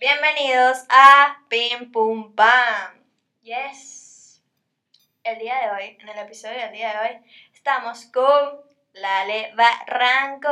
Bienvenidos 0.00 0.78
a 0.88 1.42
Pim 1.50 1.92
Pum 1.92 2.34
Pam. 2.34 3.04
Yes. 3.42 4.40
El 5.22 5.38
día 5.38 5.56
de 5.60 5.70
hoy, 5.72 5.98
en 6.00 6.08
el 6.08 6.18
episodio 6.20 6.58
del 6.58 6.72
día 6.72 6.94
de 6.94 6.98
hoy, 7.00 7.20
estamos 7.52 8.06
con 8.06 8.62
Lale 8.94 9.52
Barranco. 9.54 10.48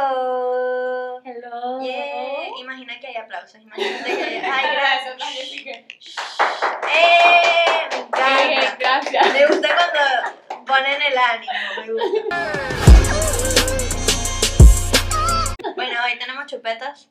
Hello. 1.24 1.80
Yeah. 1.80 2.58
Imagina 2.60 3.00
que 3.00 3.06
hay 3.06 3.16
aplausos. 3.16 3.58
Imagínate 3.62 4.16
que 4.18 4.22
hay. 4.22 4.36
Ay, 4.44 4.76
gracias. 4.76 5.16
¡Eh! 6.94 7.88
Me 7.90 7.96
encanta. 8.00 8.76
gracias. 8.78 9.32
Me 9.32 9.46
gusta 9.46 9.68
cuando 9.74 10.66
ponen 10.66 11.00
el 11.00 11.16
ánimo. 11.16 11.52
Me 11.78 11.92
gusta. 11.92 12.36
Bueno, 15.74 16.00
hoy 16.04 16.18
tenemos 16.18 16.46
chupetas. 16.46 17.08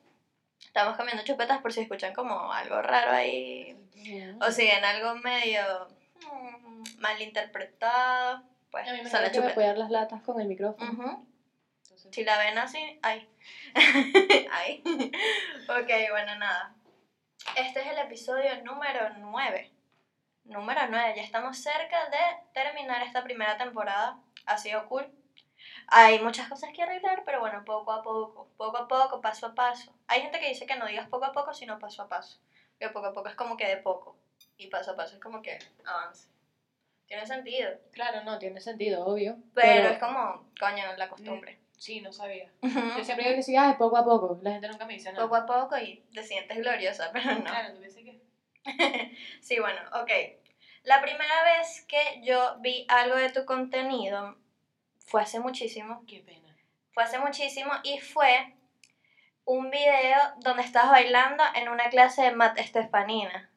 Estamos 0.68 0.96
comiendo 0.96 1.24
chupetas 1.24 1.60
por 1.60 1.72
si 1.72 1.80
escuchan 1.80 2.14
como 2.14 2.52
algo 2.52 2.80
raro 2.82 3.10
ahí. 3.10 3.74
O 4.40 4.50
si 4.52 4.66
ven 4.66 4.84
algo 4.84 5.14
medio 5.16 5.88
mm, 6.32 7.00
malinterpretado. 7.00 8.42
Pues 8.70 8.86
A 8.86 8.92
mí 8.92 9.02
me 9.02 9.10
son 9.10 9.22
las 9.22 9.32
chupetas. 9.32 9.52
apoyar 9.52 9.78
las 9.78 9.90
latas 9.90 10.22
con 10.22 10.38
el 10.40 10.46
micrófono. 10.46 11.26
Entonces, 11.82 12.14
Si 12.14 12.22
la 12.22 12.38
ven 12.38 12.58
así, 12.58 12.98
ay. 13.02 13.28
ay. 14.52 14.82
ok, 15.68 16.10
bueno, 16.10 16.36
nada. 16.38 16.74
Este 17.56 17.80
es 17.80 17.86
el 17.86 17.98
episodio 17.98 18.62
número 18.62 19.08
9. 19.16 19.72
Número 20.44 20.80
9. 20.88 21.14
Ya 21.16 21.22
estamos 21.22 21.58
cerca 21.58 22.08
de 22.10 22.18
terminar 22.52 23.02
esta 23.02 23.24
primera 23.24 23.56
temporada. 23.56 24.20
Ha 24.46 24.58
sido 24.58 24.86
cool. 24.86 25.06
Hay 25.90 26.20
muchas 26.20 26.48
cosas 26.48 26.70
que 26.74 26.82
arreglar, 26.82 27.22
pero 27.24 27.40
bueno, 27.40 27.64
poco 27.64 27.92
a 27.92 28.02
poco. 28.02 28.48
Poco 28.56 28.76
a 28.76 28.88
poco, 28.88 29.20
paso 29.20 29.46
a 29.46 29.54
paso. 29.54 29.94
Hay 30.06 30.20
gente 30.20 30.38
que 30.38 30.48
dice 30.48 30.66
que 30.66 30.76
no 30.76 30.86
digas 30.86 31.08
poco 31.08 31.24
a 31.24 31.32
poco, 31.32 31.54
sino 31.54 31.78
paso 31.78 32.02
a 32.02 32.08
paso. 32.08 32.38
Que 32.78 32.90
poco 32.90 33.06
a 33.06 33.14
poco 33.14 33.28
es 33.28 33.34
como 33.34 33.56
que 33.56 33.66
de 33.66 33.78
poco. 33.78 34.16
Y 34.58 34.66
paso 34.66 34.92
a 34.92 34.96
paso 34.96 35.14
es 35.14 35.20
como 35.20 35.40
que 35.40 35.58
avance. 35.84 36.28
Tiene 37.06 37.26
sentido. 37.26 37.70
Claro, 37.92 38.22
no, 38.22 38.38
tiene 38.38 38.60
sentido, 38.60 39.06
obvio. 39.06 39.38
Pero, 39.54 39.88
es 39.88 39.98
como, 39.98 40.50
coño, 40.60 40.84
la 40.98 41.08
costumbre. 41.08 41.58
Sí, 41.78 42.02
no 42.02 42.12
sabía. 42.12 42.52
Yo 42.60 43.04
siempre 43.04 43.24
digo 43.24 43.36
que 43.36 43.42
sí, 43.42 43.56
ah, 43.56 43.76
poco 43.78 43.96
a 43.96 44.04
poco. 44.04 44.38
La 44.42 44.50
gente 44.50 44.68
nunca 44.68 44.84
me 44.84 44.94
dice 44.94 45.10
nada. 45.12 45.24
Poco 45.24 45.36
a 45.36 45.46
poco 45.46 45.78
y 45.78 46.04
te 46.12 46.22
sientes 46.22 46.58
gloriosa, 46.58 47.10
pero 47.12 47.34
no. 47.34 47.44
Claro, 47.44 47.72
tú 47.72 47.80
piensas 47.80 48.02
que... 48.02 48.20
sí, 49.40 49.58
bueno, 49.58 49.80
ok. 49.94 50.10
La 50.82 51.00
primera 51.00 51.42
vez 51.44 51.86
que 51.88 52.20
yo 52.22 52.56
vi 52.60 52.84
algo 52.88 53.16
de 53.16 53.30
tu 53.30 53.46
contenido 53.46 54.36
fue 55.08 55.22
hace 55.22 55.40
muchísimo. 55.40 56.04
Qué 56.06 56.20
pena. 56.20 56.54
Fue 56.92 57.02
hace 57.02 57.18
muchísimo 57.18 57.72
y 57.82 57.98
fue 57.98 58.54
un 59.44 59.70
video 59.70 60.18
donde 60.38 60.62
estabas 60.62 60.90
bailando 60.90 61.42
en 61.54 61.68
una 61.68 61.88
clase 61.88 62.22
de 62.22 62.32
Mat 62.32 62.58
Estefanina. 62.58 63.50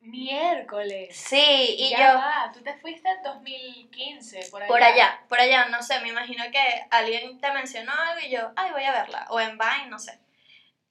Miércoles. 0.00 1.16
Sí, 1.16 1.76
y 1.78 1.90
ya 1.90 2.12
yo 2.12 2.18
va, 2.18 2.50
tú 2.52 2.62
te 2.62 2.74
fuiste 2.74 3.08
en 3.08 3.22
2015, 3.22 4.50
por 4.50 4.62
allá. 4.62 4.68
por 4.68 4.82
allá, 4.82 5.24
por 5.30 5.40
allá, 5.40 5.68
no 5.70 5.82
sé, 5.82 5.98
me 6.00 6.10
imagino 6.10 6.44
que 6.52 6.86
alguien 6.90 7.40
te 7.40 7.50
mencionó 7.52 7.90
algo 7.90 8.26
y 8.26 8.30
yo, 8.30 8.52
ay, 8.54 8.70
voy 8.72 8.84
a 8.84 8.92
verla. 8.92 9.26
O 9.30 9.40
en 9.40 9.56
Vine, 9.56 9.88
no 9.88 9.98
sé. 9.98 10.20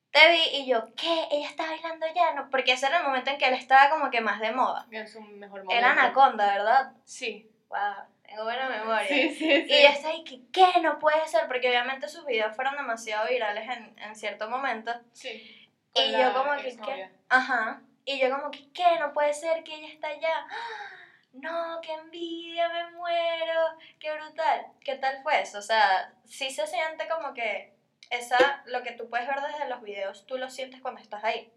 Te 0.09 0.31
vi 0.31 0.57
y 0.57 0.65
yo, 0.65 0.95
¿qué? 0.95 1.27
¿Ella 1.29 1.47
está 1.47 1.67
bailando 1.67 2.07
ya? 2.15 2.33
No, 2.33 2.49
porque 2.49 2.71
ese 2.71 2.87
era 2.87 2.99
el 2.99 3.03
momento 3.03 3.29
en 3.29 3.37
que 3.37 3.45
él 3.45 3.53
estaba 3.53 3.91
como 3.91 4.09
que 4.09 4.21
más 4.21 4.39
de 4.39 4.51
moda. 4.51 4.87
En 4.89 5.07
su 5.07 5.21
mejor 5.21 5.63
momento. 5.63 5.75
Era 5.75 5.91
Anaconda, 5.91 6.47
¿verdad? 6.47 6.93
Sí. 7.03 7.51
Wow, 7.69 8.07
tengo 8.33 8.45
buena 8.45 8.67
memoria. 8.67 9.07
Sí, 9.07 9.29
sí, 9.29 9.35
sí. 9.35 9.65
Y 9.67 9.83
yo 9.83 9.89
estaba 9.89 10.13
ahí, 10.13 10.23
que, 10.23 10.41
¿qué? 10.51 10.79
No 10.81 10.99
puede 10.99 11.27
ser, 11.27 11.47
porque 11.47 11.69
obviamente 11.69 12.07
sus 12.07 12.25
videos 12.25 12.55
fueron 12.55 12.75
demasiado 12.75 13.27
virales 13.29 13.69
en, 13.69 13.97
en 13.99 14.15
cierto 14.15 14.49
momento. 14.49 14.91
Sí. 15.11 15.69
Y 15.95 16.11
yo 16.11 16.33
como 16.33 16.55
que, 16.57 16.75
¿qué? 16.75 17.09
Ajá. 17.29 17.81
Y 18.05 18.19
yo 18.19 18.31
como 18.31 18.49
que, 18.49 18.71
¿qué? 18.71 18.99
No 18.99 19.13
puede 19.13 19.33
ser 19.33 19.63
que 19.63 19.75
ella 19.75 19.93
está 19.93 20.07
allá. 20.07 20.47
¡Ah! 20.49 20.89
No, 21.33 21.81
qué 21.81 21.91
envidia, 21.93 22.69
me 22.69 22.91
muero, 22.91 23.75
qué 23.99 24.13
brutal. 24.13 24.67
¿Qué 24.81 24.97
tal 24.97 25.23
fue 25.23 25.41
eso? 25.41 25.57
O 25.57 25.63
sea, 25.63 26.13
sí 26.25 26.51
se 26.51 26.67
siente 26.67 27.07
como 27.07 27.33
que 27.33 27.73
esa, 28.11 28.61
lo 28.67 28.83
que 28.83 28.91
tú 28.91 29.09
puedes 29.09 29.27
ver 29.27 29.41
desde 29.41 29.67
los 29.67 29.81
videos, 29.81 30.27
tú 30.27 30.37
lo 30.37 30.51
sientes 30.51 30.79
cuando 30.79 31.01
estás 31.01 31.23
ahí. 31.23 31.51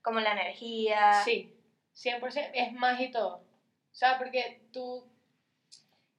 Como 0.00 0.20
la 0.20 0.32
energía. 0.32 1.22
Sí, 1.22 1.54
100%. 1.94 2.50
Es 2.54 2.72
más 2.72 2.98
y 2.98 3.10
todo. 3.10 3.44
O 3.92 3.94
sea, 3.94 4.16
porque 4.16 4.62
tú 4.72 5.06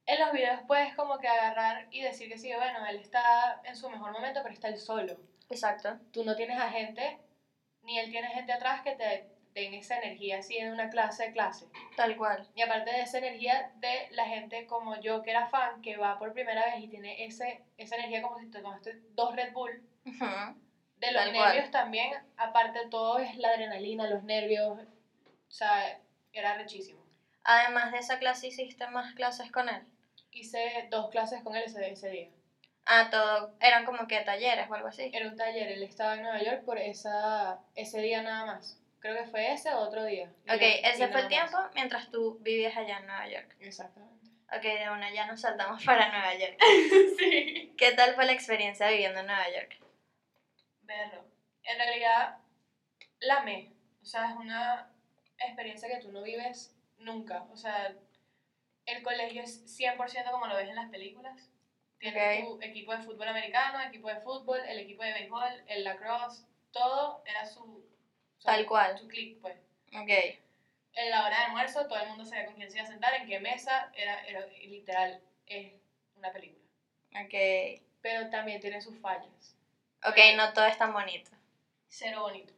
en 0.06 0.20
los 0.20 0.32
videos 0.32 0.60
puedes 0.66 0.94
como 0.94 1.18
que 1.18 1.28
agarrar 1.28 1.86
y 1.90 2.02
decir 2.02 2.28
que 2.28 2.38
sí, 2.38 2.52
bueno, 2.54 2.84
él 2.86 2.96
está 2.96 3.60
en 3.64 3.76
su 3.76 3.88
mejor 3.88 4.12
momento, 4.12 4.40
pero 4.42 4.54
está 4.54 4.68
él 4.68 4.78
solo. 4.78 5.16
Exacto. 5.50 5.98
Tú 6.12 6.24
no 6.24 6.34
tienes 6.34 6.58
a 6.58 6.70
gente, 6.70 7.18
ni 7.82 7.98
él 7.98 8.10
tiene 8.10 8.28
gente 8.28 8.52
atrás 8.52 8.82
que 8.82 8.94
te 8.94 9.28
den 9.54 9.74
esa 9.74 9.98
energía 9.98 10.38
así 10.38 10.56
en 10.56 10.72
una 10.72 10.88
clase 10.88 11.26
de 11.26 11.32
clase. 11.32 11.68
Tal 11.96 12.16
cual. 12.16 12.48
Y 12.54 12.62
aparte 12.62 12.90
de 12.90 13.02
esa 13.02 13.18
energía 13.18 13.70
de 13.76 14.08
la 14.12 14.24
gente 14.24 14.66
como 14.66 14.98
yo 15.00 15.22
que 15.22 15.30
era 15.30 15.48
fan, 15.48 15.82
que 15.82 15.96
va 15.96 16.18
por 16.18 16.32
primera 16.32 16.64
vez 16.66 16.82
y 16.82 16.88
tiene 16.88 17.24
ese, 17.24 17.62
esa 17.76 17.96
energía 17.96 18.22
como 18.22 18.38
si 18.38 18.50
te 18.50 18.60
tomaste 18.60 19.02
dos 19.10 19.36
Red 19.36 19.52
Bull. 19.52 19.82
De 20.96 21.12
los 21.12 21.24
Tal 21.24 21.34
cual. 21.34 21.48
nervios 21.48 21.70
también, 21.70 22.12
aparte 22.36 22.78
de 22.78 22.86
todo 22.88 23.18
es 23.18 23.36
la 23.36 23.48
adrenalina, 23.48 24.08
los 24.08 24.22
nervios. 24.22 24.78
O 24.78 25.50
sea, 25.50 26.00
era 26.32 26.54
rechísimo. 26.56 27.04
Además 27.44 27.92
de 27.92 27.98
esa 27.98 28.18
clase, 28.18 28.46
¿hiciste 28.46 28.86
más 28.86 29.14
clases 29.14 29.50
con 29.50 29.68
él? 29.68 29.82
Hice 30.32 30.88
dos 30.90 31.10
clases 31.10 31.42
con 31.42 31.54
él 31.54 31.64
ese, 31.66 31.90
ese 31.90 32.10
día. 32.10 32.28
Ah, 32.84 33.08
todo, 33.10 33.54
eran 33.60 33.84
como 33.84 34.08
que 34.08 34.20
talleres 34.20 34.68
o 34.68 34.74
algo 34.74 34.88
así. 34.88 35.10
Era 35.12 35.28
un 35.28 35.36
taller, 35.36 35.70
él 35.70 35.82
estaba 35.82 36.14
en 36.14 36.22
Nueva 36.22 36.42
York 36.42 36.64
por 36.64 36.78
esa, 36.78 37.60
ese 37.76 38.00
día 38.00 38.22
nada 38.22 38.46
más. 38.46 38.78
Creo 38.98 39.16
que 39.16 39.30
fue 39.30 39.52
ese 39.52 39.72
o 39.72 39.78
otro 39.78 40.04
día. 40.04 40.32
Ok, 40.48 40.60
y 40.60 40.86
ese 40.86 41.08
fue 41.08 41.20
el 41.22 41.28
tiempo 41.28 41.52
más. 41.52 41.74
mientras 41.74 42.10
tú 42.10 42.38
vivías 42.40 42.76
allá 42.76 42.98
en 42.98 43.06
Nueva 43.06 43.28
York. 43.28 43.56
Exactamente. 43.60 44.28
Ok, 44.56 44.62
de 44.62 44.90
una 44.90 45.12
ya 45.12 45.26
nos 45.26 45.40
saltamos 45.40 45.82
para 45.86 46.08
Nueva 46.08 46.34
York. 46.34 46.56
sí. 47.18 47.74
¿Qué 47.76 47.92
tal 47.92 48.14
fue 48.14 48.26
la 48.26 48.32
experiencia 48.32 48.88
viviendo 48.88 49.20
en 49.20 49.26
Nueva 49.26 49.50
York? 49.50 49.76
Verlo. 50.82 51.24
En 51.64 51.78
realidad, 51.78 52.38
la 53.20 53.38
amé. 53.38 53.72
O 54.02 54.04
sea, 54.04 54.30
es 54.30 54.36
una 54.36 54.92
experiencia 55.38 55.88
que 55.88 56.00
tú 56.00 56.12
no 56.12 56.22
vives 56.22 56.74
nunca. 56.98 57.44
O 57.52 57.56
sea, 57.56 57.94
el 58.86 59.02
colegio 59.02 59.42
es 59.42 59.62
100% 59.66 60.30
como 60.30 60.46
lo 60.46 60.56
ves 60.56 60.68
en 60.68 60.76
las 60.76 60.90
películas. 60.90 61.48
Tienes 61.98 62.42
Ok. 62.44 62.48
tu 62.48 62.62
equipo 62.62 62.92
de 62.96 63.02
fútbol 63.02 63.28
americano, 63.28 63.80
equipo 63.80 64.08
de 64.08 64.20
fútbol, 64.20 64.60
el 64.66 64.78
equipo 64.78 65.02
de 65.04 65.12
béisbol, 65.12 65.64
el 65.66 65.84
lacrosse, 65.84 66.44
todo 66.72 67.22
era 67.26 67.46
su... 67.46 67.84
su- 68.38 68.46
Tal 68.46 68.66
cual. 68.66 68.98
Su 68.98 69.06
click, 69.08 69.40
pues. 69.40 69.56
Ok, 69.94 70.10
En 70.94 71.10
la 71.10 71.24
hora 71.24 71.38
de 71.38 71.44
almuerzo, 71.44 71.86
todo 71.86 71.98
el 72.00 72.08
mundo 72.08 72.24
sabía 72.24 72.46
con 72.46 72.54
quién 72.54 72.70
se 72.70 72.78
iba 72.78 72.86
a 72.86 72.90
sentar, 72.90 73.14
en 73.14 73.26
qué 73.26 73.38
mesa, 73.38 73.90
era, 73.94 74.20
era 74.26 74.46
literal, 74.46 75.20
es 75.46 75.72
una 76.16 76.32
película. 76.32 76.64
ok. 77.24 77.80
Pero 78.00 78.30
también 78.30 78.60
tiene 78.60 78.80
sus 78.80 78.98
fallas. 78.98 79.54
Ok, 80.04 80.16
no 80.36 80.52
todo 80.52 80.66
es 80.66 80.76
tan 80.76 80.92
bonito. 80.92 81.30
cero 81.88 82.22
bonito. 82.22 82.52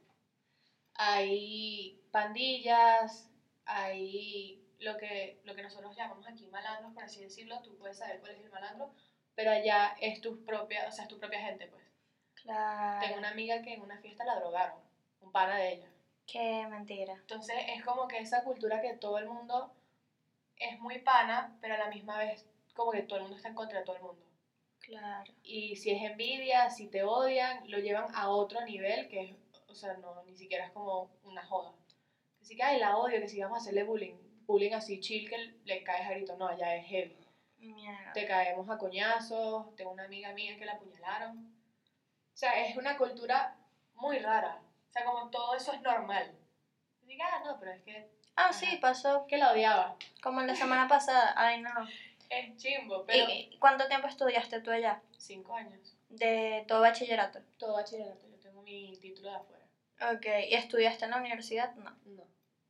Hay 0.94 1.98
pandillas, 2.10 3.28
hay 3.66 4.63
lo 4.80 4.96
que, 4.96 5.40
lo 5.44 5.54
que 5.54 5.62
nosotros 5.62 5.96
llamamos 5.96 6.26
aquí 6.26 6.46
malandros, 6.48 6.92
por 6.92 7.04
así 7.04 7.22
decirlo. 7.22 7.60
Tú 7.62 7.76
puedes 7.76 7.98
saber 7.98 8.20
cuál 8.20 8.32
es 8.32 8.40
el 8.40 8.50
malandro, 8.50 8.92
pero 9.34 9.50
allá 9.50 9.96
es 10.00 10.20
tu 10.20 10.44
propia, 10.44 10.86
o 10.88 10.92
sea, 10.92 11.04
es 11.04 11.08
tu 11.08 11.18
propia 11.18 11.40
gente, 11.40 11.66
pues. 11.66 11.82
Claro. 12.42 13.00
Tengo 13.06 13.18
una 13.18 13.30
amiga 13.30 13.62
que 13.62 13.74
en 13.74 13.82
una 13.82 13.98
fiesta 13.98 14.24
la 14.24 14.38
drogaron, 14.38 14.78
un 15.20 15.32
pana 15.32 15.56
de 15.56 15.72
ella. 15.74 15.88
Qué 16.26 16.66
mentira. 16.68 17.14
Entonces 17.14 17.56
es 17.68 17.84
como 17.84 18.08
que 18.08 18.18
esa 18.18 18.44
cultura 18.44 18.80
que 18.80 18.94
todo 18.94 19.18
el 19.18 19.28
mundo 19.28 19.72
es 20.56 20.78
muy 20.78 20.98
pana, 21.00 21.56
pero 21.60 21.74
a 21.74 21.78
la 21.78 21.88
misma 21.88 22.18
vez 22.18 22.46
como 22.74 22.90
que 22.90 23.02
todo 23.02 23.16
el 23.16 23.22
mundo 23.22 23.36
está 23.36 23.48
en 23.48 23.54
contra 23.54 23.78
de 23.78 23.84
todo 23.84 23.96
el 23.96 24.02
mundo. 24.02 24.24
Claro. 24.80 25.32
Y 25.42 25.76
si 25.76 25.90
es 25.90 26.02
envidia, 26.02 26.68
si 26.70 26.88
te 26.88 27.04
odian, 27.04 27.70
lo 27.70 27.78
llevan 27.78 28.14
a 28.14 28.28
otro 28.28 28.60
nivel 28.62 29.08
que 29.08 29.22
es, 29.22 29.36
o 29.68 29.74
sea, 29.74 29.94
no, 29.94 30.22
ni 30.24 30.36
siquiera 30.36 30.66
es 30.66 30.72
como 30.72 31.10
una 31.22 31.44
joda. 31.44 31.72
Así 32.40 32.56
que, 32.56 32.62
ay, 32.62 32.78
la 32.78 32.98
odio, 32.98 33.20
que 33.20 33.28
si 33.28 33.40
vamos 33.40 33.58
a 33.58 33.60
hacerle 33.62 33.84
bullying, 33.84 34.16
bullying 34.46 34.72
así 34.72 35.00
chill 35.00 35.28
que 35.28 35.36
le 35.64 35.82
caes 35.82 36.06
a 36.06 36.10
grito, 36.10 36.36
no, 36.36 36.46
allá 36.48 36.74
es 36.76 36.86
heavy. 36.86 37.16
Mierda. 37.58 38.12
Te 38.12 38.26
caemos 38.26 38.68
a 38.68 38.76
coñazos, 38.78 39.74
tengo 39.74 39.90
una 39.92 40.04
amiga 40.04 40.32
mía 40.32 40.56
que 40.58 40.66
la 40.66 40.72
apuñalaron. 40.72 41.38
O 41.38 42.36
sea, 42.36 42.66
es 42.66 42.76
una 42.76 42.96
cultura 42.98 43.56
muy 43.94 44.18
rara. 44.18 44.60
O 44.88 44.92
sea, 44.92 45.04
como 45.04 45.30
todo 45.30 45.54
eso 45.54 45.72
es 45.72 45.80
normal. 45.80 46.30
Que, 47.06 47.18
ah, 47.22 47.42
no, 47.44 47.58
pero 47.58 47.72
es 47.72 47.82
que, 47.82 48.10
Ah, 48.36 48.52
sí, 48.52 48.78
pasó 48.80 49.26
que 49.28 49.36
la 49.38 49.52
odiaba. 49.52 49.96
como 50.22 50.40
la 50.42 50.54
semana 50.56 50.88
pasada. 50.88 51.32
Ay, 51.36 51.62
no. 51.62 51.70
Es 52.28 52.56
chimbo, 52.56 53.04
pero... 53.06 53.26
¿Y 53.30 53.56
cuánto 53.60 53.86
tiempo 53.86 54.08
estudiaste 54.08 54.60
tú 54.60 54.70
allá? 54.72 55.00
Cinco 55.16 55.54
años. 55.54 55.96
De 56.08 56.64
todo 56.66 56.80
bachillerato. 56.80 57.40
Todo 57.58 57.74
bachillerato, 57.74 58.26
yo 58.28 58.36
tengo 58.40 58.62
mi 58.62 58.92
título 59.00 59.30
de 59.30 59.36
afuera. 59.36 59.64
Ok, 60.12 60.26
¿y 60.48 60.54
estudiaste 60.54 61.04
en 61.04 61.12
la 61.12 61.18
universidad? 61.18 61.74
No. 61.76 61.90
No. 62.06 62.24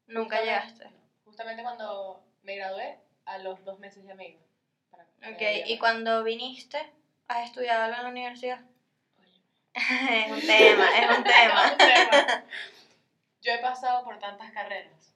Nunca 0.07 0.37
Justamente- 0.37 0.45
llegaste. 0.45 0.85
no. 0.91 1.04
Justamente 1.25 1.63
cuando 1.63 2.21
me 2.43 2.55
gradué, 2.57 2.97
a 3.25 3.39
los 3.39 3.63
dos 3.65 3.79
meses 3.79 4.05
ya 4.05 4.15
me 4.15 4.29
iba. 4.29 4.41
para- 4.91 5.05
Ok, 5.33 5.67
¿y 5.67 5.79
cuando 5.79 6.23
viniste? 6.23 6.87
¿Has 7.29 7.45
estudiado 7.47 7.83
algo 7.85 7.97
en 7.97 8.03
la 8.05 8.09
universidad? 8.11 8.61
Oye, 9.17 9.41
es 9.75 10.31
un 10.31 10.47
tema, 10.47 10.89
es 10.99 11.17
un 11.19 11.25
tema. 11.25 11.71
un 11.71 11.77
tema. 11.79 12.45
Yo 13.43 13.53
he 13.53 13.59
pasado 13.59 14.03
por 14.05 14.19
tantas 14.19 14.51
carreras. 14.53 15.13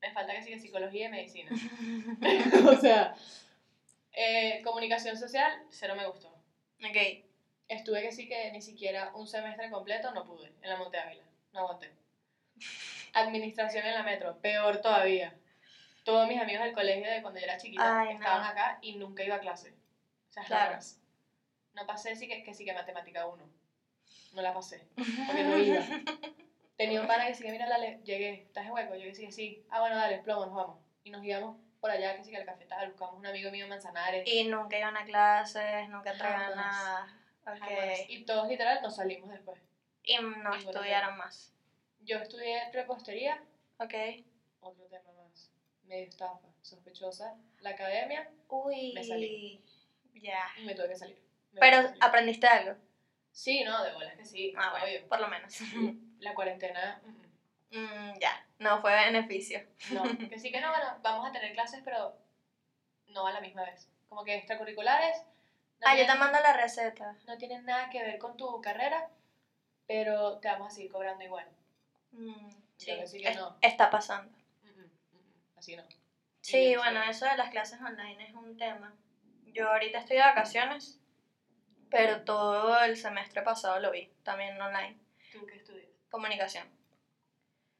Me 0.00 0.12
falta 0.12 0.34
que 0.34 0.42
siga 0.42 0.58
psicología 0.58 1.06
y 1.06 1.08
medicina. 1.08 1.50
o 2.66 2.76
sea, 2.76 3.14
eh, 4.12 4.60
comunicación 4.62 5.16
social, 5.16 5.52
cero 5.70 5.94
me 5.96 6.06
gustó. 6.06 6.28
ok. 6.28 6.96
Estuve 7.68 8.02
que 8.02 8.12
sí 8.12 8.28
que 8.28 8.50
ni 8.52 8.62
siquiera 8.62 9.10
un 9.14 9.26
semestre 9.26 9.68
completo 9.68 10.12
no 10.12 10.24
pude 10.24 10.52
en 10.62 10.68
la 10.70 10.76
Monte 10.76 10.98
Ávila. 10.98 11.24
No 11.52 11.60
aguanté. 11.60 11.90
Administración 13.16 13.86
en 13.86 13.94
la 13.94 14.02
metro, 14.02 14.38
peor 14.40 14.80
todavía. 14.80 15.34
Todos 16.04 16.28
mis 16.28 16.40
amigos 16.40 16.64
del 16.64 16.72
colegio 16.74 17.10
de 17.10 17.22
cuando 17.22 17.40
yo 17.40 17.46
era 17.46 17.56
chiquita 17.56 18.00
Ay, 18.00 18.08
no. 18.08 18.20
estaban 18.20 18.44
acá 18.44 18.78
y 18.80 18.94
nunca 18.96 19.24
iba 19.24 19.36
a 19.36 19.40
clase. 19.40 19.74
O 20.28 20.32
sea, 20.32 20.44
Claro. 20.44 20.78
No 21.74 21.86
pasé 21.86 22.14
sí 22.16 22.26
que, 22.28 22.42
que 22.42 22.54
sí 22.54 22.64
que 22.64 22.72
matemática 22.72 23.26
1. 23.26 23.50
No 24.32 24.42
la 24.42 24.52
pasé, 24.54 24.86
porque 24.94 25.42
no 25.44 25.58
iba. 25.58 25.80
Tenía 26.76 27.00
un 27.00 27.06
pana 27.06 27.26
que 27.26 27.34
sí 27.34 27.42
que, 27.42 27.50
mira, 27.50 27.66
dale, 27.68 28.00
llegué, 28.04 28.42
¿estás 28.42 28.66
en 28.66 28.72
hueco? 28.72 28.94
Yo 28.94 29.10
que 29.10 29.32
sí. 29.32 29.64
Ah, 29.70 29.80
bueno, 29.80 29.96
dale, 29.96 30.18
plomo, 30.18 30.44
nos 30.44 30.54
vamos. 30.54 30.78
Y 31.04 31.10
nos 31.10 31.24
íbamos 31.24 31.56
por 31.80 31.90
allá, 31.90 32.16
que 32.16 32.22
sí 32.24 32.30
que 32.30 32.36
al 32.36 32.44
cafetal, 32.44 32.88
buscamos 32.90 33.16
un 33.18 33.26
amigo 33.26 33.50
mío 33.50 33.64
en 33.64 33.70
Manzanares. 33.70 34.26
Y 34.26 34.44
nunca 34.44 34.78
iban 34.78 34.96
a 34.96 35.04
clases, 35.04 35.88
nunca 35.88 36.14
Jamás. 36.14 36.54
nada. 36.54 37.06
Jamás. 37.44 37.62
Ok. 37.62 37.68
Y 38.08 38.24
todos 38.24 38.46
literal 38.48 38.82
nos 38.82 38.96
salimos 38.96 39.30
después. 39.30 39.60
Y 40.02 40.16
no 40.18 40.24
Ninguno 40.26 40.54
estudiaron 40.56 41.16
más. 41.16 41.55
Yo 42.06 42.18
estudié 42.18 42.70
repostería, 42.72 43.42
Ok. 43.78 43.94
otro 44.60 44.84
tema 44.86 45.10
más. 45.12 45.50
Medio 45.82 46.04
estafa, 46.08 46.46
sospechosa. 46.62 47.34
La 47.58 47.70
academia, 47.70 48.30
Uy. 48.48 48.92
Me 48.94 49.02
salí. 49.02 49.60
Ya. 50.14 50.46
me 50.64 50.74
tuve 50.74 50.88
que 50.90 50.96
salir. 50.96 51.20
Me 51.50 51.58
Pero 51.60 51.76
tuve 51.78 51.82
que 51.86 51.88
salir. 51.98 52.04
aprendiste 52.04 52.46
algo. 52.46 52.76
Sí, 53.32 53.64
no, 53.64 53.82
de 53.82 53.92
bolas 53.92 54.14
que 54.14 54.24
sí, 54.24 54.52
Ah, 54.56 54.70
bueno, 54.70 54.86
obvio. 54.86 55.08
por 55.08 55.20
lo 55.20 55.26
menos. 55.28 55.52
La 56.20 56.32
cuarentena, 56.32 57.00
mm, 57.02 57.76
mm. 57.76 58.08
Mm, 58.12 58.18
ya. 58.20 58.46
No 58.60 58.80
fue 58.80 58.92
beneficio. 58.94 59.66
no. 59.92 60.02
que 60.30 60.38
sí 60.38 60.52
que 60.52 60.60
no, 60.60 60.70
bueno, 60.70 60.86
vamos 61.02 61.28
a 61.28 61.32
tener 61.32 61.52
clases, 61.54 61.82
pero 61.84 62.16
no 63.08 63.26
a 63.26 63.32
la 63.32 63.40
misma 63.40 63.64
vez. 63.64 63.88
Como 64.08 64.22
que 64.22 64.36
extracurriculares. 64.36 65.16
no 65.80 65.86
Ah, 65.88 65.96
yo 65.96 66.06
te 66.06 66.14
mando 66.14 66.38
la 66.40 66.52
receta. 66.52 67.16
No 67.26 67.36
tienen 67.36 67.64
nada 67.64 67.90
que 67.90 68.00
ver 68.02 68.18
con 68.18 68.36
tu 68.36 68.60
carrera, 68.62 69.10
pero 69.88 70.38
te 70.38 70.46
vamos 70.48 70.68
a 70.68 70.70
seguir 70.70 70.90
cobrando 70.92 71.24
igual. 71.24 71.46
Mm, 72.16 72.50
sí. 72.76 72.86
Que 72.86 73.28
es- 73.28 73.36
no. 73.36 73.56
Está 73.60 73.90
pasando. 73.90 74.30
Mm, 74.62 74.80
mm. 75.16 75.58
Así 75.58 75.76
no. 75.76 75.82
Sí, 76.40 76.76
bueno, 76.76 77.02
sí. 77.04 77.10
eso 77.10 77.24
de 77.26 77.36
las 77.36 77.50
clases 77.50 77.80
online 77.80 78.24
es 78.24 78.32
un 78.34 78.56
tema. 78.56 78.94
Yo 79.46 79.68
ahorita 79.70 79.98
estoy 79.98 80.16
de 80.16 80.22
vacaciones, 80.22 80.98
pero 81.90 82.22
todo 82.24 82.82
el 82.82 82.96
semestre 82.96 83.42
pasado 83.42 83.80
lo 83.80 83.90
vi, 83.90 84.08
también 84.22 84.60
online. 84.60 84.96
¿Tú 85.32 85.44
qué 85.46 85.56
estudias? 85.56 85.88
Comunicación. 86.10 86.66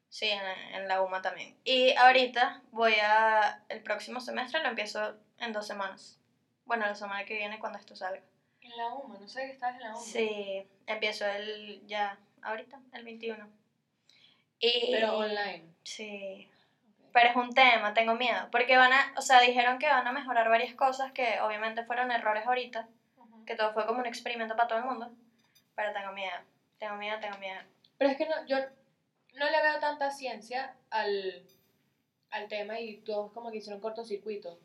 Sí, 0.09 0.27
en, 0.29 0.41
en 0.75 0.87
la 0.87 1.01
UMA 1.01 1.21
también. 1.21 1.55
Y 1.63 1.95
ahorita 1.95 2.61
voy 2.71 2.93
a, 3.01 3.63
el 3.69 3.83
próximo 3.83 4.19
semestre 4.19 4.61
lo 4.61 4.69
empiezo 4.69 5.15
en 5.39 5.53
dos 5.53 5.67
semanas. 5.67 6.19
Bueno, 6.65 6.85
la 6.85 6.95
semana 6.95 7.25
que 7.25 7.35
viene 7.37 7.59
cuando 7.59 7.77
esto 7.79 7.95
salga. 7.95 8.21
En 8.61 8.75
la 8.75 8.93
UMA, 8.93 9.17
no 9.19 9.27
sé 9.27 9.45
que 9.45 9.51
estás 9.51 9.75
en 9.75 9.81
la 9.81 9.89
UMA. 9.91 10.01
Sí, 10.01 10.67
empiezo 10.87 11.25
el, 11.27 11.85
ya, 11.87 12.17
ahorita, 12.41 12.79
el 12.93 13.03
21. 13.03 13.49
Y, 14.59 14.91
Pero 14.91 15.17
online. 15.17 15.63
Sí, 15.83 16.49
pero 17.17 17.29
es 17.29 17.35
un 17.35 17.51
tema, 17.51 17.95
tengo 17.95 18.13
miedo, 18.13 18.47
porque 18.51 18.77
van 18.77 18.93
a, 18.93 19.11
o 19.17 19.21
sea, 19.21 19.39
dijeron 19.39 19.79
que 19.79 19.87
van 19.87 20.05
a 20.05 20.11
mejorar 20.11 20.49
varias 20.49 20.75
cosas 20.75 21.11
que 21.13 21.41
obviamente 21.41 21.83
fueron 21.83 22.11
errores 22.11 22.45
ahorita, 22.45 22.87
que 23.43 23.55
todo 23.55 23.73
fue 23.73 23.87
como 23.87 24.01
un 24.01 24.05
experimento 24.05 24.55
para 24.55 24.67
todo 24.67 24.77
el 24.77 24.85
mundo, 24.85 25.09
pero 25.75 25.91
tengo 25.93 26.11
miedo, 26.11 26.37
tengo 26.77 26.95
miedo, 26.97 27.17
tengo 27.19 27.39
miedo. 27.39 27.59
Pero 27.97 28.11
es 28.11 28.17
que 28.17 28.27
no, 28.27 28.45
yo 28.45 28.57
no 29.33 29.49
le 29.49 29.63
veo 29.63 29.79
tanta 29.79 30.11
ciencia 30.11 30.75
al, 30.91 31.43
al 32.29 32.47
tema 32.47 32.79
y 32.79 32.97
todos 32.97 33.31
como 33.31 33.49
que 33.49 33.57
hicieron 33.57 33.81
cortocircuito. 33.81 34.59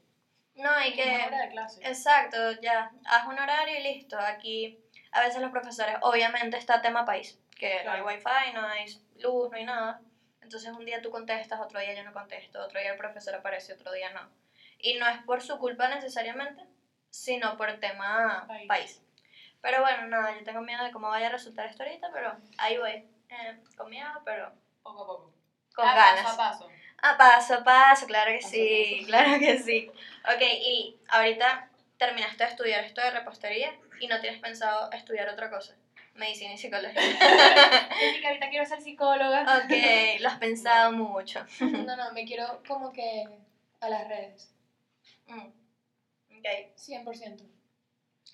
No, 0.54 0.70
hay 0.72 0.92
que, 0.92 1.04
hora 1.26 1.46
de 1.46 1.48
clase. 1.48 1.80
exacto, 1.88 2.36
ya, 2.60 2.92
haz 3.06 3.26
un 3.26 3.38
horario 3.38 3.80
y 3.80 3.82
listo, 3.82 4.18
aquí 4.18 4.78
a 5.10 5.22
veces 5.22 5.40
los 5.40 5.52
profesores, 5.52 5.96
obviamente 6.02 6.58
está 6.58 6.82
tema 6.82 7.06
país, 7.06 7.38
que 7.56 7.82
no 7.84 7.92
hay 7.92 8.00
Claro. 8.00 8.06
wifi, 8.06 8.52
no 8.54 8.66
hay 8.66 8.86
luz, 9.18 9.50
no 9.50 9.56
hay 9.56 9.64
nada, 9.64 10.00
entonces 10.40 10.70
un 10.72 10.84
día 10.84 11.00
tú 11.02 11.10
contestas, 11.10 11.60
otro 11.60 11.78
día 11.80 11.94
yo 11.94 12.04
no 12.04 12.12
contesto, 12.12 12.60
otro 12.64 12.80
día 12.80 12.92
el 12.92 12.96
profesor 12.98 13.34
aparece, 13.34 13.72
otro 13.74 13.92
día 13.92 14.10
no. 14.10 14.28
Y 14.78 14.94
no 14.94 15.06
es 15.08 15.18
por 15.24 15.42
su 15.42 15.58
culpa 15.58 15.88
necesariamente, 15.88 16.64
sino 17.10 17.56
por 17.56 17.78
tema 17.78 18.44
País. 18.48 18.66
país. 18.68 19.02
Pero 19.60 19.80
bueno, 19.80 20.06
nada, 20.06 20.36
yo 20.36 20.44
tengo 20.44 20.60
miedo 20.60 20.82
de 20.82 20.90
cómo 20.90 21.08
vaya 21.08 21.28
a 21.28 21.30
resultar 21.30 21.66
esto 21.68 21.84
ahorita, 21.84 22.10
pero 22.12 22.36
ahí 22.58 22.76
voy. 22.78 23.06
Eh, 23.28 23.56
con 23.76 23.88
miedo, 23.88 24.10
pero 24.24 24.52
Poco 24.82 25.02
a 25.02 25.06
poco. 25.06 25.32
con 25.74 25.86
Ah, 25.86 25.94
ganas. 25.94 26.22
Paso 26.24 26.34
a 26.34 26.36
paso. 26.50 26.70
Ah, 27.00 27.16
paso 27.16 27.54
a 27.54 27.64
paso, 27.64 28.06
claro 28.06 28.30
que 28.32 28.38
Paso 28.38 28.48
sí, 28.50 29.02
claro 29.06 29.38
que 29.38 29.58
sí. 29.58 29.88
Ok, 30.24 30.40
y 30.42 30.96
ahorita 31.08 31.68
terminaste 31.96 32.42
de 32.44 32.50
estudiar 32.50 32.84
esto 32.84 33.00
de 33.00 33.10
repostería 33.12 33.72
y 34.00 34.08
no 34.08 34.20
tienes 34.20 34.40
pensado 34.40 34.90
estudiar 34.90 35.28
otra 35.28 35.48
cosa, 35.48 35.76
medicina 36.14 36.54
y 36.54 36.58
psicología. 36.58 37.00
Yo 37.00 38.12
sí 38.14 38.20
que 38.20 38.26
ahorita 38.26 38.50
quiero 38.50 38.66
ser 38.66 38.80
psicóloga. 38.80 39.42
ok, 39.42 40.20
lo 40.20 40.28
has 40.28 40.38
pensado 40.38 40.92
mucho. 40.92 41.44
No, 41.60 41.96
no, 41.96 42.12
me 42.14 42.24
quiero 42.24 42.62
como 42.66 42.92
que 42.92 43.28
a 43.80 43.88
las 43.88 44.08
redes. 44.08 44.54
Mm. 45.26 45.46
Ok, 46.38 46.46
100%. 46.76 47.42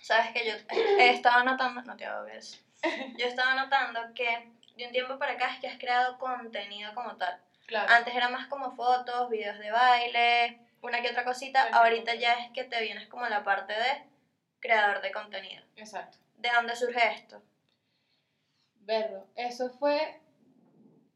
sabes 0.03 0.31
que 0.33 0.47
yo 0.47 0.55
he 0.99 1.11
estado 1.11 1.45
notando, 1.45 1.83
no 1.83 1.97
te 1.97 2.07
ahogues, 2.07 2.63
yo 2.83 3.27
he 3.27 3.29
estado 3.29 3.55
notando 3.55 4.01
que 4.15 4.51
de 4.77 4.87
un 4.87 4.93
tiempo 4.93 5.19
para 5.19 5.33
acá 5.33 5.53
es 5.53 5.61
que 5.61 5.69
has 5.69 5.79
creado 5.79 6.19
contenido 6.19 6.95
como 6.95 7.17
tal. 7.17 7.39
Claro. 7.67 7.93
Antes 7.93 8.15
era 8.15 8.29
más 8.31 8.47
como 8.47 8.75
fotos, 8.75 9.29
videos 9.29 9.59
de 9.59 9.71
baile, 9.71 10.61
una 10.81 11.03
que 11.03 11.11
otra 11.11 11.25
cosita. 11.25 11.69
Ahorita 11.73 12.15
ya 12.15 12.35
es 12.35 12.51
que 12.53 12.65
te 12.65 12.81
vienes 12.81 13.09
como 13.09 13.27
la 13.27 13.45
parte 13.45 13.75
de 13.75 14.05
creador 14.61 15.03
de 15.03 15.13
contenido. 15.13 15.63
Exacto. 15.77 16.19
¿De 16.37 16.51
dónde 16.51 16.77
surge 16.77 17.13
esto? 17.13 17.43
Verlo. 18.89 19.27
Eso 19.37 19.69
fue 19.69 20.19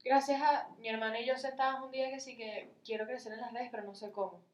gracias 0.04 0.42
a 0.42 0.68
mi 0.78 0.90
hermana 0.90 1.18
y 1.18 1.24
yo 1.24 1.38
sentábamos 1.38 1.86
un 1.86 1.90
día 1.90 2.10
que 2.10 2.20
sí 2.20 2.36
que 2.36 2.70
quiero 2.84 3.06
crecer 3.06 3.32
en 3.32 3.40
las 3.40 3.50
redes, 3.50 3.70
pero 3.70 3.84
no 3.84 3.94
sé 3.94 4.12
cómo. 4.12 4.44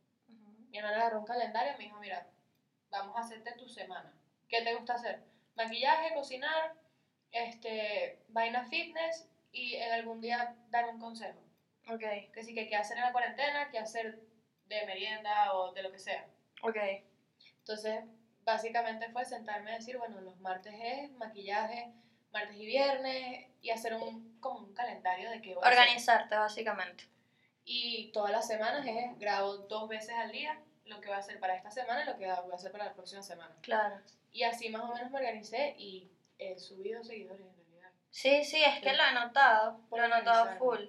Mi 0.71 0.79
hermana 0.79 0.99
agarró 0.99 1.19
un 1.19 1.27
calendario 1.27 1.73
y 1.75 1.79
me 1.79 1.85
dijo, 1.87 1.99
mira, 1.99 2.29
vamos 2.91 3.17
a 3.17 3.23
hacerte 3.23 3.51
tu 3.59 3.69
semana. 3.69 4.15
¿Qué 4.49 4.63
te 4.63 4.73
gusta 4.73 4.95
hacer? 4.95 5.25
Maquillaje, 5.57 6.15
cocinar, 6.15 6.75
este, 7.33 8.23
vaina 8.29 8.67
fitness 8.67 9.29
y 9.51 9.75
en 9.75 9.95
algún 9.95 10.21
día 10.21 10.55
dar 10.71 10.89
un 10.89 11.01
consejo. 11.01 11.41
Ok, 11.91 12.05
Que 12.33 12.45
sí 12.45 12.55
que 12.55 12.69
qué 12.69 12.77
hacer 12.77 12.99
en 12.99 13.03
la 13.03 13.13
cuarentena, 13.13 13.69
qué 13.73 13.81
hacer 13.81 14.21
de 14.67 14.87
merienda 14.87 15.55
o 15.55 15.73
de 15.73 15.83
lo 15.83 15.91
que 15.91 15.99
sea. 15.99 16.25
ok. 16.63 16.77
Entonces, 17.59 18.05
básicamente 18.45 19.11
fue 19.11 19.25
sentarme 19.25 19.73
a 19.73 19.79
decir, 19.79 19.99
bueno, 19.99 20.21
los 20.21 20.39
martes 20.39 20.75
es 20.81 21.11
maquillaje, 21.13 21.93
martes 22.33 22.57
y 22.57 22.67
viernes, 22.67 23.47
y 23.61 23.71
hacer 23.71 23.95
un, 23.95 24.39
como 24.41 24.61
un 24.61 24.75
calendario 24.75 25.31
de 25.31 25.41
qué 25.41 25.55
voy 25.55 25.65
a 25.65 25.67
hacer. 25.67 25.79
Organizarte, 25.79 26.37
básicamente. 26.37 27.05
Y 27.65 28.11
todas 28.13 28.31
las 28.31 28.47
semanas 28.47 28.87
es, 28.87 29.19
grabo 29.19 29.59
dos 29.59 29.89
veces 29.89 30.15
al 30.15 30.33
día 30.33 30.59
lo 30.85 31.01
que 31.01 31.09
voy 31.09 31.17
a 31.17 31.21
hacer 31.21 31.39
para 31.39 31.55
esta 31.55 31.71
semana 31.71 32.03
y 32.03 32.07
lo 32.07 32.17
que 32.17 32.27
voy 32.27 32.53
a 32.53 32.55
hacer 32.55 32.73
para 32.73 32.87
la 32.87 32.95
próxima 32.95 33.23
semana. 33.23 33.55
Claro. 33.63 34.01
Y 34.33 34.43
así 34.43 34.71
más 34.71 34.83
o 34.83 34.95
menos 34.95 35.11
me 35.11 35.19
organicé 35.19 35.75
y 35.79 36.11
he 36.39 36.59
subido 36.59 37.05
seguidores 37.05 37.47
en 37.47 37.57
realidad. 37.57 37.91
Sí, 38.11 38.45
sí, 38.45 38.63
es 38.63 38.81
que 38.81 38.95
lo 38.95 39.03
he 39.03 39.13
notado. 39.13 39.81
Por 39.89 40.01
Lo 40.01 40.07
he 40.07 40.09
notado 40.09 40.57
full. 40.57 40.81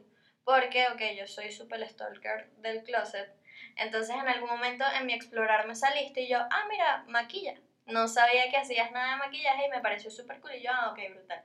Porque, 0.43 0.87
ok, 0.87 1.01
yo 1.17 1.27
soy 1.27 1.51
super 1.51 1.85
stalker 1.87 2.49
del 2.57 2.83
closet. 2.83 3.29
Entonces, 3.75 4.15
en 4.15 4.27
algún 4.27 4.49
momento 4.49 4.85
en 4.97 5.05
mi 5.05 5.13
explorar 5.13 5.67
me 5.67 5.75
saliste 5.75 6.21
y 6.21 6.29
yo, 6.29 6.39
ah, 6.39 6.65
mira, 6.69 7.03
maquilla. 7.07 7.55
No 7.89 8.07
sabía 8.07 8.49
que 8.49 8.57
hacías 8.57 8.91
nada 8.91 9.11
de 9.11 9.17
maquillaje 9.17 9.65
y 9.65 9.69
me 9.69 9.81
pareció 9.81 10.11
súper 10.11 10.39
cool. 10.39 10.55
Y 10.55 10.63
yo, 10.63 10.71
ah, 10.73 10.91
ok, 10.91 10.99
brutal. 11.13 11.43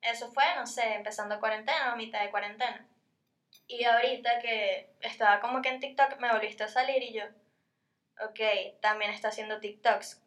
Eso 0.00 0.30
fue, 0.32 0.44
no 0.56 0.66
sé, 0.66 0.94
empezando 0.94 1.40
cuarentena 1.40 1.92
o 1.92 1.96
mitad 1.96 2.22
de 2.22 2.30
cuarentena. 2.30 2.86
Y 3.66 3.84
ahorita 3.84 4.40
que 4.40 4.90
estaba 5.00 5.40
como 5.40 5.62
que 5.62 5.70
en 5.70 5.80
TikTok, 5.80 6.18
me 6.18 6.30
volviste 6.30 6.64
a 6.64 6.68
salir 6.68 7.02
y 7.02 7.14
yo, 7.14 7.24
ok, 8.20 8.80
también 8.80 9.10
está 9.10 9.28
haciendo 9.28 9.60
TikToks. 9.60 10.22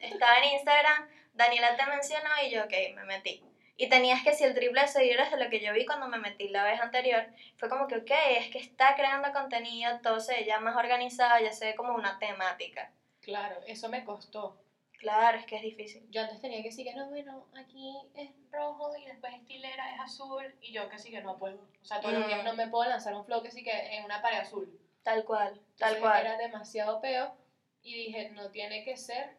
Estaba 0.00 0.38
en 0.38 0.54
Instagram, 0.54 1.08
Daniela 1.34 1.76
te 1.76 1.86
mencionó 1.86 2.30
y 2.44 2.50
yo, 2.50 2.64
ok, 2.64 2.72
me 2.94 3.04
metí. 3.04 3.44
Y 3.76 3.88
tenías 3.88 4.22
que 4.22 4.34
si 4.34 4.44
el 4.44 4.54
triple 4.54 4.82
de 4.82 4.88
seguidores 4.88 5.30
de 5.30 5.42
lo 5.42 5.48
que 5.48 5.60
yo 5.60 5.72
vi 5.72 5.86
cuando 5.86 6.08
me 6.08 6.18
metí 6.18 6.48
la 6.48 6.64
vez 6.64 6.80
anterior. 6.80 7.26
Fue 7.56 7.68
como 7.68 7.86
que, 7.86 7.96
ok, 7.96 8.10
es 8.38 8.50
que 8.50 8.58
está 8.58 8.94
creando 8.94 9.32
contenido, 9.32 10.00
todo 10.02 10.20
se 10.20 10.34
ve 10.34 10.44
ya 10.44 10.60
más 10.60 10.76
organizado, 10.76 11.42
ya 11.42 11.52
se 11.52 11.66
ve 11.66 11.74
como 11.74 11.94
una 11.94 12.18
temática. 12.18 12.92
Claro, 13.30 13.60
eso 13.66 13.88
me 13.88 14.04
costó. 14.04 14.60
Claro, 14.98 15.38
es 15.38 15.46
que 15.46 15.56
es 15.56 15.62
difícil. 15.62 16.06
Yo 16.10 16.20
antes 16.22 16.40
tenía 16.40 16.58
que 16.62 16.68
decir 16.68 16.84
que 16.84 16.94
no, 16.94 17.08
bueno, 17.08 17.46
aquí 17.56 17.96
es 18.14 18.30
rojo 18.50 18.94
y 18.96 19.06
después 19.06 19.32
estilera 19.34 19.94
es 19.94 20.00
azul 20.00 20.44
y 20.60 20.72
yo 20.72 20.88
que 20.88 20.98
sí 20.98 21.10
que 21.10 21.22
no 21.22 21.38
puedo. 21.38 21.62
O 21.80 21.84
sea, 21.84 22.00
todos 22.00 22.14
los 22.14 22.26
días 22.26 22.42
Mm. 22.42 22.44
no 22.46 22.52
me 22.54 22.68
puedo 22.68 22.88
lanzar 22.90 23.14
un 23.14 23.24
flow 23.24 23.40
que 23.42 23.50
sí 23.50 23.62
que 23.62 23.70
en 23.96 24.04
una 24.04 24.20
pared 24.20 24.40
azul. 24.40 24.78
Tal 25.02 25.24
cual, 25.24 25.54
tal 25.78 25.94
Entonces, 25.94 26.00
cual. 26.00 26.20
Era 26.26 26.36
demasiado 26.36 27.00
peo 27.00 27.34
y 27.82 27.94
dije, 27.94 28.30
no 28.30 28.50
tiene 28.50 28.84
que 28.84 28.96
ser 28.96 29.36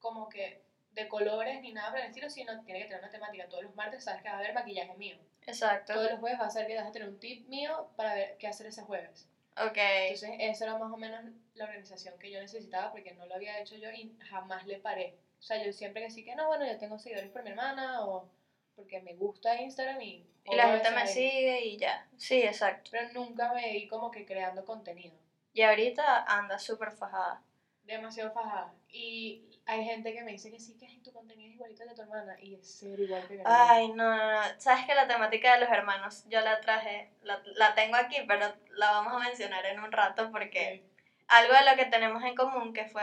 como 0.00 0.28
que 0.28 0.62
de 0.90 1.08
colores 1.08 1.60
ni 1.62 1.72
nada 1.72 1.90
por 1.90 2.00
el 2.00 2.06
estilo, 2.06 2.28
sino 2.28 2.62
tiene 2.64 2.80
que 2.80 2.86
tener 2.86 3.00
una 3.02 3.10
temática. 3.12 3.48
Todos 3.48 3.62
los 3.62 3.74
martes 3.76 4.04
sabes 4.04 4.20
que 4.22 4.28
va 4.28 4.34
a 4.34 4.38
haber 4.38 4.52
maquillaje 4.52 4.94
mío. 4.96 5.16
Exacto. 5.46 5.94
Todos 5.94 6.10
los 6.10 6.20
jueves 6.20 6.40
va 6.40 6.46
a 6.46 6.50
ser 6.50 6.66
que 6.66 6.76
vas 6.76 6.86
a 6.86 6.92
tener 6.92 7.08
un 7.08 7.18
tip 7.20 7.46
mío 7.48 7.88
para 7.96 8.14
ver 8.14 8.36
qué 8.38 8.48
hacer 8.48 8.66
ese 8.66 8.82
jueves. 8.82 9.26
Ok. 9.56 9.76
Entonces, 9.78 10.30
esa 10.38 10.64
era 10.64 10.76
más 10.78 10.92
o 10.92 10.96
menos 10.98 11.22
la 11.56 11.64
organización 11.64 12.18
que 12.18 12.30
yo 12.30 12.40
necesitaba 12.40 12.92
porque 12.92 13.14
no 13.14 13.26
lo 13.26 13.34
había 13.34 13.60
hecho 13.60 13.76
yo 13.76 13.90
y 13.90 14.16
jamás 14.30 14.66
le 14.66 14.78
paré. 14.78 15.18
O 15.38 15.42
sea, 15.42 15.62
yo 15.62 15.72
siempre 15.72 16.02
que 16.02 16.10
sí 16.10 16.24
que 16.24 16.34
no, 16.34 16.46
bueno, 16.46 16.66
yo 16.66 16.78
tengo 16.78 16.98
seguidores 16.98 17.30
por 17.30 17.42
mi 17.42 17.50
hermana 17.50 18.04
o 18.04 18.30
porque 18.74 19.00
me 19.00 19.14
gusta 19.14 19.60
Instagram 19.60 20.00
y... 20.02 20.26
Y 20.44 20.54
la 20.54 20.68
gente 20.68 20.90
me 20.90 21.00
ahí. 21.00 21.08
sigue 21.08 21.64
y 21.64 21.76
ya. 21.76 22.06
Sí, 22.16 22.40
exacto. 22.42 22.90
Pero 22.92 23.12
nunca 23.14 23.52
me 23.52 23.72
vi 23.72 23.88
como 23.88 24.10
que 24.10 24.24
creando 24.24 24.64
contenido. 24.64 25.16
Y 25.52 25.62
ahorita 25.62 26.24
anda 26.24 26.58
súper 26.58 26.92
fajada. 26.92 27.42
Demasiado 27.82 28.30
fajada. 28.32 28.72
Y 28.88 29.42
hay 29.64 29.84
gente 29.84 30.12
que 30.12 30.22
me 30.22 30.32
dice 30.32 30.50
que 30.50 30.60
sí, 30.60 30.76
que 30.76 30.86
tu 31.02 31.12
contenido 31.12 31.48
es 31.48 31.54
igualito 31.54 31.82
al 31.82 31.88
de 31.88 31.94
tu 31.96 32.02
hermana 32.02 32.36
y 32.40 32.54
es 32.54 32.70
ser 32.70 33.00
igual 33.00 33.26
que 33.26 33.34
mi 33.34 33.40
hermana. 33.40 33.66
Ay, 33.70 33.88
no, 33.88 34.16
no, 34.16 34.32
no. 34.32 34.60
Sabes 34.60 34.86
que 34.86 34.94
la 34.94 35.08
temática 35.08 35.54
de 35.54 35.60
los 35.60 35.70
hermanos, 35.70 36.24
yo 36.28 36.40
la 36.42 36.60
traje, 36.60 37.10
la, 37.22 37.42
la 37.56 37.74
tengo 37.74 37.96
aquí, 37.96 38.16
pero 38.28 38.54
la 38.70 38.90
vamos 38.92 39.14
a 39.14 39.26
mencionar 39.26 39.66
en 39.66 39.80
un 39.80 39.90
rato 39.90 40.30
porque 40.30 40.84
algo 41.28 41.54
de 41.54 41.70
lo 41.70 41.76
que 41.76 41.86
tenemos 41.86 42.22
en 42.24 42.34
común, 42.34 42.72
que 42.72 42.86
fue 42.86 43.02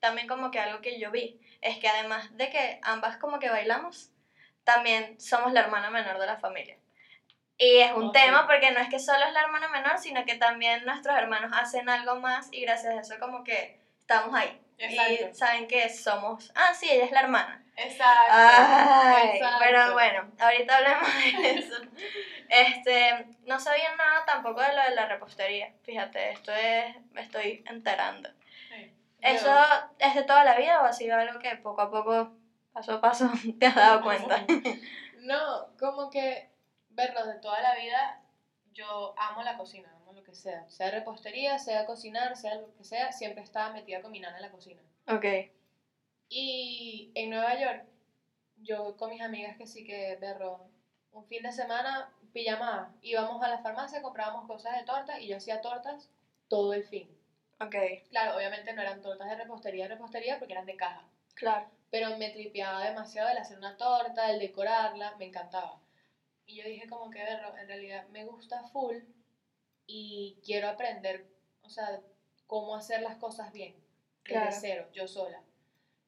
también 0.00 0.26
como 0.26 0.50
que 0.50 0.58
algo 0.58 0.80
que 0.80 0.98
yo 0.98 1.10
vi, 1.10 1.40
es 1.60 1.78
que 1.78 1.88
además 1.88 2.34
de 2.36 2.50
que 2.50 2.80
ambas 2.82 3.18
como 3.18 3.38
que 3.38 3.50
bailamos, 3.50 4.10
también 4.64 5.20
somos 5.20 5.52
la 5.52 5.60
hermana 5.60 5.90
menor 5.90 6.18
de 6.18 6.26
la 6.26 6.38
familia. 6.38 6.76
Y 7.58 7.78
es 7.78 7.92
un 7.92 8.10
tema 8.12 8.46
porque 8.46 8.70
no 8.70 8.80
es 8.80 8.88
que 8.88 8.98
solo 8.98 9.22
es 9.26 9.34
la 9.34 9.42
hermana 9.42 9.68
menor, 9.68 9.98
sino 9.98 10.24
que 10.24 10.36
también 10.36 10.84
nuestros 10.86 11.14
hermanos 11.16 11.52
hacen 11.54 11.90
algo 11.90 12.16
más 12.16 12.48
y 12.52 12.62
gracias 12.62 12.94
a 12.94 13.00
eso 13.00 13.20
como 13.20 13.44
que 13.44 13.78
estamos 14.00 14.34
ahí. 14.34 14.58
Y 14.88 15.34
saben 15.34 15.68
que 15.68 15.88
somos, 15.90 16.50
ah, 16.54 16.72
sí, 16.74 16.88
ella 16.90 17.04
es 17.04 17.12
la 17.12 17.20
hermana. 17.20 17.64
Exacto. 17.76 18.32
Ay, 18.32 19.28
exacto. 19.34 19.58
pero 19.60 19.92
bueno, 19.92 20.30
ahorita 20.38 20.76
hablemos 20.76 21.08
de 21.14 21.50
eso. 21.58 21.76
Este, 22.48 23.26
no 23.46 23.60
sabía 23.60 23.94
nada 23.96 24.24
tampoco 24.26 24.60
de 24.60 24.74
lo 24.74 24.82
de 24.82 24.94
la 24.94 25.06
repostería. 25.06 25.72
Fíjate, 25.82 26.30
esto 26.32 26.52
es, 26.52 26.96
me 27.12 27.22
estoy 27.22 27.62
enterando. 27.66 28.28
Sí. 28.68 28.92
¿Eso 29.20 29.46
Yo- 29.46 29.90
es 29.98 30.14
de 30.14 30.22
toda 30.24 30.44
la 30.44 30.56
vida 30.56 30.80
o 30.82 30.84
ha 30.84 30.92
sido 30.92 31.16
algo 31.16 31.38
que 31.38 31.56
poco 31.56 31.82
a 31.82 31.90
poco, 31.90 32.32
paso 32.72 32.94
a 32.94 33.00
paso, 33.00 33.30
te 33.60 33.66
has 33.66 33.74
dado 33.74 34.02
cuenta? 34.02 34.44
No, 35.22 35.76
como 35.78 36.08
que 36.08 36.50
verlo 36.88 37.26
de 37.26 37.34
toda 37.40 37.60
la 37.60 37.74
vida, 37.74 38.22
yo 38.72 39.14
amo 39.18 39.42
la 39.42 39.58
cocina, 39.58 39.92
que 40.30 40.36
sea. 40.36 40.68
Sea 40.68 40.90
repostería, 40.90 41.58
sea 41.58 41.86
cocinar, 41.86 42.36
sea 42.36 42.54
lo 42.56 42.74
que 42.76 42.84
sea, 42.84 43.12
siempre 43.12 43.42
estaba 43.42 43.72
metida 43.72 44.00
con 44.02 44.12
mi 44.12 44.20
nana 44.20 44.36
en 44.36 44.42
la 44.42 44.50
cocina. 44.50 44.80
Ok, 45.08 45.24
Y 46.28 47.10
en 47.14 47.30
Nueva 47.30 47.58
York, 47.58 47.84
yo 48.56 48.96
con 48.96 49.10
mis 49.10 49.20
amigas 49.22 49.56
que 49.56 49.66
sí 49.66 49.84
que 49.84 50.16
berro, 50.20 50.70
un 51.12 51.26
fin 51.26 51.42
de 51.42 51.52
semana, 51.52 52.12
pijamada, 52.32 52.94
íbamos 53.02 53.42
a 53.42 53.48
la 53.48 53.58
farmacia, 53.58 54.00
comprábamos 54.02 54.46
cosas 54.46 54.76
de 54.76 54.84
torta 54.84 55.20
y 55.20 55.28
yo 55.28 55.36
hacía 55.36 55.60
tortas 55.60 56.08
todo 56.48 56.72
el 56.74 56.84
fin. 56.84 57.08
ok, 57.60 57.74
Claro, 58.10 58.36
obviamente 58.36 58.72
no 58.72 58.82
eran 58.82 59.00
tortas 59.02 59.28
de 59.28 59.36
repostería, 59.36 59.84
de 59.84 59.94
repostería 59.94 60.38
porque 60.38 60.52
eran 60.54 60.66
de 60.66 60.76
caja. 60.76 61.04
claro. 61.34 61.66
pero 61.90 62.16
me 62.18 62.30
tripeaba 62.30 62.84
demasiado 62.84 63.28
el 63.30 63.38
hacer 63.38 63.58
una 63.58 63.76
torta, 63.76 64.30
el 64.30 64.38
decorarla, 64.38 65.16
me 65.18 65.24
encantaba. 65.26 65.80
Y 66.46 66.56
yo 66.56 66.64
dije 66.64 66.88
como 66.88 67.10
que, 67.10 67.22
berro, 67.24 67.56
en 67.56 67.66
realidad 67.66 68.06
me 68.08 68.24
gusta 68.24 68.62
full 68.72 68.96
y 69.92 70.38
quiero 70.44 70.68
aprender, 70.68 71.26
o 71.62 71.68
sea, 71.68 72.00
cómo 72.46 72.76
hacer 72.76 73.02
las 73.02 73.16
cosas 73.16 73.52
bien, 73.52 73.74
desde 74.22 74.32
Claro. 74.40 74.56
cero, 74.60 74.88
yo 74.92 75.08
sola. 75.08 75.42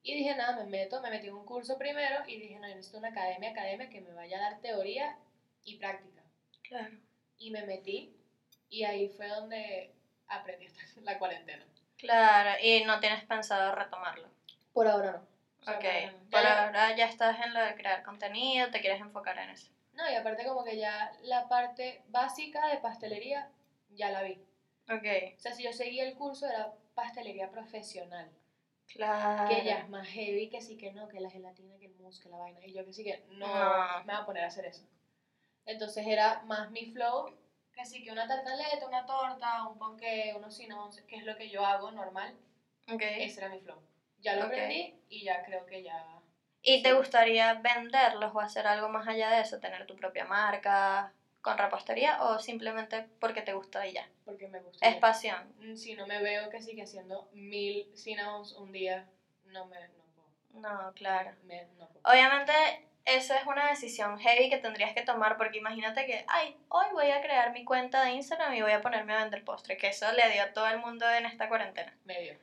Y 0.04 0.14
dije, 0.14 0.36
nada, 0.36 0.56
me 0.56 0.70
meto, 0.70 1.00
me 1.02 1.10
metí 1.10 1.26
en 1.26 1.34
un 1.34 1.44
curso 1.44 1.76
primero 1.78 2.22
y 2.28 2.38
dije, 2.40 2.58
no, 2.60 2.68
yo 2.68 2.74
necesito 2.76 2.98
una 2.98 3.08
academia, 3.08 3.50
academia 3.50 3.88
que 3.90 4.00
me 4.00 4.12
vaya 4.12 4.38
a 4.38 4.50
dar 4.50 4.60
teoría 4.60 5.16
y 5.64 5.78
práctica. 5.78 6.22
Claro. 6.62 6.94
Y 7.38 7.50
me 7.50 7.64
metí 7.66 8.16
y 8.68 8.84
ahí 8.84 9.08
fue 9.08 9.26
donde 9.28 9.92
aprendí 10.28 10.66
la 11.02 11.18
cuarentena. 11.18 11.64
Claro, 11.98 12.50
y 12.62 12.84
no 12.84 13.00
tienes 13.00 13.24
pensado 13.24 13.74
retomarlo. 13.74 14.28
Por 14.72 14.86
ahora 14.86 15.12
no. 15.12 15.26
O 15.60 15.64
sea, 15.64 15.74
Ok, 15.76 15.84
por 16.30 16.40
Ya- 16.42 16.66
ahora 16.66 16.96
ya 16.96 17.06
estás 17.06 17.40
en 17.44 17.52
lo 17.54 17.60
de 17.64 17.74
crear 17.74 18.02
contenido, 18.04 18.70
te 18.70 18.80
quieres 18.80 19.00
enfocar 19.00 19.38
en 19.38 19.50
eso. 19.50 19.70
No, 19.94 20.08
y 20.10 20.14
aparte 20.14 20.44
como 20.44 20.64
que 20.64 20.76
ya 20.76 21.12
la 21.22 21.48
parte 21.48 22.02
básica 22.08 22.66
de 22.68 22.78
pastelería 22.78 23.48
ya 23.94 24.10
la 24.10 24.22
vi. 24.22 24.40
Ok, 24.88 25.36
O 25.36 25.40
sea, 25.40 25.52
si 25.54 25.62
yo 25.62 25.72
seguía 25.72 26.04
el 26.04 26.14
curso 26.14 26.46
era 26.48 26.72
pastelería 26.94 27.50
profesional, 27.50 28.30
claro. 28.92 29.48
que 29.48 29.64
ya 29.64 29.78
es 29.78 29.88
más 29.88 30.06
heavy 30.08 30.48
que 30.48 30.60
sí 30.60 30.76
que 30.76 30.92
no, 30.92 31.08
que 31.08 31.20
la 31.20 31.30
gelatina, 31.30 31.78
que 31.78 31.86
el 31.86 31.94
mousse, 31.94 32.20
que 32.22 32.28
la 32.28 32.36
vaina. 32.38 32.60
Y 32.64 32.72
yo 32.74 32.84
que 32.84 32.92
sí 32.92 33.04
que 33.04 33.22
no, 33.28 33.46
No. 33.46 34.04
me 34.04 34.12
voy 34.12 34.22
a 34.22 34.26
poner 34.26 34.44
a 34.44 34.48
hacer 34.48 34.66
eso. 34.66 34.82
Entonces 35.64 36.06
era 36.06 36.42
más 36.42 36.70
mi 36.70 36.86
flow, 36.86 37.38
que 37.72 37.84
sí 37.86 38.02
que 38.02 38.10
una 38.12 38.26
tartaleta, 38.26 38.86
una 38.86 39.06
torta, 39.06 39.66
un 39.66 39.78
ponqué, 39.78 40.34
unos 40.36 40.56
cinnamons, 40.56 41.00
que 41.02 41.16
es 41.16 41.24
lo 41.24 41.36
que 41.36 41.48
yo 41.48 41.64
hago 41.64 41.90
normal. 41.92 42.36
Ok. 42.88 43.00
Ese 43.02 43.40
era 43.40 43.48
mi 43.48 43.60
flow. 43.60 43.80
Ya 44.18 44.34
lo 44.34 44.42
Ok. 44.42 44.46
aprendí 44.52 44.94
y 45.08 45.24
ya 45.24 45.42
creo 45.44 45.64
que 45.66 45.82
ya... 45.82 46.20
¿Y 46.64 46.82
te 46.82 46.92
gustaría 46.92 47.54
venderlos 47.54 48.32
o 48.34 48.40
hacer 48.40 48.66
algo 48.66 48.88
más 48.88 49.06
allá 49.08 49.30
de 49.30 49.40
eso? 49.40 49.58
¿Tener 49.58 49.86
tu 49.86 49.96
propia 49.96 50.24
marca 50.24 51.12
con 51.42 51.58
repostería 51.58 52.22
o 52.22 52.38
simplemente 52.38 53.06
porque 53.18 53.42
te 53.42 53.52
gusta 53.52 53.86
y 53.86 53.92
ya? 53.92 54.08
Porque 54.24 54.48
me 54.48 54.60
gusta. 54.60 54.86
Es 54.88 54.96
pasión. 54.96 55.52
Mm, 55.58 55.76
Si 55.76 55.94
no 55.94 56.06
me 56.06 56.20
veo 56.20 56.48
que 56.50 56.62
sigue 56.62 56.82
haciendo 56.82 57.28
mil 57.32 57.86
cinnamons 57.96 58.52
un 58.52 58.72
día, 58.72 59.06
no 59.44 59.64
me 59.66 59.78
no 59.88 60.04
puedo. 60.14 60.62
No, 60.62 60.92
claro. 60.94 61.32
Me- 61.42 61.66
no 61.78 61.88
puedo. 61.88 62.02
Obviamente 62.04 62.52
eso 63.04 63.34
es 63.34 63.44
una 63.46 63.68
decisión 63.68 64.18
heavy 64.18 64.48
que 64.48 64.58
tendrías 64.58 64.94
que 64.94 65.02
tomar 65.02 65.36
porque 65.36 65.58
imagínate 65.58 66.06
que, 66.06 66.24
ay, 66.28 66.56
hoy 66.68 66.86
voy 66.92 67.10
a 67.10 67.20
crear 67.20 67.52
mi 67.52 67.64
cuenta 67.64 68.02
de 68.04 68.12
Instagram 68.12 68.54
y 68.54 68.62
voy 68.62 68.72
a 68.72 68.80
ponerme 68.80 69.14
a 69.14 69.22
vender 69.22 69.42
postre, 69.44 69.76
que 69.76 69.88
eso 69.88 70.10
le 70.12 70.30
dio 70.30 70.42
a 70.44 70.52
todo 70.52 70.68
el 70.68 70.78
mundo 70.78 71.10
en 71.10 71.26
esta 71.26 71.48
cuarentena. 71.48 71.96
Medio. 72.04 72.38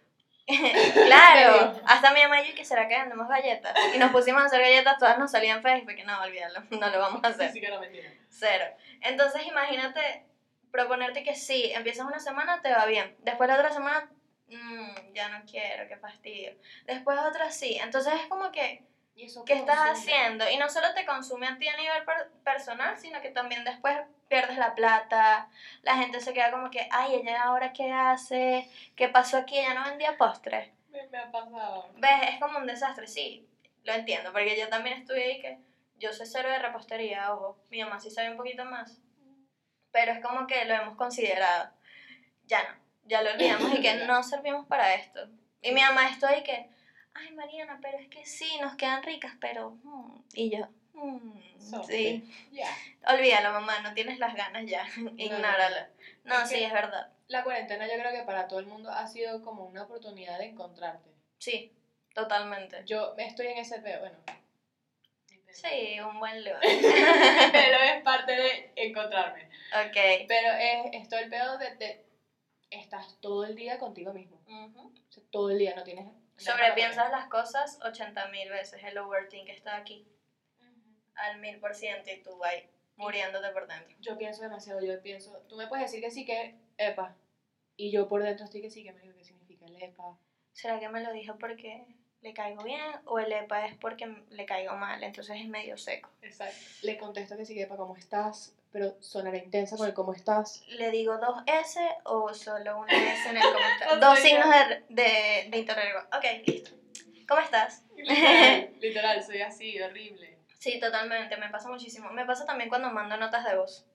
claro, 0.94 1.79
hasta 1.86 2.12
mi 2.12 2.22
mamá 2.22 2.41
y 2.41 2.50
yo 2.50 2.56
que 2.56 2.65
será 2.65 2.88
que 2.88 2.98
vendemos 2.98 3.27
galletas. 3.27 3.75
Y 3.94 4.00
nos 4.00 4.12
pusimos 4.12 4.41
a 4.41 4.46
hacer 4.46 4.62
galletas, 4.62 4.98
todas 4.98 5.20
nos 5.20 5.32
salían 5.32 5.62
feas 5.62 5.82
y 5.82 5.86
fue 5.86 5.96
que 5.96 6.03
no, 6.03 6.20
olvídalo, 6.22 6.63
no 6.72 6.89
lo 6.89 7.00
vamos 7.00 7.24
a 7.24 7.27
hacer. 7.27 7.51
Sí 7.51 7.62
que 7.62 7.77
mentira. 7.77 8.12
Cero. 8.29 8.65
Entonces 9.01 9.46
imagínate 9.46 10.25
proponerte 10.72 11.24
que 11.24 11.36
sí, 11.36 11.72
empiezas 11.74 12.06
una 12.06 12.20
semana, 12.20 12.62
te 12.62 12.72
va 12.72 12.86
bien. 12.86 13.15
Después 13.20 13.48
la 13.48 13.56
otra 13.56 13.72
semana, 13.72 14.10
mm, 14.48 15.13
ya 15.13 15.29
no 15.29 15.44
quiero, 15.46 15.88
qué 15.88 15.98
fastidio. 15.98 16.56
Después 16.86 17.18
otra 17.20 17.51
sí. 17.51 17.77
Entonces 17.82 18.13
es 18.15 18.27
como 18.27 18.51
que, 18.51 18.84
¿Y 19.19 19.25
eso 19.25 19.43
¿qué 19.43 19.53
estás 19.53 19.79
haciendo? 19.91 20.49
Y 20.49 20.55
no 20.55 20.69
solo 20.69 20.93
te 20.93 21.05
consume 21.05 21.45
a 21.45 21.57
ti 21.57 21.67
a 21.67 21.75
nivel 21.75 22.05
per- 22.05 22.31
personal, 22.45 22.97
sino 22.97 23.19
que 23.21 23.31
también 23.31 23.65
después 23.65 23.97
pierdes 24.29 24.57
la 24.57 24.73
plata. 24.75 25.49
La 25.81 25.97
gente 25.97 26.21
se 26.21 26.33
queda 26.33 26.51
como 26.51 26.69
que, 26.71 26.88
ay, 26.89 27.15
ella 27.15 27.43
ahora 27.43 27.73
qué 27.73 27.91
hace, 27.91 28.69
qué 28.95 29.09
pasó 29.09 29.38
aquí, 29.38 29.59
ella 29.59 29.73
no 29.73 29.83
vendía 29.83 30.17
postres. 30.17 30.69
Me, 30.88 31.05
me 31.07 31.17
ha 31.17 31.29
pasado. 31.29 31.89
¿Ves? 31.97 32.29
Es 32.29 32.39
como 32.39 32.59
un 32.59 32.65
desastre, 32.65 33.07
sí, 33.07 33.45
lo 33.83 33.91
entiendo, 33.91 34.31
porque 34.31 34.57
yo 34.57 34.69
también 34.69 34.99
estuve 34.99 35.21
ahí 35.21 35.41
que 35.41 35.57
yo 35.97 36.13
soy 36.13 36.25
cero 36.25 36.49
de 36.49 36.59
repostería, 36.59 37.33
ojo, 37.33 37.57
mi 37.69 37.83
mamá 37.83 37.99
sí 37.99 38.09
sabe 38.09 38.31
un 38.31 38.38
poquito 38.38 38.63
más, 38.63 39.01
pero 39.91 40.13
es 40.13 40.21
como 40.21 40.47
que 40.47 40.63
lo 40.63 40.75
hemos 40.75 40.95
considerado. 40.95 41.71
Ya 42.45 42.63
no, 42.63 42.79
ya 43.03 43.21
lo 43.21 43.31
olvidamos 43.31 43.73
y 43.73 43.81
que 43.81 43.95
no 44.07 44.23
servimos 44.23 44.65
para 44.67 44.93
esto. 44.93 45.27
Y 45.61 45.73
mi 45.73 45.81
mamá 45.81 46.07
estoy 46.07 46.35
ahí 46.35 46.43
que, 46.43 46.69
ay 47.13 47.32
Mariana, 47.32 47.80
pero 47.82 47.98
es 47.98 48.08
que 48.10 48.25
sí, 48.25 48.58
nos 48.62 48.75
quedan 48.75 49.04
ricas, 49.04 49.34
pero... 49.39 49.72
mm", 49.84 50.22
y 50.34 50.50
yo, 50.50 50.68
"Mm, 50.94 51.39
sí, 51.86 52.24
Ya. 52.51 52.68
olvídalo 53.08 53.51
mamá, 53.51 53.80
no 53.82 53.94
tienes 53.94 54.18
las 54.20 54.34
ganas 54.36 54.66
ya, 54.66 54.86
ignóralo. 55.18 55.88
No, 56.24 56.42
Es 56.42 56.50
sí, 56.50 56.56
es 56.63 56.72
verdad, 56.72 57.08
La 57.28 57.44
cuarentena 57.44 57.88
yo 57.88 57.94
creo 58.00 58.12
que 58.12 58.24
para 58.24 58.48
todo 58.48 58.60
el 58.60 58.66
mundo 58.66 58.89
ha 58.92 59.08
sido 59.08 59.42
como 59.42 59.66
una 59.66 59.84
oportunidad 59.84 60.38
de 60.39 60.46
encontrarte. 60.46 61.10
sí, 61.38 61.72
totalmente. 62.13 62.84
Yo 62.86 63.13
estoy 63.18 63.48
en 63.48 63.58
ese 63.60 63.80
peo, 63.80 64.00
bueno. 64.00 64.18
Sí, 65.51 66.00
un 66.00 66.20
buen 66.20 66.44
lugar. 66.44 66.62
Pero 67.51 67.78
es 67.96 68.04
parte 68.04 68.32
de 68.34 68.72
encontrarme. 68.75 69.50
ok. 69.74 70.25
Pero 70.28 70.51
es, 70.54 70.94
es 70.94 71.10
todo 71.10 71.20
el 71.20 71.30
pedo 71.30 71.58
de, 71.58 71.75
de- 71.75 72.06
Estás 72.70 73.20
todo 73.20 73.46
el 73.46 73.56
día 73.56 73.80
contigo 73.80 74.13
mismo. 74.13 74.39
O 74.48 74.92
sea, 75.12 75.24
todo 75.32 75.50
el 75.50 75.58
día, 75.58 75.74
no 75.75 75.84
tienes... 75.84 76.06
Sobrepiensas 76.39 77.12
las 77.12 77.27
cosas 77.27 77.79
80 77.81 78.27
mil 78.29 78.50
veces. 78.50 78.84
El 78.84 78.98
overthink 78.98 79.50
está 79.50 79.75
aquí 79.75 80.08
hacer. 80.60 80.69
Ujú. 80.69 80.96
al 81.15 81.39
mil 81.39 81.60
por 81.60 81.75
ciento 81.75 82.10
y 82.12 82.22
tú 82.22 82.43
ahí 82.43 82.69
muriéndote 82.96 83.50
por 83.50 83.67
dentro. 83.67 83.96
Yo 84.00 84.17
pienso 84.17 84.41
demasiado, 84.41 84.81
yo 84.81 85.01
pienso... 85.01 85.38
Tú 85.48 85.55
me 85.55 85.67
puedes 85.67 85.86
decir 85.86 86.01
que 86.01 86.12
sí 86.12 86.25
que... 86.25 86.55
Epa. 86.77 87.15
Y 87.75 87.91
yo 87.91 88.08
por 88.08 88.24
dentro 88.24 88.46
estoy 88.46 88.62
que 88.62 88.69
sí 88.69 88.84
que 88.84 88.91
me 88.91 89.01
digo 89.01 89.15
qué 89.15 89.24
significa 89.24 89.65
el 89.65 89.81
epa. 89.81 90.17
¿Será 90.53 90.79
que 90.79 90.89
me 90.89 91.01
lo 91.01 91.12
dijo 91.13 91.38
porque 91.38 91.86
le 92.22 92.34
caigo 92.34 92.63
bien 92.63 92.81
o 93.05 93.19
el 93.19 93.31
EPA 93.31 93.67
es 93.67 93.77
porque 93.77 94.05
le 94.29 94.46
caigo 94.46 94.75
mal? 94.75 95.01
Entonces 95.03 95.38
es 95.39 95.48
medio 95.48 95.77
seco. 95.77 96.10
Exacto. 96.22 96.58
Le 96.81 96.98
contesto 96.98 97.38
que 97.38 97.46
sí 97.46 97.53
que 97.53 97.62
epa, 97.62 97.77
¿cómo 97.77 97.96
estás? 97.96 98.53
Pero 98.71 98.95
sonará 99.01 99.38
intensa 99.38 99.77
con 99.77 99.88
el 99.88 99.93
cómo 99.93 100.13
estás. 100.13 100.63
¿Le 100.67 100.91
digo 100.91 101.17
dos 101.17 101.41
S 101.47 101.79
o 102.03 102.33
solo 102.33 102.77
una 102.79 102.93
S 102.93 103.29
en 103.29 103.38
el 103.38 103.43
comentario? 103.53 103.95
No 103.95 104.09
dos 104.09 104.19
signos 104.19 104.47
de, 104.49 104.85
de, 104.89 105.49
de 105.49 105.57
interrogación. 105.57 106.05
Ok, 106.15 106.47
listo. 106.47 106.71
¿Cómo 107.27 107.41
estás? 107.41 107.83
Literal, 107.95 108.73
literal, 108.79 109.23
soy 109.23 109.41
así, 109.41 109.79
horrible. 109.81 110.39
Sí, 110.57 110.79
totalmente, 110.79 111.38
me 111.38 111.49
pasa 111.49 111.69
muchísimo. 111.69 112.09
Me 112.11 112.25
pasa 112.25 112.45
también 112.45 112.69
cuando 112.69 112.89
mando 112.91 113.17
notas 113.17 113.45
de 113.45 113.55
voz. 113.55 113.85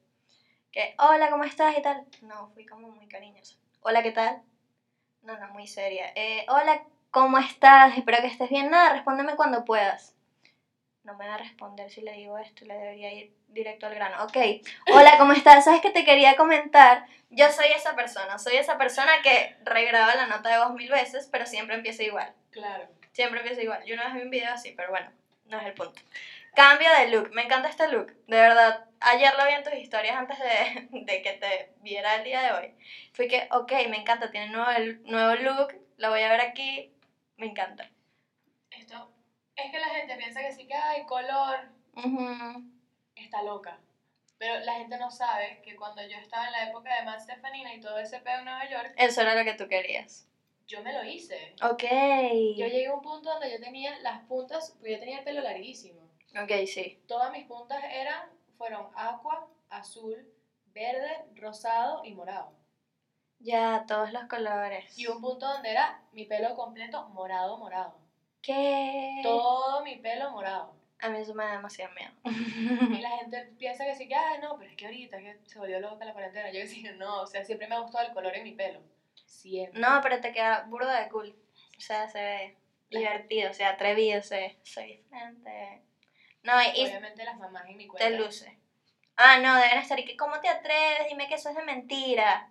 Que, 0.72 0.94
hola, 0.98 1.30
¿cómo 1.30 1.44
estás? 1.44 1.76
y 1.76 1.82
tal. 1.82 2.04
No, 2.22 2.48
fui 2.54 2.66
como 2.66 2.88
muy 2.90 3.06
cariñosa. 3.06 3.56
Hola, 3.80 4.02
¿qué 4.02 4.12
tal? 4.12 4.42
No, 5.22 5.38
no, 5.38 5.48
muy 5.48 5.66
seria. 5.66 6.12
Eh, 6.14 6.46
hola, 6.48 6.84
¿cómo 7.10 7.38
estás? 7.38 7.96
Espero 7.96 8.18
que 8.20 8.26
estés 8.28 8.50
bien. 8.50 8.70
Nada, 8.70 8.92
respóndeme 8.94 9.36
cuando 9.36 9.64
puedas. 9.64 10.14
No 11.04 11.14
me 11.16 11.28
va 11.28 11.34
a 11.34 11.38
responder 11.38 11.90
si 11.90 12.00
le 12.00 12.12
digo 12.12 12.38
esto, 12.38 12.64
le 12.64 12.74
debería 12.74 13.12
ir 13.12 13.30
directo 13.48 13.86
al 13.86 13.94
grano. 13.94 14.24
Ok, 14.24 14.36
hola, 14.90 15.18
¿cómo 15.18 15.34
estás? 15.34 15.64
¿Sabes 15.64 15.82
que 15.82 15.90
te 15.90 16.04
quería 16.04 16.34
comentar? 16.34 17.06
Yo 17.28 17.50
soy 17.52 17.66
esa 17.76 17.94
persona, 17.94 18.38
soy 18.38 18.56
esa 18.56 18.78
persona 18.78 19.12
que 19.22 19.54
regraba 19.64 20.14
la 20.14 20.26
nota 20.26 20.48
de 20.48 20.64
voz 20.64 20.72
mil 20.72 20.90
veces, 20.90 21.28
pero 21.30 21.44
siempre 21.44 21.76
empieza 21.76 22.02
igual. 22.02 22.32
Claro. 22.50 22.88
Siempre 23.12 23.40
empieza 23.40 23.62
igual. 23.62 23.84
Yo 23.84 23.94
una 23.94 24.04
vez 24.04 24.14
vi 24.14 24.22
un 24.22 24.30
video 24.30 24.52
así, 24.54 24.72
pero 24.72 24.88
bueno, 24.90 25.12
no 25.44 25.60
es 25.60 25.66
el 25.66 25.74
punto. 25.74 26.00
Cambio 26.54 26.88
de 26.98 27.08
look. 27.08 27.30
Me 27.34 27.42
encanta 27.42 27.68
este 27.68 27.88
look. 27.88 28.06
De 28.26 28.40
verdad, 28.40 28.86
ayer 29.00 29.34
lo 29.36 29.44
vi 29.44 29.52
en 29.52 29.62
tus 29.62 29.74
historias 29.74 30.16
antes 30.16 30.38
de, 30.38 30.88
de 31.04 31.22
que 31.22 31.32
te 31.32 31.72
viera 31.82 32.16
el 32.16 32.24
día 32.24 32.42
de 32.42 32.52
hoy. 32.52 32.74
Fui 33.12 33.28
que, 33.28 33.46
ok, 33.50 33.72
me 33.90 33.98
encanta, 33.98 34.30
tiene 34.30 34.48
nuevo, 34.48 34.70
nuevo 35.04 35.34
look, 35.34 35.74
lo 35.98 36.08
voy 36.08 36.22
a 36.22 36.30
ver 36.30 36.40
aquí, 36.40 36.94
me 37.36 37.46
encanta. 37.46 37.90
Es 39.56 39.70
que 39.70 39.78
la 39.78 39.88
gente 39.88 40.16
piensa 40.16 40.40
que 40.40 40.52
sí 40.52 40.66
que 40.66 40.74
hay 40.74 41.04
color, 41.06 41.68
Ujú. 41.96 42.64
está 43.16 43.42
loca. 43.42 43.78
Pero 44.38 44.58
la 44.64 44.74
gente 44.74 44.98
no 44.98 45.10
sabe 45.10 45.60
que 45.62 45.76
cuando 45.76 46.02
yo 46.02 46.18
estaba 46.18 46.46
en 46.46 46.52
la 46.52 46.68
época 46.68 46.94
de 46.98 47.04
Matt 47.04 47.20
Stefanina 47.20 47.72
y 47.72 47.80
todo 47.80 47.98
ese 47.98 48.18
pedo 48.20 48.38
en 48.38 48.44
Nueva 48.46 48.68
York, 48.68 48.92
Eso 48.96 49.20
era 49.22 49.34
lo 49.34 49.44
que 49.44 49.54
tú 49.54 49.68
querías. 49.68 50.26
yo 50.66 50.82
me 50.82 50.92
lo 50.92 51.04
hice. 51.04 51.54
Ok. 51.62 51.82
Yo 52.56 52.66
llegué 52.66 52.86
a 52.86 52.94
un 52.94 53.02
punto 53.02 53.30
donde 53.30 53.50
yo 53.50 53.60
tenía 53.60 53.96
las 54.00 54.22
puntas, 54.26 54.70
porque 54.72 54.92
yo 54.92 54.98
tenía 54.98 55.18
el 55.18 55.24
pelo 55.24 55.40
larguísimo. 55.40 56.02
Ok, 56.42 56.66
sí. 56.66 56.98
Todas 57.06 57.30
mis 57.30 57.44
puntas 57.46 57.82
eran, 57.90 58.28
fueron 58.58 58.88
aqua, 58.96 59.46
azul, 59.68 60.26
verde, 60.66 61.24
rosado 61.36 62.04
y 62.04 62.12
morado. 62.12 62.52
Ya, 63.38 63.84
todos 63.86 64.10
los 64.10 64.24
colores. 64.24 64.98
Y 64.98 65.06
un 65.06 65.20
punto 65.20 65.46
donde 65.46 65.70
era 65.70 66.02
mi 66.12 66.24
pelo 66.24 66.54
completo 66.56 67.08
morado, 67.10 67.56
morado. 67.58 68.03
¿Qué? 68.44 69.20
Todo 69.22 69.82
mi 69.82 69.96
pelo 69.96 70.30
morado. 70.30 70.74
A 71.00 71.08
mí 71.08 71.18
eso 71.18 71.34
me 71.34 71.44
da 71.44 71.52
demasiado 71.52 71.92
miedo. 71.94 72.12
Y 72.96 73.00
la 73.00 73.10
gente 73.18 73.52
piensa 73.58 73.84
que 73.84 73.94
sí, 73.94 74.08
que, 74.08 74.14
ah, 74.14 74.38
no, 74.40 74.56
pero 74.56 74.70
es 74.70 74.76
que 74.76 74.86
ahorita 74.86 75.18
que 75.18 75.38
se 75.46 75.58
volvió 75.58 75.80
loca 75.80 76.04
la 76.04 76.12
cuarentena. 76.12 76.50
Yo 76.50 76.60
decía, 76.60 76.92
no, 76.92 77.22
o 77.22 77.26
sea, 77.26 77.44
siempre 77.44 77.66
me 77.68 77.74
ha 77.74 77.80
gustado 77.80 78.06
el 78.06 78.14
color 78.14 78.34
en 78.36 78.44
mi 78.44 78.52
pelo. 78.52 78.80
Siempre. 79.26 79.80
No, 79.80 80.00
pero 80.02 80.20
te 80.20 80.32
queda 80.32 80.64
burda 80.68 81.00
de 81.02 81.08
cool. 81.10 81.34
O 81.76 81.80
sea, 81.80 82.08
se 82.08 82.18
ve 82.18 82.56
divertido, 82.90 83.50
o 83.50 83.54
sea, 83.54 83.70
atrevido, 83.70 84.22
se 84.22 84.56
soy 84.62 84.96
diferente. 84.98 85.82
No, 86.42 86.52
y, 86.62 86.80
y 86.80 86.86
Obviamente 86.86 87.24
las 87.24 87.38
mamás 87.38 87.66
en 87.68 87.76
mi 87.76 87.86
cuenta. 87.86 88.08
te 88.08 88.16
luce. 88.16 88.58
Ah, 89.16 89.38
no, 89.38 89.56
deben 89.56 89.78
estar 89.78 89.98
y 89.98 90.04
que, 90.04 90.16
¿cómo 90.16 90.40
te 90.40 90.48
atreves? 90.48 91.08
Dime 91.08 91.28
que 91.28 91.34
eso 91.34 91.50
es 91.50 91.56
de 91.56 91.62
mentira. 91.62 92.50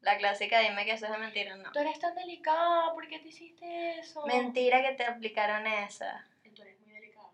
La 0.00 0.16
clásica, 0.16 0.60
dime 0.60 0.84
que 0.84 0.92
eso 0.92 1.06
es 1.06 1.12
de 1.12 1.18
mentira, 1.18 1.56
no. 1.56 1.70
Tú 1.72 1.80
eres 1.80 1.98
tan 1.98 2.14
delicada, 2.14 2.92
¿por 2.94 3.08
qué 3.08 3.18
te 3.18 3.28
hiciste 3.28 3.98
eso? 3.98 4.24
Mentira 4.26 4.80
que 4.80 4.92
te 4.92 5.04
aplicaron 5.04 5.66
esa. 5.66 6.26
Tú 6.54 6.62
eres 6.62 6.78
muy 6.80 6.92
delicada. 6.92 7.28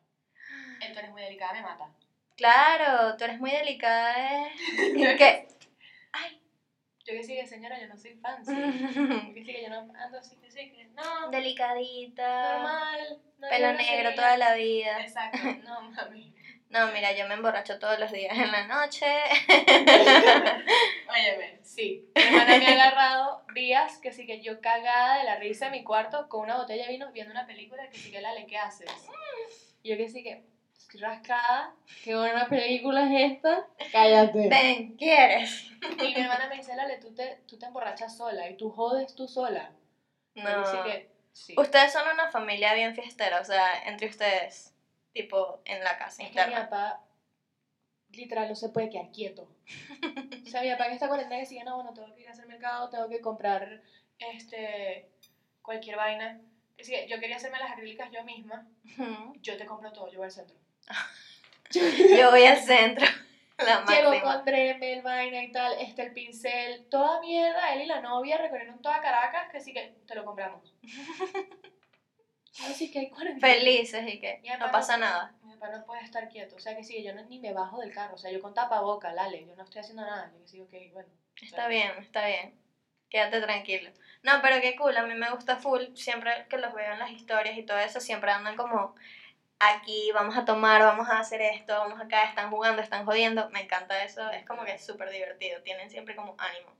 El 0.80 0.92
tú 0.92 0.98
eres 0.98 1.10
muy 1.10 1.22
delicada 1.22 1.52
me 1.52 1.62
mata. 1.62 1.90
Claro, 2.36 3.16
tú 3.16 3.24
eres 3.24 3.38
muy 3.38 3.52
delicada, 3.52 4.46
¿eh? 4.46 4.52
¿Y 4.94 5.16
qué? 5.16 5.44
Ay. 6.12 6.40
Yo 7.06 7.12
que 7.12 7.22
sí, 7.22 7.34
que 7.34 7.46
señora, 7.46 7.78
yo 7.78 7.86
no 7.86 7.98
soy 7.98 8.14
fancy. 8.14 8.50
Yo 8.54 9.34
que 9.34 9.42
sí, 9.44 9.52
que 9.52 9.62
yo 9.62 9.68
no 9.68 9.86
ando 9.94 10.18
así, 10.18 10.36
que 10.36 10.50
sí, 10.50 10.70
que 10.70 10.86
no, 10.86 11.28
Delicadita. 11.30 12.54
normal. 12.54 13.18
no 13.38 13.48
Pelo 13.48 13.72
negro 13.72 14.14
toda 14.14 14.36
la 14.36 14.54
vida. 14.54 15.02
Exacto, 15.02 15.38
no, 15.64 15.82
mami. 15.82 16.32
No, 16.74 16.88
mira, 16.88 17.12
yo 17.12 17.28
me 17.28 17.34
emborracho 17.34 17.78
todos 17.78 18.00
los 18.00 18.10
días 18.10 18.36
en 18.36 18.50
la 18.50 18.66
noche. 18.66 19.06
Óyeme, 21.08 21.60
sí. 21.62 22.10
Mi 22.16 22.22
hermana 22.22 22.58
me 22.58 22.66
ha 22.66 22.72
agarrado 22.72 23.44
días 23.54 23.98
que 23.98 24.12
sí 24.12 24.26
que 24.26 24.40
yo 24.42 24.60
cagada 24.60 25.18
de 25.18 25.24
la 25.24 25.36
risa 25.36 25.66
en 25.66 25.72
mi 25.72 25.84
cuarto 25.84 26.28
con 26.28 26.40
una 26.42 26.56
botella 26.56 26.86
de 26.86 26.90
vino 26.92 27.12
viendo 27.12 27.30
una 27.30 27.46
película 27.46 27.88
que 27.90 27.96
sí 27.98 28.10
que 28.10 28.20
la 28.20 28.34
le 28.34 28.46
¿qué 28.46 28.58
haces? 28.58 28.90
Y 29.84 29.90
yo 29.90 29.96
que 29.96 30.08
sí 30.08 30.24
que 30.24 30.42
estoy 30.76 30.98
rascada, 31.00 31.72
qué 32.02 32.16
buena 32.16 32.48
película 32.48 33.04
es 33.04 33.34
esta. 33.34 33.68
Cállate. 33.92 34.48
Ven, 34.48 34.96
¿quieres? 34.96 35.70
Y 36.02 36.12
mi 36.12 36.20
hermana 36.20 36.48
me 36.48 36.56
dice, 36.56 36.74
Lale, 36.74 36.96
tú 36.96 37.14
te, 37.14 37.36
tú 37.46 37.56
te 37.56 37.66
emborrachas 37.66 38.16
sola 38.16 38.50
y 38.50 38.56
tú 38.56 38.70
jodes 38.70 39.14
tú 39.14 39.28
sola. 39.28 39.70
Y 40.34 40.42
yo 40.42 40.48
No. 40.50 40.64
sí 40.66 40.76
que, 40.84 41.08
sí. 41.32 41.54
Ustedes 41.56 41.92
son 41.92 42.02
una 42.12 42.32
familia 42.32 42.74
bien 42.74 42.96
fiestera, 42.96 43.40
o 43.40 43.44
sea, 43.44 43.84
entre 43.86 44.08
ustedes, 44.08 44.73
tipo, 45.14 45.60
en 45.64 45.82
la 45.82 45.96
casa 45.96 46.22
Es 46.22 46.30
que 46.30 46.34
mi 46.34 46.42
interna. 46.42 46.68
papá, 46.68 47.00
literal, 48.10 48.48
no 48.48 48.54
se 48.56 48.68
puede 48.68 48.90
quedar 48.90 49.10
quieto. 49.10 49.48
O 50.44 50.48
sea, 50.50 50.60
mi 50.60 50.70
papá 50.70 50.88
que 50.88 50.94
está 50.94 51.08
cuarentena 51.08 51.44
sigue, 51.46 51.64
no, 51.64 51.76
bueno, 51.76 51.94
tengo 51.94 52.12
que 52.14 52.20
ir 52.22 52.28
a 52.28 52.32
hacer 52.32 52.46
mercado, 52.46 52.90
tengo 52.90 53.08
que 53.08 53.20
comprar, 53.20 53.80
este, 54.18 55.06
cualquier 55.62 55.96
vaina. 55.96 56.38
Que 56.76 57.06
yo 57.08 57.18
quería 57.20 57.36
hacerme 57.36 57.60
las 57.60 57.70
acrílicas 57.70 58.10
yo 58.10 58.24
misma. 58.24 58.66
Ujú. 58.84 59.32
Yo 59.40 59.56
te 59.56 59.64
compro 59.64 59.92
todo, 59.92 60.08
yo 60.08 60.18
voy 60.18 60.26
al 60.26 60.32
centro. 60.32 60.56
Yo 61.70 62.30
voy 62.30 62.44
al 62.44 62.58
centro, 62.58 63.04
la 63.58 63.84
Llego 63.86 64.20
con 64.20 64.44
Dremel, 64.44 65.02
vaina 65.02 65.42
y 65.42 65.50
tal, 65.50 65.74
este, 65.80 66.02
el 66.02 66.12
pincel, 66.12 66.84
toda 66.88 67.18
mierda, 67.20 67.72
él 67.72 67.80
y 67.80 67.86
la 67.86 68.00
novia 68.00 68.36
recorrieron 68.38 68.80
toda 68.82 69.00
Caracas, 69.00 69.48
que 69.50 69.60
sí 69.60 69.72
que 69.72 69.92
te 70.06 70.14
lo 70.14 70.24
compramos. 70.24 70.72
Así 72.62 72.90
que 72.90 73.00
hay 73.00 73.10
cuarentena. 73.10 73.52
Felices 73.52 74.06
y 74.06 74.20
que 74.20 74.40
no 74.58 74.70
pasa 74.70 74.96
nada. 74.96 75.34
Mi 75.42 75.54
papá 75.54 75.68
no 75.76 75.84
puede 75.84 76.02
estar 76.02 76.28
quieto, 76.28 76.56
o 76.56 76.60
sea 76.60 76.76
que 76.76 76.84
sí, 76.84 77.02
yo 77.02 77.12
no- 77.14 77.24
ni 77.24 77.38
me 77.40 77.52
bajo 77.52 77.80
del 77.80 77.92
carro, 77.92 78.14
o 78.14 78.18
sea, 78.18 78.30
yo 78.30 78.40
con 78.40 78.54
tapaboca, 78.54 79.12
Lale, 79.12 79.44
yo 79.46 79.54
no 79.56 79.64
estoy 79.64 79.80
haciendo 79.80 80.02
nada, 80.04 80.30
yo 80.32 80.40
que 80.40 80.48
sí, 80.48 80.60
ok, 80.60 80.92
bueno. 80.92 81.08
Está 81.40 81.66
bien, 81.68 81.90
está 82.00 82.26
bien. 82.26 82.54
Quédate 83.10 83.40
tranquilo. 83.40 83.90
No, 84.22 84.32
pero 84.42 84.60
qué 84.60 84.76
cool, 84.76 84.96
a 84.96 85.04
mí 85.06 85.14
me 85.14 85.30
gusta 85.30 85.56
full. 85.56 85.82
Siempre 85.94 86.46
que 86.48 86.58
los 86.58 86.72
veo 86.74 86.92
en 86.92 86.98
las 86.98 87.10
historias 87.10 87.56
y 87.58 87.64
todo 87.64 87.78
eso, 87.78 88.00
siempre 88.00 88.30
andan 88.30 88.56
como 88.56 88.94
aquí, 89.58 90.10
vamos 90.12 90.36
a 90.36 90.44
tomar, 90.44 90.82
vamos 90.82 91.08
a 91.08 91.18
hacer 91.20 91.40
esto, 91.42 91.74
vamos 91.78 92.00
acá, 92.00 92.24
están 92.24 92.50
jugando, 92.50 92.82
están 92.82 93.04
jodiendo. 93.06 93.50
Me 93.50 93.62
encanta 93.62 94.02
eso, 94.04 94.30
es 94.30 94.46
como 94.46 94.64
que 94.64 94.72
es 94.74 94.84
súper 94.86 95.10
divertido, 95.10 95.60
tienen 95.62 95.90
siempre 95.90 96.16
como 96.16 96.34
ánimo. 96.38 96.72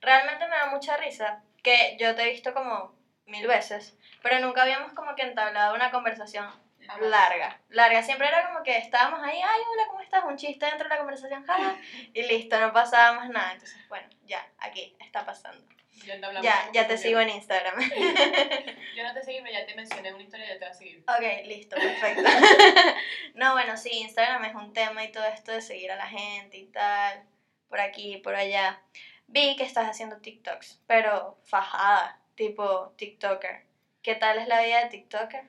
Realmente 0.00 0.46
me 0.48 0.56
da 0.56 0.66
mucha 0.66 0.96
risa 0.96 1.42
que 1.62 1.96
yo 1.98 2.14
te 2.14 2.22
he 2.24 2.32
visto 2.32 2.52
como 2.54 2.94
mil 3.26 3.46
veces, 3.46 3.96
pero 4.22 4.40
nunca 4.40 4.62
habíamos 4.62 4.92
como 4.92 5.14
que 5.14 5.22
entablado 5.22 5.74
una 5.74 5.90
conversación 5.90 6.46
Jamás. 6.86 7.10
larga, 7.10 7.60
larga. 7.68 8.02
Siempre 8.02 8.28
era 8.28 8.48
como 8.48 8.62
que 8.62 8.76
estábamos 8.76 9.20
ahí, 9.22 9.40
ay, 9.42 9.60
hola, 9.72 9.86
¿cómo 9.88 10.00
estás? 10.00 10.24
Un 10.24 10.36
chiste 10.36 10.66
dentro 10.66 10.84
de 10.84 10.94
la 10.94 10.98
conversación, 10.98 11.44
jaja, 11.44 11.76
y 12.14 12.22
listo, 12.22 12.58
no 12.58 12.72
pasaba 12.72 13.12
más 13.14 13.30
nada. 13.30 13.52
Entonces, 13.52 13.78
bueno, 13.88 14.08
ya, 14.24 14.46
aquí 14.58 14.96
está 15.00 15.24
pasando. 15.24 15.64
Ya, 16.04 16.18
Ya, 16.42 16.70
ya 16.72 16.86
te 16.88 16.98
sigo 16.98 17.20
en 17.20 17.28
Instagram. 17.28 17.78
Yo 18.96 19.04
no 19.04 19.14
te 19.14 19.22
seguí, 19.22 19.40
pero 19.40 19.52
ya 19.52 19.66
te 19.66 19.74
mencioné 19.74 20.12
una 20.12 20.22
historia 20.22 20.46
y 20.46 20.48
ya 20.48 20.54
te 20.54 20.64
voy 20.64 20.68
a 20.68 20.74
seguir. 20.74 21.04
ok, 21.06 21.46
listo, 21.46 21.76
perfecto. 21.76 22.22
no, 23.34 23.52
bueno, 23.52 23.76
sí, 23.76 23.90
Instagram 24.00 24.44
es 24.46 24.54
un 24.54 24.72
tema 24.72 25.04
y 25.04 25.12
todo 25.12 25.24
esto 25.26 25.52
de 25.52 25.60
seguir 25.60 25.92
a 25.92 25.96
la 25.96 26.06
gente 26.06 26.56
y 26.56 26.66
tal, 26.66 27.22
por 27.68 27.80
aquí, 27.80 28.16
por 28.16 28.34
allá. 28.34 28.82
Vi 29.28 29.54
que 29.56 29.62
estás 29.62 29.88
haciendo 29.88 30.16
TikToks, 30.18 30.80
pero 30.86 31.38
fajada, 31.44 32.18
tipo 32.34 32.92
TikToker. 32.96 33.64
¿Qué 34.02 34.14
tal 34.14 34.38
es 34.38 34.46
la 34.48 34.60
vida 34.62 34.80
de 34.84 34.90
TikToker? 34.90 35.44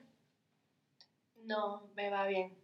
No, 1.36 1.82
me 1.94 2.10
va 2.10 2.26
bien. 2.26 2.56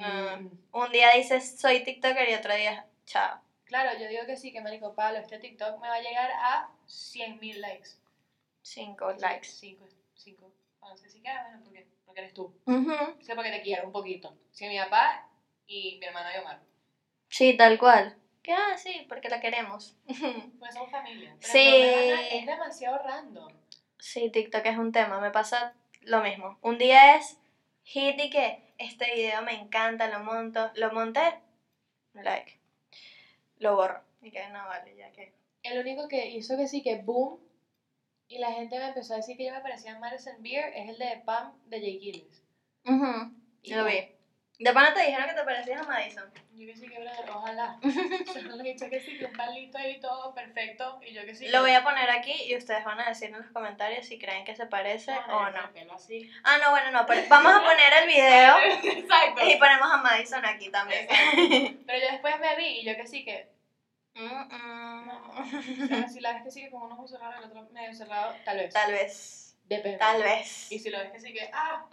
Ah. 0.00 0.36
Mm. 0.40 0.48
Un 0.72 0.92
día 0.92 1.10
dices 1.12 1.58
soy 1.58 1.82
TikToker 1.84 2.28
y 2.28 2.34
otro 2.34 2.54
día, 2.54 2.86
chao. 3.06 3.40
Claro, 3.64 3.98
yo 3.98 4.08
digo 4.08 4.26
que 4.26 4.36
sí, 4.36 4.52
que 4.52 4.60
marico 4.60 4.94
Pablo, 4.94 5.18
este 5.18 5.38
TikTok 5.38 5.80
me 5.80 5.88
va 5.88 5.96
a 5.96 6.00
llegar 6.00 6.30
a 6.32 6.68
100.000 6.86 7.60
likes. 7.60 7.90
Cinco 8.62 9.12
likes. 9.12 9.48
5, 9.48 9.86
5. 10.14 10.52
No 10.80 10.96
sé 10.96 11.08
si 11.08 11.20
queda, 11.20 11.42
bueno, 11.44 11.60
porque, 11.64 11.86
porque 12.04 12.20
eres 12.20 12.34
tú. 12.34 12.52
Ujú. 12.66 12.92
Sí, 13.20 13.32
porque 13.34 13.50
te 13.50 13.62
quiero 13.62 13.86
un 13.86 13.92
poquito. 13.92 14.36
Sí, 14.52 14.66
mi 14.68 14.78
papá 14.78 15.28
y 15.66 15.96
mi 15.98 16.06
hermana 16.06 16.34
Yomar. 16.34 16.60
Sí, 17.28 17.56
tal 17.56 17.78
cual. 17.78 18.16
Que, 18.42 18.52
ah, 18.52 18.76
sí, 18.76 19.06
porque 19.08 19.28
la 19.30 19.40
queremos. 19.40 19.94
Porque 20.58 20.72
somos 20.72 20.90
familia. 20.90 21.34
Pero 21.40 21.52
Sí. 21.52 21.64
no 21.64 21.78
me 21.86 21.92
van 22.10 22.18
a- 22.18 22.28
es 22.28 22.46
demasiado 22.46 22.98
random. 22.98 23.52
Sí, 24.04 24.30
TikTok 24.30 24.66
es 24.66 24.78
un 24.78 24.92
tema. 24.92 25.20
Me 25.20 25.30
pasa 25.30 25.74
lo 26.02 26.22
mismo. 26.22 26.58
Un 26.60 26.78
día 26.78 27.16
es 27.16 27.38
hit 27.84 28.18
y 28.18 28.30
que 28.30 28.74
este 28.78 29.14
video 29.14 29.42
me 29.42 29.54
encanta, 29.54 30.08
lo 30.08 30.20
monto, 30.20 30.70
lo 30.74 30.92
monté, 30.92 31.40
like, 32.12 32.58
lo 33.58 33.76
borro. 33.76 34.02
Y 34.22 34.30
que 34.30 34.46
no 34.48 34.66
vale, 34.66 34.94
ya 34.96 35.10
que. 35.12 35.32
El 35.62 35.78
único 35.80 36.08
que 36.08 36.28
hizo 36.28 36.56
que 36.56 36.68
sí, 36.68 36.82
que 36.82 36.96
boom, 36.96 37.40
y 38.28 38.38
la 38.38 38.52
gente 38.52 38.78
me 38.78 38.88
empezó 38.88 39.14
a 39.14 39.18
decir 39.18 39.36
que 39.36 39.46
yo 39.46 39.52
me 39.52 39.60
parecía 39.60 39.96
a 39.96 39.98
Madison 39.98 40.42
Beer, 40.42 40.72
es 40.74 40.90
el 40.90 40.98
de 40.98 41.22
Pam 41.24 41.54
de 41.66 41.80
Jake 41.80 41.98
Gillis. 42.00 42.42
Y 43.62 43.74
Lo 43.74 43.84
vi. 43.86 44.13
De 44.58 44.72
pana 44.72 44.94
te 44.94 45.04
dijeron 45.04 45.28
que 45.28 45.34
te 45.34 45.42
parecías 45.42 45.80
a 45.80 45.84
Madison. 45.84 46.32
Yo 46.52 46.66
que 46.66 46.76
sí 46.76 46.88
que, 46.88 47.00
brother, 47.00 47.30
ojalá. 47.30 47.76
Se 48.32 48.42
lo 48.42 48.60
he 48.60 48.62
dicho 48.62 48.88
que 48.88 49.00
sí, 49.00 49.18
que 49.18 49.24
un 49.24 49.32
palito 49.32 49.78
ahí 49.78 49.98
todo 49.98 50.32
perfecto. 50.32 51.00
Y 51.04 51.12
yo 51.12 51.24
que 51.24 51.34
sí. 51.34 51.48
Lo 51.48 51.60
voy 51.62 51.72
a 51.72 51.82
poner 51.82 52.08
aquí 52.10 52.32
y 52.44 52.56
ustedes 52.56 52.84
van 52.84 53.00
a 53.00 53.08
decir 53.08 53.30
en 53.30 53.42
los 53.42 53.50
comentarios 53.50 54.06
si 54.06 54.16
creen 54.16 54.44
que 54.44 54.54
se 54.54 54.66
parece 54.66 55.12
o 55.28 55.50
no. 55.50 55.94
Así. 55.94 56.30
Ah, 56.44 56.58
no, 56.62 56.70
bueno, 56.70 56.92
no, 56.92 57.04
pero 57.04 57.22
vamos 57.28 57.52
a 57.52 57.64
poner 57.64 57.92
el 58.02 58.06
video 58.06 58.56
Exacto. 58.98 59.44
y 59.44 59.56
ponemos 59.56 59.90
a 59.90 59.96
Madison 59.96 60.44
aquí 60.44 60.70
también. 60.70 61.08
Pero 61.86 61.98
yo 61.98 62.12
después 62.12 62.38
me 62.38 62.56
vi 62.56 62.80
y 62.80 62.84
yo 62.84 62.96
que 62.96 63.06
sí 63.06 63.24
que. 63.24 63.48
Mm, 64.14 64.22
mm. 64.22 65.06
No. 65.06 65.30
O 65.30 65.86
sea, 65.88 66.08
si 66.08 66.20
la 66.20 66.34
ves 66.34 66.42
que 66.44 66.50
sí 66.52 66.62
que 66.62 66.70
con 66.70 66.82
un 66.82 66.92
ojo 66.92 67.08
cerrado 67.08 67.34
y 67.40 67.44
el 67.44 67.50
otro 67.50 67.68
medio 67.72 67.92
cerrado, 67.92 68.34
tal 68.44 68.58
vez. 68.58 68.72
Tal 68.72 68.92
vez, 68.92 69.56
Depende. 69.64 69.98
tal 69.98 70.22
vez. 70.22 70.70
Y 70.70 70.78
si 70.78 70.90
lo 70.90 70.98
ves 70.98 71.10
que 71.10 71.20
sí 71.20 71.32
que. 71.32 71.50
¡Ah! 71.52 71.86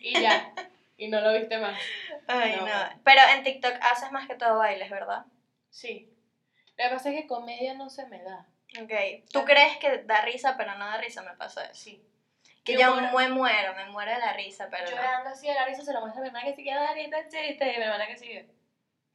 Y 0.00 0.20
ya. 0.20 0.52
Y 1.02 1.08
no 1.08 1.20
lo 1.20 1.32
viste 1.32 1.58
más. 1.58 1.76
Ay, 2.28 2.54
No. 2.56 2.66
no. 2.66 3.00
Pero 3.04 3.20
en 3.34 3.42
TikTok 3.42 3.74
haces 3.82 4.12
más 4.12 4.28
que 4.28 4.36
todo 4.36 4.58
bailes, 4.58 4.88
¿verdad? 4.88 5.24
Sí. 5.68 6.08
Lo 6.76 6.84
que 6.84 6.90
pasa 6.94 7.10
es 7.10 7.20
que 7.20 7.26
comedia 7.26 7.74
no 7.74 7.90
se 7.90 8.06
me 8.06 8.22
da. 8.22 8.46
Ok. 8.80 8.92
¿Tú 9.32 9.44
crees 9.44 9.78
que 9.78 9.98
da 10.04 10.22
risa, 10.22 10.56
pero 10.56 10.76
no 10.78 10.86
da 10.86 10.98
risa? 10.98 11.22
Me 11.22 11.34
pasa 11.36 11.64
eso. 11.64 11.74
Sí. 11.74 12.00
Que 12.64 12.74
Yo 12.74 12.78
yo 12.80 12.94
muero- 12.94 13.18
me 13.18 13.28
muero, 13.30 13.74
me 13.74 13.86
muero 13.86 14.12
de 14.12 14.18
la 14.20 14.32
risa, 14.34 14.68
pero 14.70 14.84
no. 14.84 14.90
Llorando 14.92 15.30
así 15.30 15.48
de 15.48 15.54
la 15.54 15.66
risa 15.66 15.82
se 15.82 15.92
lo 15.92 16.00
muestra 16.00 16.20
a 16.20 16.22
mi 16.22 16.28
hermana 16.28 16.44
que 16.46 16.54
sí 16.54 16.62
que 16.62 16.72
da 16.72 16.94
risa 16.94 17.28
chiste. 17.28 17.72
Y 17.74 17.76
mi 17.78 17.82
hermana 17.82 18.06
que 18.06 18.16
sigue. 18.16 18.48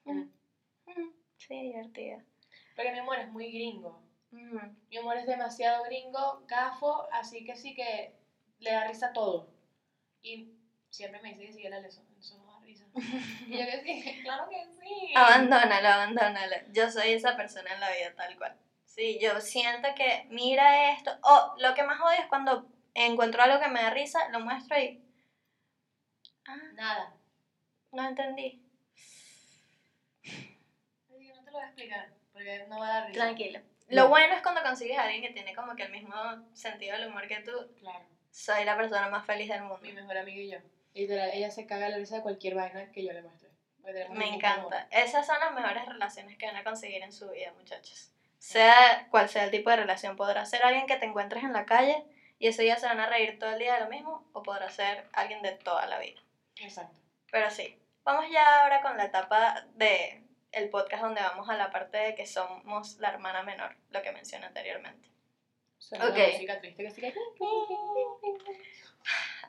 Mm. 0.04 0.30
Mm, 0.88 1.13
Sí, 1.38 1.62
divertida. 1.62 2.17
Porque 2.76 2.91
mi 2.91 3.00
humor 3.00 3.19
es 3.19 3.30
muy 3.30 3.50
gringo. 3.50 4.04
Mm. 4.32 4.58
Mi 4.89 4.97
humor 5.00 5.15
es 5.15 5.26
demasiado 5.26 5.84
gringo, 5.86 6.43
gafo, 6.47 7.08
así 7.13 7.45
que 7.45 7.56
sí 7.56 7.73
que 7.73 8.13
le 8.60 8.71
da 8.73 8.86
risa 8.86 9.08
a 9.08 9.13
todo. 9.13 9.47
Y 10.21 10.52
siempre 10.98 11.22
me 11.22 11.34
dice 11.34 11.46
que 11.46 11.54
sí, 11.54 11.70
la 11.70 11.78
eso, 11.78 12.02
eso 12.20 12.38
no 12.40 12.52
da 12.52 12.60
risa. 12.62 12.86
Y 13.48 13.58
yo 13.58 13.66
que 13.66 13.82
sí, 13.84 14.22
claro 14.24 14.50
que 14.50 14.66
sí. 14.82 15.14
Abandónalo, 15.16 15.88
abandónalo. 15.88 16.56
Yo 16.72 16.90
soy 16.90 17.14
esa 17.14 17.38
persona 17.38 17.72
en 17.74 17.80
la 17.80 17.92
vida 17.92 18.16
tal 18.16 18.36
cual. 18.38 18.58
Sí, 18.86 19.20
yo 19.22 19.40
siento 19.40 19.90
que 19.96 20.26
mira 20.30 20.92
esto. 20.94 21.12
O 21.22 21.56
lo 21.60 21.76
que 21.76 21.84
más 21.84 22.02
odio 22.02 22.20
es 22.20 22.28
cuando 22.28 22.68
encuentro 22.96 23.44
algo 23.44 23.60
que 23.60 23.70
me 23.70 23.82
da 23.82 23.92
risa, 23.92 24.28
lo 24.30 24.40
muestro 24.40 24.78
y. 24.80 25.04
Ah, 26.48 26.58
Nada. 26.74 27.14
no 27.92 28.08
entendí. 28.08 28.64
Que 30.24 31.34
no 31.36 31.44
te 31.44 31.52
lo 31.52 31.58
voy 31.58 31.62
a 31.62 31.68
explicar, 31.68 32.10
porque 32.34 32.66
no 32.68 32.80
va 32.80 32.88
a 32.88 32.94
dar 32.94 33.08
risa. 33.08 33.20
Tranquilo. 33.20 33.60
No. 33.60 33.96
Lo 33.96 34.10
bueno 34.10 34.34
es 34.34 34.42
cuando 34.42 34.64
consigues 34.64 34.98
a 34.98 35.04
alguien 35.04 35.22
que 35.22 35.34
tiene 35.34 35.54
como 35.54 35.76
que 35.76 35.84
el 35.84 35.92
mismo 35.92 36.16
sentido 36.54 36.98
del 36.98 37.10
humor 37.10 37.28
que 37.28 37.40
tú. 37.42 37.52
Claro. 37.80 38.06
Soy 38.32 38.66
la 38.66 38.76
persona 38.76 39.10
más 39.10 39.26
feliz 39.26 39.48
del 39.48 39.62
mundo. 39.62 39.80
Mi 39.82 39.94
mejor 39.94 40.18
amiga 40.18 40.42
y 40.42 40.52
yo. 40.52 40.77
Literal, 40.98 41.30
ella 41.32 41.52
se 41.52 41.68
caga 41.68 41.90
la 41.90 41.98
risa 41.98 42.16
de 42.16 42.22
cualquier 42.24 42.56
vaina 42.56 42.92
que 42.92 43.06
yo 43.06 43.14
le 43.14 43.22
muestre. 43.22 43.50
El 43.86 44.10
Me 44.10 44.34
encanta. 44.34 44.88
Esas 44.90 45.28
son 45.28 45.40
las 45.40 45.54
mejores 45.54 45.86
relaciones 45.86 46.38
que 46.38 46.48
van 46.48 46.56
a 46.56 46.64
conseguir 46.64 47.04
en 47.04 47.14
su 47.14 47.30
vida, 47.30 47.54
muchachos. 47.54 48.12
Sea 48.40 49.08
cual 49.12 49.30
sea 49.30 49.46
el 49.46 49.52
tipo 49.52 49.70
de 49.70 49.78
relación, 49.78 50.16
podrá 50.16 50.44
ser 50.48 50.64
alguien 50.64 50.88
que 50.88 50.98
te 50.98 51.06
encuentres 51.06 51.44
en 51.44 51.54
la 51.54 51.68
calle 51.68 52.04
y 52.40 52.48
ese 52.48 52.64
día 52.64 52.78
se 52.78 52.88
van 52.88 53.00
a 53.00 53.08
reír 53.08 53.38
todo 53.38 53.52
el 53.52 53.60
día 53.60 53.76
de 53.76 53.82
lo 53.82 53.90
mismo, 53.90 54.28
o 54.34 54.42
podrá 54.42 54.70
ser 54.72 55.08
alguien 55.14 55.44
de 55.44 55.52
toda 55.52 55.86
la 55.86 56.00
vida. 56.00 56.20
Exacto. 56.56 57.00
Pero 57.32 57.52
sí, 57.52 57.80
vamos 58.04 58.26
ya 58.32 58.64
ahora 58.64 58.82
con 58.82 58.98
la 58.98 59.06
etapa 59.06 59.66
de 59.76 60.24
el 60.52 60.70
podcast 60.70 61.04
donde 61.04 61.22
vamos 61.22 61.48
a 61.50 61.58
la 61.58 61.70
parte 61.70 61.98
de 61.98 62.16
que 62.16 62.26
somos 62.26 62.98
la 62.98 63.10
hermana 63.10 63.44
menor, 63.44 63.76
lo 63.92 64.02
que 64.02 64.12
mencioné 64.12 64.48
anteriormente. 64.48 65.10
Suena 65.80 66.06
Ok. 66.06 66.16
una 66.16 66.28
música 66.28 66.60
triste 66.60 66.84
que 66.84 66.92
sí 66.92 67.02
que... 67.02 67.13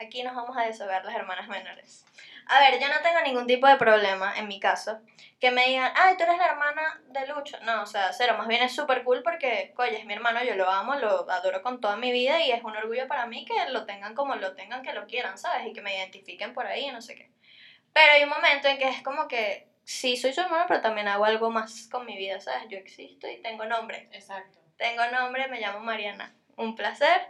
Aquí 0.01 0.23
nos 0.23 0.37
vamos 0.37 0.57
a 0.57 0.63
deshogar 0.63 1.05
las 1.05 1.15
hermanas 1.15 1.49
menores. 1.49 2.05
A 2.47 2.61
ver, 2.61 2.81
yo 2.81 2.89
no 2.89 3.01
tengo 3.03 3.21
ningún 3.23 3.47
tipo 3.47 3.67
de 3.67 3.77
problema, 3.77 4.39
en 4.39 4.47
mi 4.47 4.61
caso, 4.61 5.01
que 5.41 5.51
me 5.51 5.67
digan, 5.67 5.93
ay, 5.97 6.17
tú 6.17 6.23
eres 6.23 6.39
la 6.39 6.47
hermana 6.47 7.03
de 7.09 7.27
Lucho. 7.27 7.59
No, 7.63 7.83
o 7.83 7.87
sea, 7.87 8.13
cero, 8.13 8.37
más 8.39 8.47
bien 8.47 8.63
es 8.63 8.75
súper 8.75 9.03
cool 9.03 9.23
porque, 9.23 9.75
oye, 9.77 9.99
es 9.99 10.07
mi 10.07 10.15
hermano, 10.15 10.43
yo 10.45 10.55
lo 10.55 10.71
amo, 10.71 10.95
lo 10.95 11.29
adoro 11.31 11.61
con 11.63 11.81
toda 11.81 11.97
mi 11.97 12.13
vida 12.13 12.41
y 12.41 12.53
es 12.53 12.63
un 12.63 12.77
orgullo 12.77 13.09
para 13.09 13.27
mí 13.27 13.45
que 13.45 13.71
lo 13.71 13.85
tengan 13.85 14.15
como 14.15 14.37
lo 14.37 14.55
tengan, 14.55 14.83
que 14.83 14.93
lo 14.93 15.07
quieran, 15.07 15.37
¿sabes? 15.37 15.67
Y 15.67 15.73
que 15.73 15.83
me 15.83 15.97
identifiquen 15.97 16.55
por 16.55 16.67
ahí, 16.67 16.91
no 16.91 17.03
sé 17.03 17.17
qué. 17.17 17.31
Pero 17.93 18.13
hay 18.13 18.23
un 18.23 18.31
momento 18.31 18.69
en 18.69 18.79
que 18.79 18.89
es 18.89 19.03
como 19.03 19.27
que, 19.29 19.69
sí, 19.85 20.17
soy 20.17 20.33
su 20.33 20.41
hermano, 20.41 20.65
pero 20.69 20.81
también 20.81 21.09
hago 21.09 21.25
algo 21.25 21.51
más 21.51 21.89
con 21.91 22.07
mi 22.07 22.17
vida, 22.17 22.41
¿sabes? 22.41 22.69
Yo 22.69 22.79
existo 22.79 23.29
y 23.29 23.43
tengo 23.43 23.65
nombre. 23.65 24.09
Exacto. 24.13 24.59
Tengo 24.79 25.05
nombre, 25.13 25.47
me 25.49 25.61
llamo 25.61 25.81
Mariana. 25.81 26.35
Un 26.57 26.75
placer. 26.75 27.21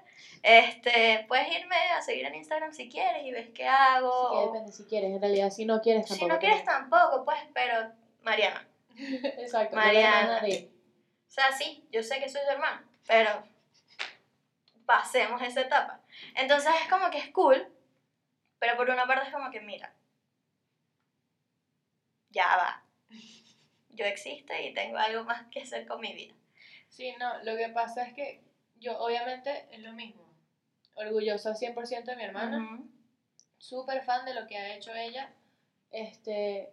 Este, 0.43 1.25
puedes 1.29 1.49
irme 1.53 1.77
a 1.97 2.01
seguir 2.03 2.27
en 2.27 2.35
Instagram 2.37 2.73
si 2.73 2.89
quieres 2.89 3.25
y 3.25 3.33
ves 3.33 3.49
qué 3.55 3.67
hago. 3.67 4.31
Sí, 4.31 4.37
que 4.37 4.47
depende 4.47 4.73
si 4.73 4.85
quieres, 4.85 5.11
en 5.11 5.21
realidad. 5.21 5.51
Si 5.51 5.65
no 5.65 5.81
quieres, 5.81 6.05
si 6.07 6.11
tampoco. 6.11 6.33
no 6.35 6.39
quieres 6.39 6.65
tampoco, 6.65 7.25
pues, 7.25 7.39
pero 7.55 7.93
Mariana. 8.23 8.67
Exacto. 8.97 9.75
Mariana. 9.75 10.21
hermana 10.21 10.41
de- 10.43 10.71
O 11.27 11.31
sea, 11.31 11.51
sí, 11.53 11.85
yo 11.91 12.03
sé 12.03 12.21
que 12.21 12.29
soy 12.29 12.41
su 12.43 12.51
hermano, 12.51 12.83
pero 13.07 13.43
pasemos 14.87 15.41
esa 15.43 15.63
etapa. 15.63 16.01
Entonces 16.35 16.73
es 16.83 16.89
como 16.89 17.11
que 17.11 17.19
es 17.19 17.31
cool, 17.31 17.67
pero 18.59 18.77
por 18.77 18.89
una 18.91 19.07
parte 19.07 19.27
es 19.29 19.33
como 19.33 19.51
que, 19.51 19.61
mira, 19.61 19.93
ya 22.31 22.57
va. 22.57 22.85
Yo 23.91 24.05
existo 24.05 24.53
y 24.55 24.73
tengo 24.75 24.99
algo 24.99 25.25
más 25.25 25.47
que 25.51 25.63
hacer 25.63 25.87
con 25.87 26.01
mi 26.01 26.13
vida. 26.13 26.35
Sí, 26.89 27.13
no, 27.19 27.39
lo 27.43 27.57
que 27.57 27.69
pasa 27.69 28.03
es 28.05 28.15
que 28.15 28.41
yo 28.77 28.99
obviamente 28.99 29.67
es 29.71 29.81
lo 29.81 29.93
mismo. 29.93 30.29
Orgullosa 30.95 31.55
100% 31.55 32.11
de 32.11 32.17
mi 32.17 32.25
hermana, 32.25 32.59
Ujú. 32.59 32.89
súper 33.59 34.03
fan 34.03 34.25
de 34.25 34.35
lo 34.35 34.47
que 34.47 34.57
ha 34.59 34.75
hecho 34.75 34.93
ella, 34.95 35.33
este, 35.91 36.73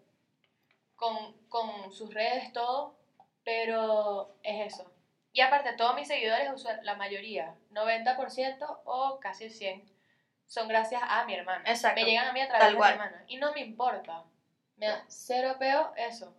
con, 0.95 1.33
con 1.47 1.91
sus 1.91 2.13
redes, 2.13 2.51
todo, 2.53 2.95
pero 3.43 4.33
es 4.41 4.73
eso. 4.73 4.91
Y 5.31 5.41
aparte, 5.41 5.73
todos 5.73 5.95
mis 5.95 6.07
seguidores, 6.07 6.49
la 6.81 6.95
mayoría, 6.95 7.55
90% 7.69 8.81
o 8.85 9.19
casi 9.19 9.43
el 9.45 9.51
100%, 9.51 9.91
son 10.47 10.67
gracias 10.67 11.01
a 11.07 11.25
mi 11.25 11.33
hermana. 11.33 11.69
Exacto, 11.69 11.99
Me 12.01 12.07
llegan 12.07 12.27
a 12.27 12.31
mí 12.33 12.39
a 12.39 12.47
través 12.47 12.61
tal 12.65 12.71
de 12.73 12.77
cual. 12.77 12.95
mi 12.97 13.03
hermana. 13.03 13.23
Y 13.27 13.37
no 13.37 13.51
me 13.51 13.59
importa. 13.61 14.23
Me 14.77 14.87
da 14.87 15.03
cero 15.07 15.55
peo 15.59 15.91
eso. 15.97 16.33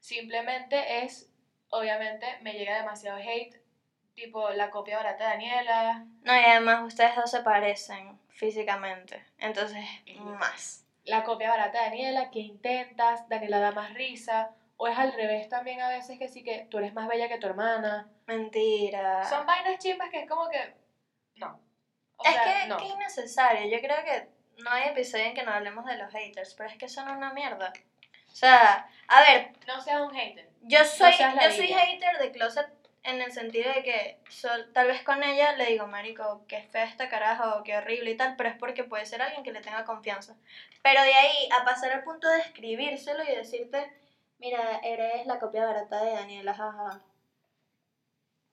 Simplemente 0.00 1.04
es, 1.04 1.29
obviamente, 1.70 2.26
me 2.42 2.52
llega 2.52 2.76
demasiado 2.76 3.18
hate, 3.18 3.56
tipo 4.14 4.50
la 4.50 4.70
copia 4.70 4.96
barata 4.98 5.24
de 5.24 5.30
Daniela, 5.30 6.04
No, 6.22 6.34
y 6.34 6.44
además 6.44 6.82
ustedes 6.84 7.16
dos 7.16 7.30
se 7.30 7.40
parecen 7.40 8.18
físicamente, 8.28 9.24
entonces 9.38 9.84
más. 10.38 10.84
la 11.04 11.22
copia 11.24 11.50
barata 11.50 11.78
de 11.78 11.84
Daniela, 11.90 12.30
que 12.30 12.40
intentas, 12.40 13.28
Daniela 13.28 13.58
da 13.60 13.72
más 13.72 13.94
risa, 13.94 14.50
o 14.76 14.88
es 14.88 14.98
al 14.98 15.12
revés 15.12 15.48
también 15.48 15.80
a 15.80 15.88
veces 15.88 16.18
que 16.18 16.28
sí 16.28 16.42
que 16.42 16.66
tú 16.70 16.78
eres 16.78 16.94
más 16.94 17.06
bella 17.08 17.28
que 17.28 17.38
tu 17.38 17.46
hermana. 17.46 18.08
Mentira. 18.26 19.24
Son 19.24 19.44
vainas 19.46 19.78
chimbas 19.78 20.08
que 20.10 20.20
es 20.20 20.28
como 20.28 20.48
que, 20.48 20.74
no. 21.36 21.60
O 22.16 22.24
es 22.24 22.34
sea, 22.34 22.44
que, 22.62 22.68
no. 22.68 22.76
que 22.78 22.84
es 22.86 22.90
innecesario. 22.94 23.70
Yo 23.70 23.80
creo 23.80 24.02
que 24.04 24.28
no 24.62 24.70
hay 24.70 24.88
episodio 24.88 25.24
en 25.24 25.34
que 25.34 25.42
no 25.42 25.52
hablemos 25.52 25.84
de 25.86 25.96
los 25.96 26.10
haters, 26.12 26.54
pero 26.54 26.68
es 26.70 26.76
que 26.76 26.88
son 26.88 27.08
una 27.10 27.32
mierda. 27.32 27.72
O 28.30 28.34
sea, 28.34 28.88
a 29.08 29.20
ver, 29.22 29.52
No 29.66 29.80
seas 29.80 30.00
un 30.00 30.14
hater. 30.14 30.48
Yo 30.62 30.84
soy, 30.84 31.12
yo 31.42 31.50
soy 31.50 31.68
hater 31.68 32.18
de 32.18 32.32
Closet 32.32 32.66
en 33.02 33.22
el 33.22 33.32
sentido 33.32 33.72
de 33.72 33.82
que 33.82 34.18
sol- 34.28 34.70
tal 34.74 34.86
vez 34.88 35.02
con 35.02 35.22
ella 35.22 35.52
le 35.52 35.66
digo, 35.66 35.86
marico, 35.86 36.44
qué 36.48 36.62
fea 36.70 36.84
esta 36.84 37.08
caraja 37.08 37.56
o 37.56 37.62
qué 37.64 37.76
horrible 37.76 38.10
y 38.10 38.16
tal, 38.16 38.36
pero 38.36 38.50
es 38.50 38.56
porque 38.56 38.84
puede 38.84 39.06
ser 39.06 39.22
alguien 39.22 39.42
que 39.42 39.52
le 39.52 39.60
tenga 39.62 39.84
confianza. 39.84 40.36
Pero 40.82 41.02
de 41.02 41.14
ahí 41.14 41.48
a 41.58 41.64
pasar 41.64 41.92
al 41.92 42.02
punto 42.02 42.28
de 42.28 42.40
escribírselo 42.40 43.22
y 43.24 43.34
decirte, 43.34 43.90
mira, 44.38 44.80
eres 44.84 45.26
la 45.26 45.38
copia 45.38 45.64
barata 45.64 46.02
de 46.04 46.12
Daniela, 46.12 46.54
jaja. 46.54 47.00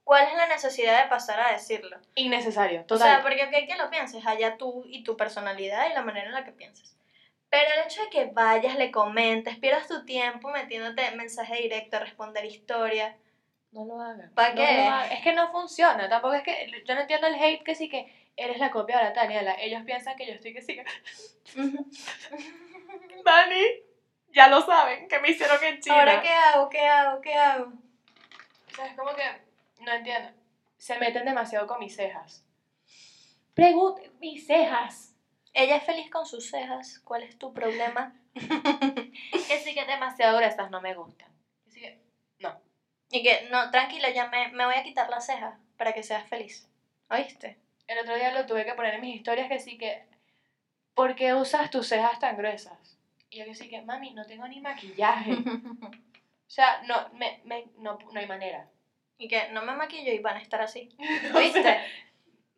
¿Cuál 0.06 0.26
es 0.28 0.34
la 0.36 0.48
necesidad 0.48 1.04
de 1.04 1.10
pasar 1.10 1.40
a 1.42 1.52
decirlo? 1.52 1.98
Innecesario, 2.16 2.82
O 2.82 2.86
total. 2.86 3.08
sea, 3.16 3.22
porque 3.22 3.44
ok 3.44 3.68
que 3.68 3.76
lo 3.78 3.90
pienses, 3.90 4.26
allá 4.26 4.58
tú 4.58 4.86
y 4.88 5.04
tu 5.04 5.18
personalidad 5.18 5.90
y 5.90 5.94
la 5.94 6.02
manera 6.02 6.28
en 6.28 6.34
la 6.34 6.46
que 6.46 6.54
piensas. 6.54 6.97
Pero 7.50 7.70
el 7.74 7.86
hecho 7.86 8.04
de 8.04 8.10
que 8.10 8.26
vayas, 8.26 8.76
le 8.76 8.92
comentes, 8.92 9.58
pierdas 9.58 9.88
tu 9.88 10.04
tiempo 10.06 10.50
metiéndote 10.50 11.12
mensaje 11.12 11.62
directo, 11.62 12.00
responder 12.00 12.44
historia. 12.46 13.18
no 13.72 13.86
lo 13.86 14.02
hagan. 14.02 14.32
¿Pa' 14.34 14.50
No 14.50 14.56
qué? 14.56 14.78
lo 14.78 14.94
hagan. 14.94 15.12
Es 15.12 15.24
que 15.24 15.34
no 15.34 15.52
funciona. 15.52 16.10
Tampoco 16.10 16.34
es 16.34 16.44
que. 16.44 16.84
Yo 16.86 16.96
no 16.96 17.02
entiendo 17.02 17.28
el 17.28 17.36
hate 17.36 17.64
que 17.64 17.76
sí 17.76 17.88
que 17.88 18.12
eres 18.36 18.60
la 18.60 18.72
copia 18.72 19.00
de 19.00 19.14
Daniela. 19.14 19.56
Ellos 19.60 19.84
piensan 19.86 20.16
que 20.16 20.28
yo 20.28 20.34
estoy 20.34 20.54
que 20.54 20.62
sí. 20.62 20.78
Dani, 23.26 23.64
ya 24.34 24.48
lo 24.48 24.62
saben, 24.62 25.08
que 25.08 25.20
me 25.20 25.30
hicieron 25.30 25.62
en 25.64 25.80
China. 25.80 26.00
Ahora, 26.00 26.22
¿qué 26.22 26.30
hago? 26.30 26.70
¿Qué 26.70 26.82
hago? 26.82 27.22
¿Qué 27.22 27.34
hago? 27.34 27.74
O 28.72 28.76
sea, 28.76 28.86
es 28.86 28.96
como 28.96 29.12
que, 29.16 29.24
no 29.84 29.92
entiendo. 29.92 30.30
Se 30.78 31.00
meten 31.00 31.26
demasiado 31.26 31.66
con 31.66 31.80
mis 31.80 31.96
cejas. 31.96 32.46
Pregunte, 33.54 34.12
mis 34.20 34.46
cejas. 34.46 35.16
Ella 35.60 35.78
es 35.78 35.84
feliz 35.84 36.10
con 36.12 36.26
sus 36.26 36.50
cejas. 36.52 37.00
¿Cuál 37.00 37.24
es 37.24 37.38
tu 37.38 37.52
problema? 37.54 38.14
Que 39.48 39.58
sí 39.60 39.74
que 39.74 39.86
demasiado 39.86 40.38
gruesas 40.38 40.70
no 40.70 40.82
me 40.82 40.94
gustan. 40.94 41.30
Que 41.64 41.72
sí 41.72 41.80
que, 41.82 42.00
no. 42.40 42.62
Y 43.10 43.24
que, 43.24 43.48
no, 43.50 43.72
tranquila, 43.72 44.10
ya 44.12 44.28
me, 44.30 44.50
me 44.50 44.66
voy 44.66 44.76
a 44.76 44.84
quitar 44.84 45.10
las 45.10 45.26
cejas 45.26 45.58
para 45.78 45.94
que 45.94 46.04
seas 46.04 46.28
feliz. 46.30 46.70
¿Oíste? 47.10 47.58
El 47.88 47.98
otro 48.00 48.16
día 48.16 48.32
lo 48.34 48.46
tuve 48.46 48.66
que 48.66 48.74
poner 48.76 48.94
en 48.96 49.02
mis 49.02 49.16
historias 49.16 49.48
que 49.50 49.60
sí 49.60 49.78
que, 49.78 50.06
¿por 50.94 51.16
qué 51.16 51.34
usas 51.34 51.72
tus 51.72 51.88
cejas 51.88 52.20
tan 52.20 52.38
gruesas? 52.38 52.98
Y 53.32 53.40
yo 53.40 53.46
que 53.46 53.56
sí 53.56 53.68
que, 53.70 53.82
mami, 53.82 54.12
no 54.14 54.26
tengo 54.26 54.48
ni 54.48 54.62
maquillaje. 54.62 55.32
O 56.48 56.50
sea, 56.50 56.82
no, 56.84 57.10
me, 57.14 57.42
me, 57.44 57.66
no, 57.80 57.98
no 58.14 58.20
hay 58.20 58.26
manera. 58.28 58.70
y 59.18 59.28
que 59.28 59.50
no 59.52 59.64
me 59.64 59.74
maquillo 59.76 60.14
y 60.14 60.20
van 60.20 60.38
a 60.38 60.42
estar 60.42 60.62
así. 60.62 60.90
¿Viste? 61.38 61.78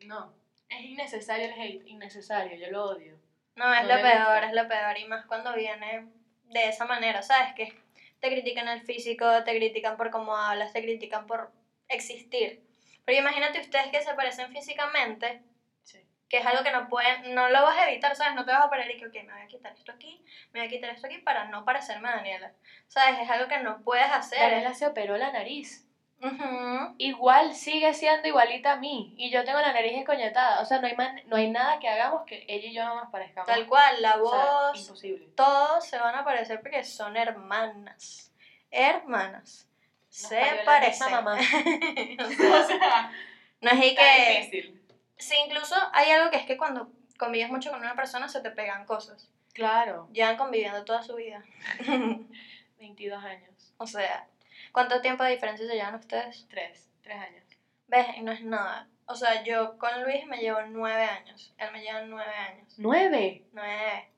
No, 0.06 0.32
es 0.70 0.80
innecesario 0.84 1.46
el 1.46 1.52
hate, 1.60 1.86
innecesario, 1.86 2.56
yo 2.56 2.70
lo 2.70 2.84
odio. 2.86 3.18
No, 3.56 3.72
es 3.74 3.82
No 3.82 3.88
lo 3.96 4.02
peor, 4.02 4.16
gusta. 4.18 4.46
es 4.46 4.52
lo 4.54 4.68
peor. 4.68 4.98
Y 4.98 5.04
más 5.06 5.26
cuando 5.26 5.54
viene 5.54 6.06
de 6.44 6.68
esa 6.68 6.86
manera, 6.86 7.22
¿sabes? 7.22 7.52
Que 7.54 7.72
te 8.20 8.28
critican 8.30 8.68
el 8.68 8.80
físico, 8.82 9.44
te 9.44 9.56
critican 9.56 9.96
por 9.96 10.10
cómo 10.10 10.36
hablas, 10.36 10.72
te 10.72 10.82
critican 10.82 11.26
por 11.26 11.52
existir. 11.88 12.62
Pero 13.04 13.18
imagínate 13.18 13.60
ustedes 13.60 13.88
que 13.88 14.00
se 14.02 14.14
parecen 14.14 14.52
físicamente, 14.52 15.42
Sí. 15.82 16.06
que 16.28 16.38
es 16.38 16.46
algo 16.46 16.62
que 16.62 16.70
no 16.70 16.88
pueden, 16.88 17.34
no 17.34 17.48
lo 17.48 17.62
vas 17.62 17.76
a 17.78 17.90
evitar, 17.90 18.14
¿sabes? 18.14 18.34
No 18.34 18.44
te 18.44 18.52
vas 18.52 18.64
a 18.64 18.70
parar 18.70 18.90
y 18.90 18.96
que, 18.98 19.06
ok, 19.06 19.14
me 19.26 19.32
voy 19.32 19.42
a 19.42 19.46
quitar 19.46 19.72
esto 19.72 19.92
aquí, 19.92 20.24
me 20.52 20.60
voy 20.60 20.68
a 20.68 20.70
quitar 20.70 20.90
esto 20.90 21.06
aquí 21.06 21.18
para 21.18 21.46
no 21.46 21.64
parecerme 21.64 22.08
a 22.08 22.16
Daniela. 22.16 22.52
¿Sabes? 22.86 23.18
Es 23.20 23.28
algo 23.30 23.48
que 23.48 23.58
no 23.58 23.82
puedes 23.82 24.10
hacer. 24.10 24.38
Daniela 24.38 24.74
se 24.74 24.86
operó 24.86 25.16
la 25.16 25.32
nariz. 25.32 25.86
Ujú. 26.22 26.94
Igual 26.98 27.54
sigue 27.54 27.94
siendo 27.94 28.28
igualita 28.28 28.72
a 28.72 28.76
mí. 28.76 29.14
Y 29.16 29.30
yo 29.30 29.44
tengo 29.44 29.58
la 29.60 29.72
nariz 29.72 29.92
escoñetada. 29.98 30.60
O 30.60 30.64
sea, 30.66 30.80
no 30.80 30.86
hay, 30.86 30.94
man- 30.96 31.22
no 31.26 31.36
hay 31.36 31.50
nada 31.50 31.78
que 31.78 31.88
hagamos 31.88 32.24
que 32.26 32.44
ella 32.48 32.68
y 32.68 32.74
yo 32.74 32.84
no 32.84 32.94
nos 32.96 33.10
parezcamos. 33.10 33.46
Tal 33.46 33.66
cual, 33.66 34.02
la 34.02 34.16
O 34.22 34.30
sea, 34.30 34.44
voz, 34.70 34.80
imposible. 34.80 35.26
todos 35.34 35.84
se 35.86 35.98
van 35.98 36.14
a 36.14 36.24
parecer 36.24 36.60
porque 36.60 36.84
son 36.84 37.16
hermanas. 37.16 38.32
Hermanas. 38.70 39.66
Nos 40.08 40.16
se 40.16 40.40
parecen. 40.64 41.10
mamá. 41.10 41.36
O 42.18 42.66
sea, 42.66 43.12
no 43.60 43.70
es 43.70 43.80
que. 43.94 44.38
difícil. 44.50 44.80
Sí, 45.16 45.34
incluso 45.46 45.74
hay 45.92 46.10
algo 46.10 46.30
que 46.30 46.36
es 46.38 46.46
que 46.46 46.56
cuando 46.56 46.90
convives 47.18 47.50
mucho 47.50 47.70
con 47.70 47.80
una 47.80 47.94
persona 47.94 48.28
se 48.28 48.40
te 48.40 48.50
pegan 48.50 48.84
cosas. 48.86 49.28
Claro, 49.52 50.08
Llevan 50.12 50.36
conviviendo 50.36 50.84
toda 50.84 51.02
su 51.02 51.14
vida. 51.16 51.44
22 52.78 53.22
años. 53.24 53.74
o 53.78 53.86
sea, 53.86 54.26
¿cuánto 54.72 55.00
tiempo 55.00 55.24
de 55.24 55.30
diferencia 55.32 55.66
se 55.66 55.74
llevan 55.74 55.94
ustedes? 55.94 56.46
3, 56.48 56.90
3 57.02 57.16
años. 57.16 57.44
¿Ves? 57.88 58.06
Y 58.16 58.20
no 58.22 58.32
es 58.32 58.42
nada. 58.42 58.88
O 59.06 59.14
sea, 59.16 59.42
yo 59.42 59.76
con 59.76 60.04
Luis 60.04 60.24
me 60.26 60.38
llevo 60.38 60.62
nueve 60.68 61.02
años. 61.02 61.52
Él 61.58 61.72
me 61.72 61.82
lleva 61.82 62.02
nueve 62.02 62.32
años. 62.32 62.78
¿9? 62.78 63.42
Nueve. 63.52 64.08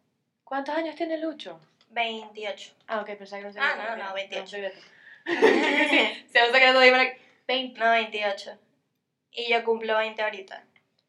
¿Cuántos 0.44 0.74
años 0.76 0.94
tiene 0.94 1.16
Lucho? 1.16 1.58
28. 1.88 2.74
Ah, 2.88 3.00
ok, 3.00 3.06
pensaba 3.16 3.40
que 3.40 3.46
no 3.48 3.52
se 3.54 3.60
Ah, 3.60 3.96
no, 3.96 4.04
no, 4.04 4.14
28. 4.14 4.42
un 4.42 4.48
secreto. 4.48 4.80
Sea 5.24 6.46
un 6.46 6.52
secreto, 6.52 6.80
dime 6.80 7.18
20. 7.46 7.80
No, 7.80 7.90
28. 7.90 8.58
Y 9.34 9.50
yo 9.50 9.64
cumplo 9.64 9.96
20 9.96 10.20
ahorita. 10.20 10.62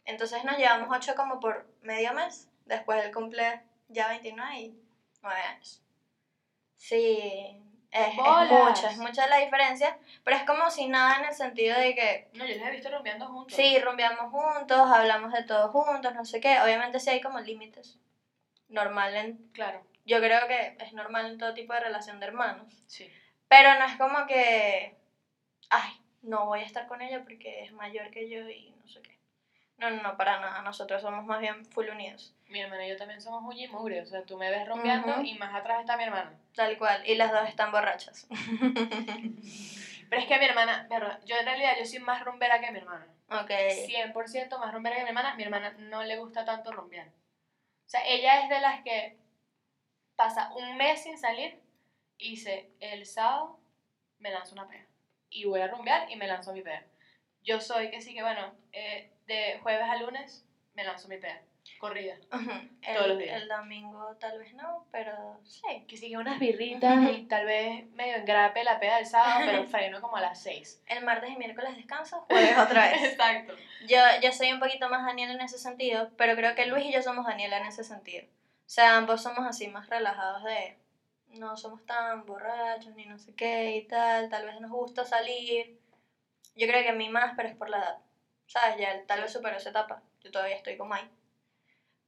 Entonces 0.06 0.46
nos 0.46 0.58
llevamos 0.58 0.88
8 0.90 1.14
como 1.14 1.42
por 1.42 1.68
medio 1.82 2.14
mes. 2.14 2.48
Después 2.66 3.04
él 3.04 3.12
cumple 3.14 3.62
ya 3.90 4.08
29 4.08 4.56
y 4.60 4.80
9 5.22 5.42
años. 5.42 5.84
Sí, 6.78 7.62
es, 7.94 8.08
es 8.08 8.84
es 8.92 8.98
mucha 8.98 9.28
la 9.28 9.38
diferencia. 9.38 9.98
Pero 10.24 10.38
es 10.38 10.44
como 10.44 10.70
si 10.72 10.88
nada 10.88 11.20
en 11.20 11.26
el 11.26 11.34
sentido 11.34 11.78
de 11.80 11.94
que 11.96 12.30
No, 12.34 12.46
yo 12.46 12.56
los 12.58 12.68
he 12.68 12.72
visto 12.72 12.90
rompeando 12.90 13.28
juntos. 13.28 13.56
sí, 13.56 13.80
rumbeamos 13.80 14.32
juntos, 14.32 14.92
hablamos 14.92 15.32
de 15.32 15.44
todo 15.44 15.70
juntos, 15.70 16.14
no 16.14 16.26
sé 16.26 16.42
qué. 16.42 16.60
Obviamente 16.62 17.00
sí 17.00 17.12
hay 17.12 17.22
como 17.22 17.40
límites. 17.40 18.00
Normal 18.70 19.16
en... 19.16 19.38
Claro, 19.54 19.86
Yo 20.06 20.18
creo 20.20 20.48
que 20.48 20.76
es 20.80 20.94
normal 20.94 21.28
en 21.28 21.38
todo 21.38 21.54
tipo 21.54 21.74
de 21.74 21.80
relación 21.82 22.20
de 22.20 22.26
hermanos. 22.28 22.84
sí. 22.88 23.12
Pero 23.48 23.78
no 23.78 23.86
es 23.86 23.96
como 23.98 24.26
que, 24.26 24.98
ay, 25.70 25.92
no 26.24 26.48
voy 26.48 26.62
a 26.62 26.66
estar 26.66 26.88
con 26.88 27.04
ella 27.04 27.22
porque 27.22 27.62
es 27.64 27.72
mayor 27.72 28.10
que 28.10 28.28
yo 28.28 28.50
y 28.50 28.72
no 28.82 28.88
sé 28.88 29.00
qué. 29.04 29.20
No, 29.78 29.92
no, 29.92 30.02
no, 30.02 30.18
para 30.18 30.40
nada. 30.40 30.64
Nosotros 30.64 31.04
somos 31.04 31.24
más 31.26 31.40
bien 31.40 31.64
full 31.66 31.88
unidos. 31.90 32.34
Mi 32.54 32.62
hermana 32.62 32.86
y 32.86 32.90
yo 32.90 32.98
también 32.98 33.20
somos 33.20 33.44
uña 33.44 33.64
y 33.66 33.68
mugre. 33.68 34.00
O 34.02 34.06
sea, 34.06 34.24
tú 34.26 34.38
me 34.38 34.52
ves 34.52 34.68
rompeando 34.68 35.12
Ujú. 35.14 35.24
y 35.24 35.34
más 35.40 35.56
atrás 35.56 35.80
está 35.82 35.98
mi 35.98 36.04
hermana. 36.04 36.32
Tal 36.56 36.78
cual. 36.78 37.04
Y 37.10 37.16
las 37.16 37.32
dos 37.32 37.50
están 37.50 37.72
borrachas. 37.72 38.28
Pero 40.10 40.22
es 40.22 40.28
que 40.28 40.38
mi 40.38 40.46
hermana, 40.46 40.88
yo 41.26 41.36
en 41.36 41.46
realidad 41.46 41.74
yo 41.80 41.86
soy 41.88 41.98
más 41.98 42.24
rumbera 42.24 42.62
que 42.62 42.72
mi 42.72 42.78
hermana. 42.78 43.08
ok. 43.30 43.50
100% 43.50 44.60
más 44.60 44.72
rumbera 44.72 44.98
que 44.98 45.02
mi 45.02 45.08
hermana. 45.10 45.34
Mi 45.34 45.42
hermana 45.42 45.72
no 45.80 46.04
le 46.04 46.16
gusta 46.18 46.46
tanto 46.46 46.72
rumbear. 46.72 47.08
O 47.08 47.90
sea, 47.90 48.06
ella 48.06 48.44
es 48.44 48.50
de 48.50 48.60
las 48.60 48.84
que 48.84 49.18
pasa 50.16 50.54
un 50.54 50.78
mes 50.78 51.02
sin 51.02 51.18
salir 51.18 51.60
y 52.20 52.32
dice, 52.32 52.70
el 52.80 53.08
sábado 53.08 53.60
me 54.20 54.30
lanzo 54.30 54.54
una 54.54 54.68
pega. 54.68 54.86
Y 55.32 55.46
voy 55.46 55.62
a 55.62 55.68
rumbear 55.70 56.12
y 56.12 56.18
me 56.18 56.28
lanzo 56.28 56.54
mi 56.54 56.62
pega. 56.62 56.84
Yo 57.42 57.60
soy 57.60 57.90
que 57.90 58.00
sí 58.00 58.14
que, 58.14 58.22
bueno, 58.22 58.54
eh, 58.74 59.12
de 59.26 59.58
jueves 59.64 59.90
a 59.90 59.96
lunes 59.96 60.46
me 60.76 60.84
lanzo 60.84 61.08
mi 61.08 61.18
pega. 61.18 61.42
Corrida. 61.80 62.16
El, 62.82 62.96
Todos 62.96 63.08
los 63.10 63.18
días. 63.18 63.42
El 63.42 63.48
domingo 63.50 64.16
tal 64.20 64.40
vez 64.40 64.54
no, 64.54 64.86
pero 64.92 65.40
sí. 65.44 65.86
Que 65.88 65.98
sí 65.98 66.10
que 66.10 66.18
unas 66.18 66.40
birritas 66.40 67.12
y 67.12 67.24
tal 67.26 67.46
vez 67.46 67.90
medio 67.92 68.16
engrape 68.16 68.64
la 68.64 68.80
pega 68.80 68.98
del 68.98 69.06
sábado, 69.06 69.42
pero 69.46 69.64
freno 69.68 70.00
como 70.00 70.18
a 70.18 70.22
las 70.22 70.42
6. 70.42 70.82
El 70.88 71.04
martes 71.04 71.30
y 71.30 71.36
miércoles 71.36 71.76
descanso, 71.76 72.22
jueves 72.30 72.58
otra 72.58 72.90
vez. 72.90 73.04
Exacto. 73.04 73.54
Yo, 73.88 73.98
yo 74.22 74.32
soy 74.32 74.54
un 74.54 74.60
poquito 74.60 74.90
más 74.90 75.06
Daniela 75.06 75.34
en 75.34 75.42
ese 75.42 75.58
sentido, 75.58 76.10
pero 76.18 76.36
creo 76.36 76.56
que 76.56 76.66
Luis 76.66 76.86
y 76.86 76.94
yo 76.94 77.02
somos 77.02 77.26
Daniela 77.26 77.58
en 77.58 77.66
ese 77.66 77.84
sentido. 77.84 78.26
O 78.26 78.70
sea, 78.70 78.98
ambos 78.98 79.22
somos 79.22 79.46
así 79.46 79.68
más 79.68 79.90
relajados 79.90 80.44
de 80.44 80.78
no 81.28 81.58
somos 81.58 81.86
tan 81.86 82.26
borrachos 82.26 82.96
ni 82.96 83.06
no 83.06 83.18
sé 83.18 83.34
qué 83.36 83.78
y 83.78 83.88
tal, 83.88 84.30
tal 84.30 84.46
vez 84.46 84.60
nos 84.62 84.72
gusta 84.72 85.06
salir. 85.06 85.78
Yo 86.56 86.68
creo 86.68 86.84
que 86.84 86.90
a 86.90 86.94
mí 86.94 87.10
más, 87.10 87.34
pero 87.36 87.50
es 87.50 87.56
por 87.56 87.70
la 87.70 87.78
edad. 87.78 87.98
¿Sabes? 88.48 88.78
Ya 88.78 88.92
él 88.92 89.06
tal 89.08 89.22
vez 89.22 89.34
superó 89.34 89.58
esa 89.58 89.72
etapa. 89.72 90.02
Yo 90.24 90.32
todavía 90.32 90.56
estoy 90.56 90.78
como 90.78 90.94
ahí. 90.94 91.10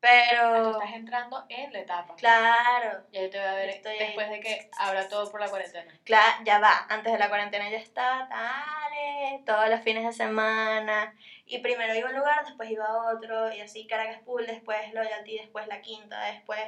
Tú 0.02 0.08
Pero, 0.12 0.72
estás 0.80 0.94
entrando 0.94 1.46
en 1.50 1.74
la 1.74 1.80
etapa. 1.80 2.16
claro, 2.16 3.04
Ya 3.12 3.22
yo 3.24 3.30
te 3.32 3.40
voy 3.40 3.48
a 3.48 3.54
ver 3.56 3.70
Estoy 3.70 3.94
ahí. 3.94 4.00
después 4.08 4.30
de 4.30 4.40
que 4.40 4.70
abra 4.78 5.08
todo 5.10 5.32
por 5.32 5.40
la 5.42 5.50
cuarentena. 5.50 5.92
claro, 6.04 6.44
ya 6.46 6.60
va. 6.60 6.86
Antes 6.90 7.12
de 7.14 7.18
la 7.18 7.28
cuarentena 7.28 7.70
ya 7.72 7.78
está, 7.78 8.28
dale, 8.30 9.42
todos 9.46 9.68
los 9.70 9.82
fines 9.82 10.06
de 10.06 10.14
semana. 10.14 11.16
Y 11.48 11.60
primero 11.60 11.96
iba 11.96 12.10
a 12.10 12.12
un 12.12 12.18
lugar, 12.20 12.46
después 12.46 12.70
iba 12.70 12.86
a 12.86 13.14
otro, 13.16 13.52
y 13.54 13.62
así 13.62 13.88
Caracas 13.88 14.22
Pool, 14.24 14.46
después 14.46 14.94
Loyalty, 14.94 15.40
después 15.40 15.66
La 15.68 15.82
Quinta, 15.82 16.22
después 16.26 16.60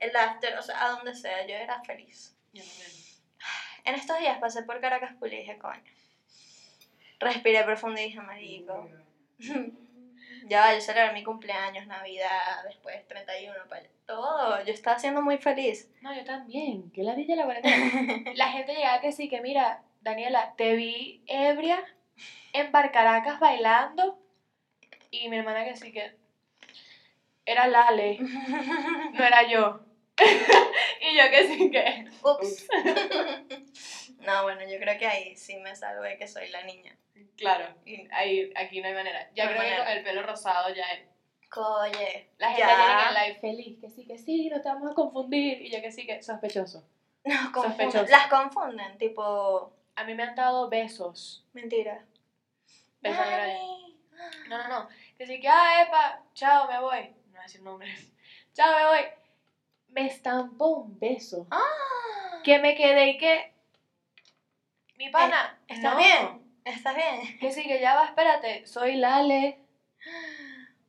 el 0.00 0.16
After, 0.16 0.56
o 0.58 0.62
sea, 0.62 0.82
a 0.84 0.88
donde 0.90 1.14
sea, 1.14 1.46
yo 1.46 1.54
era 1.54 1.82
feliz. 1.84 2.34
Yo 2.52 2.62
también. 2.62 2.90
En 3.84 3.94
estos 3.94 4.18
días 4.18 4.38
pasé 4.38 4.62
por 4.62 4.80
Caracas 4.80 5.14
Pool 5.18 5.32
y 5.34 5.38
dije, 5.38 5.58
coño. 5.58 5.82
Respiré 7.20 7.62
profundo 7.64 8.00
y 8.00 8.04
dije, 8.04 8.20
marico. 8.20 8.88
ya, 10.48 10.74
yo 10.74 10.80
celebré 10.80 11.12
mi 11.12 11.24
cumpleaños, 11.24 11.86
Navidad, 11.86 12.64
después 12.64 13.06
31, 13.08 13.54
para 13.68 13.82
todo. 14.06 14.64
Yo 14.64 14.72
estaba 14.72 14.98
siendo 14.98 15.22
muy 15.22 15.38
feliz. 15.38 15.90
No, 16.00 16.14
yo 16.14 16.24
también. 16.24 16.90
¿Qué 16.92 17.02
la 17.02 17.14
dije 17.14 17.36
la 17.36 17.44
cuarentena? 17.44 18.32
la 18.34 18.48
gente 18.48 18.74
llegaba 18.74 19.00
que 19.00 19.12
sí, 19.12 19.28
que 19.28 19.40
mira, 19.40 19.82
Daniela, 20.00 20.54
te 20.56 20.76
vi 20.76 21.22
ebria 21.26 21.82
en 22.52 22.72
Bar 22.72 22.92
Caracas 22.92 23.40
bailando. 23.40 24.18
Y 25.10 25.28
mi 25.28 25.36
hermana 25.36 25.64
que 25.64 25.76
sí 25.76 25.92
que 25.92 26.16
era 27.44 27.68
Lale, 27.68 28.18
no 29.12 29.24
era 29.24 29.48
yo. 29.48 29.80
y 30.18 31.16
yo 31.16 31.30
que 31.30 31.46
sí 31.46 31.70
que. 31.70 32.08
Ups. 32.22 32.68
no, 34.18 34.42
bueno, 34.42 34.62
yo 34.62 34.78
creo 34.78 34.98
que 34.98 35.06
ahí 35.06 35.36
sí 35.36 35.56
me 35.56 35.74
salvé 35.76 36.16
que 36.18 36.26
soy 36.28 36.48
la 36.48 36.62
niña. 36.62 36.96
Claro, 37.36 37.66
ahí, 38.12 38.52
aquí 38.56 38.80
no 38.80 38.88
hay 38.88 38.94
manera. 38.94 39.30
Ya 39.34 39.44
No 39.44 39.50
creo 39.50 39.62
que 39.62 39.68
manera. 39.70 39.92
el 39.92 40.04
pelo 40.04 40.22
rosado 40.22 40.74
ya 40.74 40.84
es. 40.92 41.06
Coye. 41.50 42.30
La 42.38 42.48
gente 42.48 42.62
ya. 42.62 43.08
en 43.08 43.14
live 43.14 43.40
feliz, 43.40 43.78
que 43.80 43.88
sí, 43.90 44.06
que 44.06 44.18
sí, 44.18 44.48
no 44.50 44.60
te 44.60 44.68
vamos 44.68 44.90
a 44.90 44.94
confundir. 44.94 45.62
Y 45.62 45.70
yo 45.70 45.80
que 45.80 45.92
sí, 45.92 46.06
que 46.06 46.22
sospechoso. 46.22 46.84
Nos 47.24 47.50
confunden. 47.50 47.92
Sospechoso. 47.92 48.10
Las 48.10 48.26
confunden, 48.28 48.98
tipo. 48.98 49.72
A 49.94 50.04
mí 50.04 50.14
me 50.14 50.24
han 50.24 50.34
dado 50.34 50.68
besos. 50.68 51.46
Mentira. 51.52 52.04
Besos. 53.00 53.26
No, 54.48 54.58
no, 54.58 54.68
no. 54.68 54.88
Que 55.16 55.26
sí, 55.26 55.40
que, 55.40 55.48
ah, 55.48 55.82
epa, 55.82 56.22
chao, 56.34 56.68
me 56.68 56.80
voy. 56.80 57.00
No 57.26 57.30
voy 57.32 57.38
a 57.38 57.42
decir 57.42 57.62
nombres. 57.62 58.12
Chao, 58.54 58.74
me 58.76 58.86
voy. 58.86 59.06
Me 59.88 60.06
estampó 60.06 60.68
un 60.68 60.98
beso. 60.98 61.46
Ah. 61.50 62.40
Que 62.42 62.58
me 62.58 62.74
quedé 62.74 63.10
y 63.10 63.18
que. 63.18 63.52
Mi 64.98 65.10
pana. 65.10 65.58
¿Estás 65.68 65.92
no. 65.94 65.98
bien? 65.98 66.42
¿Estás 66.64 66.96
bien? 66.96 67.38
Que 67.38 67.52
sí, 67.52 67.62
que 67.64 67.80
ya 67.80 67.94
va, 67.94 68.06
espérate. 68.06 68.66
Soy 68.66 68.96
Lale. 68.96 69.58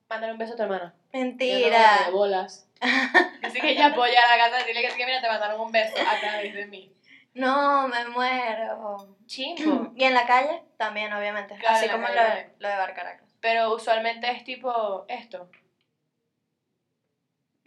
Mándale 0.09 0.31
un 0.33 0.37
beso 0.37 0.53
a 0.53 0.55
tu 0.55 0.63
hermana. 0.63 0.93
Mentira. 1.13 2.03
de 2.05 2.11
bolas. 2.11 2.63
Que 3.41 3.49
sí, 3.51 3.61
que 3.61 3.69
ella 3.71 3.87
apoya 3.87 4.19
a 4.23 4.37
la 4.37 4.43
casa. 4.49 4.65
Dile 4.65 4.81
que 4.81 4.91
sí, 4.91 4.97
que 4.97 5.05
mira, 5.05 5.21
te 5.21 5.27
mandaron 5.27 5.59
un 5.61 5.71
beso 5.71 5.95
a 5.99 6.19
través 6.19 6.53
de 6.53 6.65
mí. 6.67 6.91
No, 7.33 7.87
me 7.87 8.07
muero. 8.09 9.15
Chimbo. 9.25 9.93
Y 9.95 10.03
en 10.03 10.13
la 10.13 10.25
calle 10.25 10.63
también, 10.77 11.13
obviamente. 11.13 11.55
Claro, 11.55 11.75
Así 11.77 11.87
como 11.89 12.07
lo, 12.07 12.13
de- 12.13 12.49
lo 12.59 12.67
de 12.69 12.75
Bar 12.75 12.93
Caracas. 12.95 13.29
Pero 13.41 13.73
usualmente 13.75 14.29
es 14.31 14.43
tipo 14.43 15.05
esto. 15.07 15.49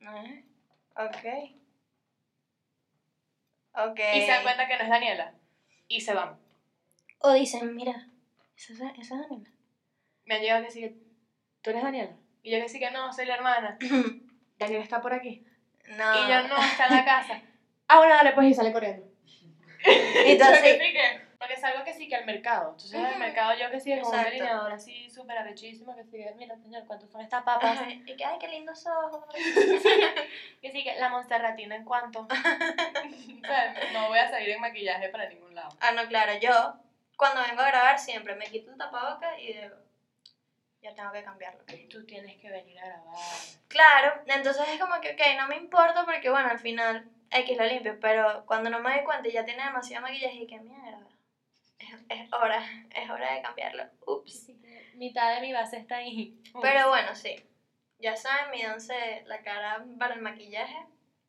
¿Eh? 0.02 0.44
Ok. 0.96 1.54
Ok. 3.74 4.00
Y 4.14 4.20
se 4.22 4.26
dan 4.26 4.42
cuenta 4.42 4.66
que 4.66 4.76
no 4.76 4.82
es 4.84 4.90
Daniela. 4.90 5.32
Y 5.90 6.00
se 6.00 6.14
van. 6.14 6.38
O 7.18 7.32
dicen, 7.32 7.74
mira, 7.74 8.06
esa, 8.56 8.72
es- 8.72 8.80
esa 8.80 9.14
es 9.16 9.20
Daniela. 9.28 9.50
Me 10.24 10.36
han 10.36 10.40
llegado 10.40 10.64
que 10.64 10.70
sí, 10.70 11.02
tú 11.60 11.70
eres 11.70 11.82
Daniela. 11.82 12.12
Y 12.42 12.52
yo 12.52 12.60
que 12.60 12.68
sí 12.68 12.78
que 12.78 12.90
no, 12.92 13.12
soy 13.12 13.26
la 13.26 13.34
hermana. 13.34 13.76
Daniela 14.58 14.82
está 14.84 15.00
por 15.02 15.12
aquí. 15.12 15.44
no. 15.88 16.14
Y 16.14 16.28
yo 16.30 16.48
no, 16.48 16.56
está 16.62 16.86
en 16.86 16.94
la 16.96 17.04
casa. 17.04 17.42
Ah, 17.88 17.98
bueno, 17.98 18.14
dale, 18.14 18.32
pues 18.32 18.46
y 18.48 18.54
sale 18.54 18.72
corriendo. 18.72 19.04
Y 20.26 20.38
Porque 21.40 21.54
es 21.54 21.64
algo 21.64 21.82
que 21.84 21.94
sí 21.94 22.06
que 22.06 22.16
al 22.16 22.26
mercado. 22.26 22.72
Entonces 22.72 23.00
Ujú. 23.00 23.18
mercado 23.18 23.54
yo 23.58 23.70
que 23.70 23.80
sí, 23.80 23.98
con 23.98 24.14
un 24.14 24.24
delineador 24.24 24.72
así 24.72 25.08
súper 25.08 25.38
arrechísimo, 25.38 25.96
que 25.96 26.04
sí, 26.04 26.22
mira 26.36 26.54
señor, 26.58 26.84
¿cuántos 26.86 27.10
son 27.10 27.22
estas 27.22 27.42
papas? 27.44 27.80
Y 28.04 28.14
que, 28.14 28.26
ay, 28.26 28.36
qué 28.38 28.48
lindos 28.48 28.84
ojos. 28.86 29.24
que 30.60 30.70
sí, 30.70 30.84
que 30.84 30.94
la 30.96 31.08
monsterratina 31.08 31.76
en 31.76 31.86
cuánto. 31.86 32.20
o 32.28 33.46
sea, 33.46 33.74
no 33.94 34.08
voy 34.08 34.18
a 34.18 34.28
salir 34.28 34.50
en 34.50 34.60
maquillaje 34.60 35.08
para 35.08 35.30
ningún 35.30 35.54
lado. 35.54 35.70
Ah, 35.80 35.92
no, 35.92 36.06
claro, 36.08 36.38
yo 36.38 36.74
cuando 37.16 37.40
vengo 37.40 37.62
a 37.62 37.68
grabar 37.68 37.98
siempre 37.98 38.34
me 38.34 38.44
quito 38.44 38.70
el 38.70 38.76
tapabocas 38.76 39.38
y 39.38 39.54
digo, 39.54 39.76
ya 40.82 40.94
tengo 40.94 41.10
que 41.10 41.22
cambiarlo. 41.22 41.64
Tú 41.88 42.04
tienes 42.04 42.38
que 42.38 42.50
venir 42.50 42.78
a 42.80 42.86
grabar. 42.86 43.16
Claro, 43.68 44.22
entonces 44.26 44.68
es 44.68 44.78
como 44.78 45.00
que, 45.00 45.12
ok, 45.12 45.38
no 45.38 45.46
me 45.46 45.56
importa 45.56 46.04
porque, 46.04 46.28
bueno, 46.28 46.50
al 46.50 46.58
final 46.58 47.06
X 47.30 47.56
lo 47.56 47.64
limpio, 47.64 47.98
pero 47.98 48.44
cuando 48.44 48.68
no 48.68 48.80
me 48.80 48.92
doy 48.92 49.04
cuenta 49.04 49.26
y 49.26 49.32
ya 49.32 49.44
tiene 49.44 49.64
demasiado 49.64 50.02
maquillaje 50.02 50.42
y 50.42 50.46
que 50.46 50.58
mierda, 50.60 51.09
es, 52.08 52.32
hora, 52.32 52.62
es 52.94 53.10
hora 53.10 53.34
de 53.34 53.42
cambiarlo. 53.42 53.84
Ups. 54.06 54.50
Mitad 54.94 55.34
de 55.34 55.40
mi 55.40 55.52
base 55.52 55.78
está 55.78 55.96
ahí. 55.96 56.40
Pero 56.60 56.88
bueno, 56.88 57.14
sí, 57.14 57.36
ya 57.98 58.16
saben, 58.16 58.50
mídanse 58.50 59.22
la 59.26 59.42
cara 59.42 59.84
para 59.98 60.14
el 60.14 60.22
maquillaje. 60.22 60.76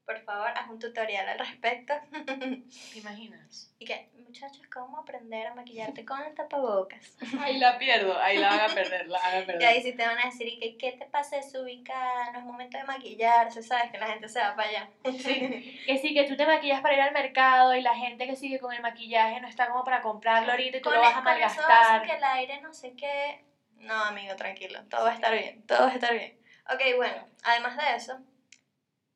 Por 0.05 0.19
favor, 0.23 0.49
haz 0.55 0.69
un 0.69 0.79
tutorial 0.79 1.27
al 1.29 1.39
respecto. 1.39 1.93
¿Te 2.25 2.99
imaginas? 2.99 3.73
y 3.79 3.85
que, 3.85 4.09
muchachos, 4.31 4.61
¿cómo 4.73 4.97
aprender 4.97 5.47
a 5.47 5.53
maquillarte 5.55 6.05
con 6.05 6.21
el 6.21 6.33
tapabocas? 6.33 7.17
Ahí 7.41 7.57
la 7.57 7.77
pierdo, 7.77 8.17
ahí 8.17 8.37
la 8.37 8.47
van 8.47 8.71
a 8.71 8.73
perder, 8.73 9.09
la 9.09 9.19
van 9.19 9.35
a 9.35 9.39
Y 9.41 9.45
perder. 9.45 9.67
ahí 9.67 9.81
sí 9.81 9.91
te 9.93 10.07
van 10.07 10.17
a 10.19 10.25
decir, 10.25 10.47
y 10.47 10.57
que, 10.57 10.77
¿qué 10.77 10.93
te 10.93 11.05
pasa 11.05 11.35
desubicada? 11.35 12.31
No 12.31 12.39
es 12.39 12.45
momento 12.45 12.77
de 12.77 12.85
maquillarse, 12.85 13.61
¿sabes? 13.61 13.91
Que 13.91 13.97
la 13.97 14.07
gente 14.07 14.29
se 14.29 14.39
va 14.39 14.55
para 14.55 14.69
allá. 14.69 14.89
Que 15.03 15.97
sí, 15.97 16.13
que 16.13 16.23
tú 16.23 16.37
te 16.37 16.45
maquillas 16.45 16.79
para 16.79 16.93
ir 16.93 17.01
al 17.01 17.11
mercado 17.11 17.75
y 17.75 17.81
la 17.81 17.93
gente 17.93 18.25
que 18.25 18.37
sigue 18.37 18.59
con 18.59 18.71
el 18.73 18.81
maquillaje 18.81 19.41
no 19.41 19.49
está 19.49 19.67
como 19.67 19.83
para 19.83 20.01
comprarlo 20.01 20.51
ahorita 20.51 20.77
y 20.77 20.81
tú 20.81 20.85
Con 20.89 20.95
lo 20.95 21.01
vas 21.01 21.09
a 21.15 21.19
eso 21.19 21.23
malgastar. 21.23 22.03
que 22.03 22.13
el 22.15 22.23
aire 22.23 22.61
no 22.61 22.73
sé 22.73 22.93
qué. 22.95 23.43
No, 23.79 23.95
amigo, 24.05 24.33
tranquilo. 24.37 24.79
Todo 24.89 25.03
va 25.03 25.11
a 25.11 25.15
estar 25.15 25.33
bien. 25.33 25.61
Todo 25.67 25.79
va 25.81 25.91
a 25.91 25.93
estar 25.95 26.13
bien. 26.13 26.39
Ok, 26.73 26.81
bueno, 26.95 27.27
además 27.43 27.75
de 27.75 27.95
eso, 27.97 28.17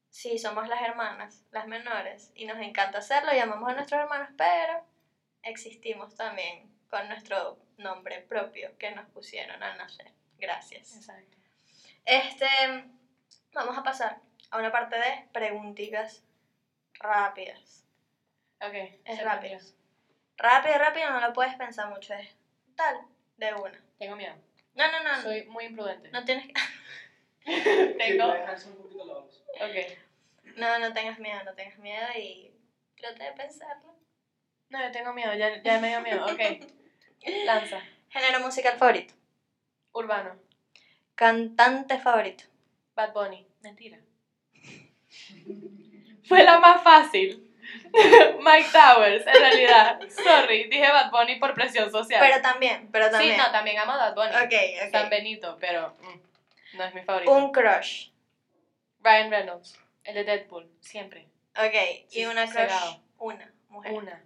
sí, 0.10 0.38
somos 0.39 0.67
las 0.67 0.82
hermanas, 0.82 1.45
las 1.51 1.67
menores, 1.67 2.32
y 2.36 2.45
nos 2.45 2.58
encanta 2.60 2.97
hacerlo, 2.97 3.32
llamamos 3.32 3.69
a 3.69 3.75
nuestros 3.75 4.01
hermanos, 4.01 4.28
pero 4.38 4.84
existimos 5.45 6.15
también 6.15 6.69
con 6.89 7.08
nuestro 7.08 7.58
nombre 7.77 8.21
propio 8.21 8.77
que 8.77 8.91
nos 8.91 9.08
pusieron 9.10 9.62
al 9.63 9.77
nacer. 9.77 10.12
Gracias. 10.38 10.95
Exacto. 10.95 11.38
Este, 12.03 12.47
vamos 13.53 13.77
a 13.77 13.84
pasar 13.84 14.19
a 14.51 14.58
una 14.58 14.71
parte 14.71 14.95
de 14.97 15.27
preguntitas 15.31 16.23
rápidas. 16.99 17.86
Ok. 18.62 18.73
Es 19.05 19.23
rápido. 19.23 19.60
Rápido, 20.38 20.77
rápido, 20.77 21.10
no 21.12 21.21
lo 21.21 21.34
puedes 21.34 21.55
pensar 21.55 21.89
mucho, 21.89 22.13
es 22.13 22.36
tal, 22.75 22.97
de 23.38 23.53
una. 23.53 23.81
Tengo 23.97 24.15
miedo. 24.15 24.36
No, 24.73 24.91
no, 24.91 25.03
no. 25.03 25.21
Soy 25.21 25.45
muy 25.45 25.65
imprudente. 25.65 26.10
No 26.12 26.25
tienes 26.25 26.47
que... 26.47 26.53
Tengo. 27.97 28.34
dejarse 28.34 28.69
un 28.69 28.77
poquito 28.77 29.05
la 29.05 29.13
voz. 29.13 29.45
Ok. 29.55 30.58
No, 30.58 30.79
no 30.79 30.93
tengas 30.93 31.19
miedo, 31.19 31.43
no 31.43 31.53
tengas 31.53 31.77
miedo 31.79 32.08
y 32.17 32.53
trata 32.97 33.25
de 33.25 33.31
pensarlo. 33.34 33.94
No, 34.69 34.82
yo 34.82 34.91
tengo 34.91 35.13
miedo, 35.13 35.34
ya, 35.36 35.62
ya 35.62 35.80
me 35.80 35.89
dio 35.89 36.01
miedo. 36.01 36.25
Ok. 36.25 36.41
Lanza. 37.45 37.82
Género 38.10 38.39
musical 38.39 38.78
favorito. 38.78 39.13
Urbano. 39.91 40.36
Cantante 41.15 41.99
favorito. 41.99 42.43
Bad 42.95 43.13
Bunny. 43.13 43.47
Mentira. 43.62 43.97
Fue 46.28 46.43
la 46.43 46.60
más 46.60 46.82
fácil. 46.84 47.41
Mike 47.93 48.69
Towers, 48.71 49.25
en 49.25 49.34
realidad. 49.34 49.99
Sorry, 50.10 50.65
dije 50.65 50.88
Bad 50.89 51.12
Bunny 51.12 51.39
por 51.39 51.54
presión 51.54 51.89
social. 51.91 52.19
Pero 52.21 52.41
también, 52.41 52.89
pero 52.91 53.06
sí, 53.06 53.12
también. 53.12 53.38
no, 53.38 53.51
también 53.51 53.80
amo 53.80 53.93
a 53.93 54.12
Bad 54.12 54.15
Bunny. 54.15 54.45
Ok, 54.45 54.91
San 54.91 55.06
ok. 55.06 55.10
Benito, 55.10 55.58
pero 55.60 55.95
mm, 56.01 56.78
no 56.78 56.84
es 56.84 56.93
mi 56.93 57.01
favorito. 57.01 57.32
Un 57.32 57.51
crush. 57.51 58.10
Ryan 59.01 59.30
Reynolds, 59.32 59.80
el 60.04 60.15
de 60.15 60.23
Deadpool, 60.23 60.69
siempre. 60.82 61.28
Ok, 61.58 62.06
Sí, 62.10 62.21
y 62.21 62.25
una 62.25 62.45
crush. 62.45 62.56
cegado. 62.56 63.01
Una, 63.17 63.54
mujer. 63.69 63.93
Una. 63.93 64.23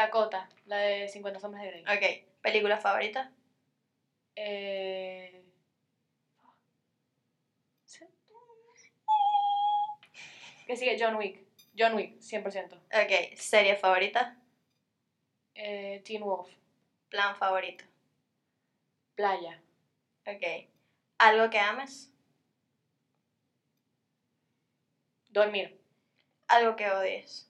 Dakota, 0.00 0.48
la 0.64 0.78
de 0.78 1.08
50 1.08 1.40
sombras 1.40 1.62
de 1.62 1.68
Grey. 1.68 1.82
Ok, 1.82 2.26
película 2.40 2.78
favorita. 2.78 3.30
Eh... 4.34 5.44
¿sí? 7.84 8.06
Que 10.66 10.76
sigue 10.76 10.96
John 10.98 11.16
Wick. 11.16 11.44
John 11.78 11.94
Wick, 11.94 12.18
100%. 12.20 12.76
Ok, 12.76 13.36
serie 13.36 13.76
favorita. 13.76 14.36
Eh, 15.54 16.00
Teen 16.04 16.22
Wolf, 16.22 16.48
Plan 17.10 17.36
favorito. 17.36 17.84
Playa. 19.14 19.60
Ok. 20.26 20.68
Algo 21.18 21.50
que 21.50 21.58
ames. 21.58 22.10
Dormir. 25.28 25.78
Algo 26.48 26.74
que 26.74 26.90
odies. 26.90 27.46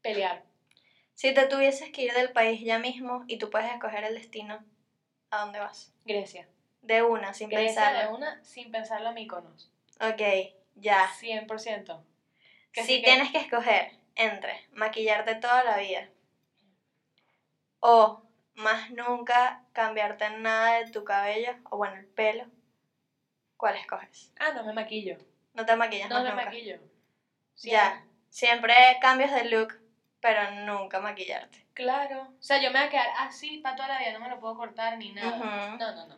Pelear. 0.00 0.49
Si 1.20 1.34
te 1.34 1.44
tuvieses 1.44 1.90
que 1.92 2.00
ir 2.04 2.14
del 2.14 2.32
país 2.32 2.62
ya 2.64 2.78
mismo 2.78 3.24
y 3.26 3.36
tú 3.36 3.50
puedes 3.50 3.70
escoger 3.70 4.04
el 4.04 4.14
destino, 4.14 4.64
¿a 5.30 5.40
dónde 5.40 5.58
vas? 5.58 5.92
Grecia. 6.02 6.48
De 6.80 7.02
una, 7.02 7.34
sin 7.34 7.50
Grecia 7.50 7.92
de 7.92 8.08
una 8.08 8.38
sin 8.42 8.70
pensarlo 8.70 9.10
a 9.10 9.12
Mykonos. 9.12 9.68
Ok, 10.00 10.22
ya. 10.76 11.10
100%. 11.18 12.02
Que 12.72 12.80
Si 12.80 12.94
sí 12.94 13.02
tienes 13.02 13.30
que 13.32 13.36
escoger 13.36 13.90
entre 14.14 14.62
maquillarte 14.70 15.34
toda 15.34 15.62
la 15.62 15.76
vida 15.76 16.08
o 17.80 18.18
más 18.54 18.88
nunca 18.88 19.60
cambiarte 19.74 20.30
nada 20.30 20.78
de 20.78 20.90
tu 20.90 21.04
cabello 21.04 21.54
o 21.64 21.76
bueno, 21.76 21.96
el 21.96 22.06
pelo, 22.06 22.48
¿cuál 23.58 23.76
escoges? 23.76 24.32
Ah, 24.38 24.52
no 24.52 24.64
me 24.64 24.72
maquillo. 24.72 25.18
No 25.52 25.66
te 25.66 25.76
maquillas 25.76 26.08
No 26.08 26.14
más 26.14 26.24
me 26.24 26.30
nunca. 26.30 26.44
maquillo. 26.46 26.78
Ya. 27.62 28.06
Siempre 28.30 28.74
cambios 29.02 29.32
de 29.32 29.44
look, 29.44 29.74
pero 30.20 30.50
nunca 30.50 31.00
maquillarte. 31.00 31.66
Claro. 31.74 32.22
O 32.22 32.42
sea, 32.42 32.60
yo 32.60 32.70
me 32.70 32.78
voy 32.78 32.88
a 32.88 32.90
quedar 32.90 33.08
así 33.18 33.58
para 33.58 33.76
toda 33.76 33.88
la 33.88 33.98
vida, 33.98 34.12
no 34.12 34.20
me 34.20 34.28
lo 34.28 34.40
puedo 34.40 34.56
cortar 34.56 34.98
ni 34.98 35.12
nada. 35.12 35.76
No, 35.78 35.94
no, 35.94 36.06
no. 36.06 36.14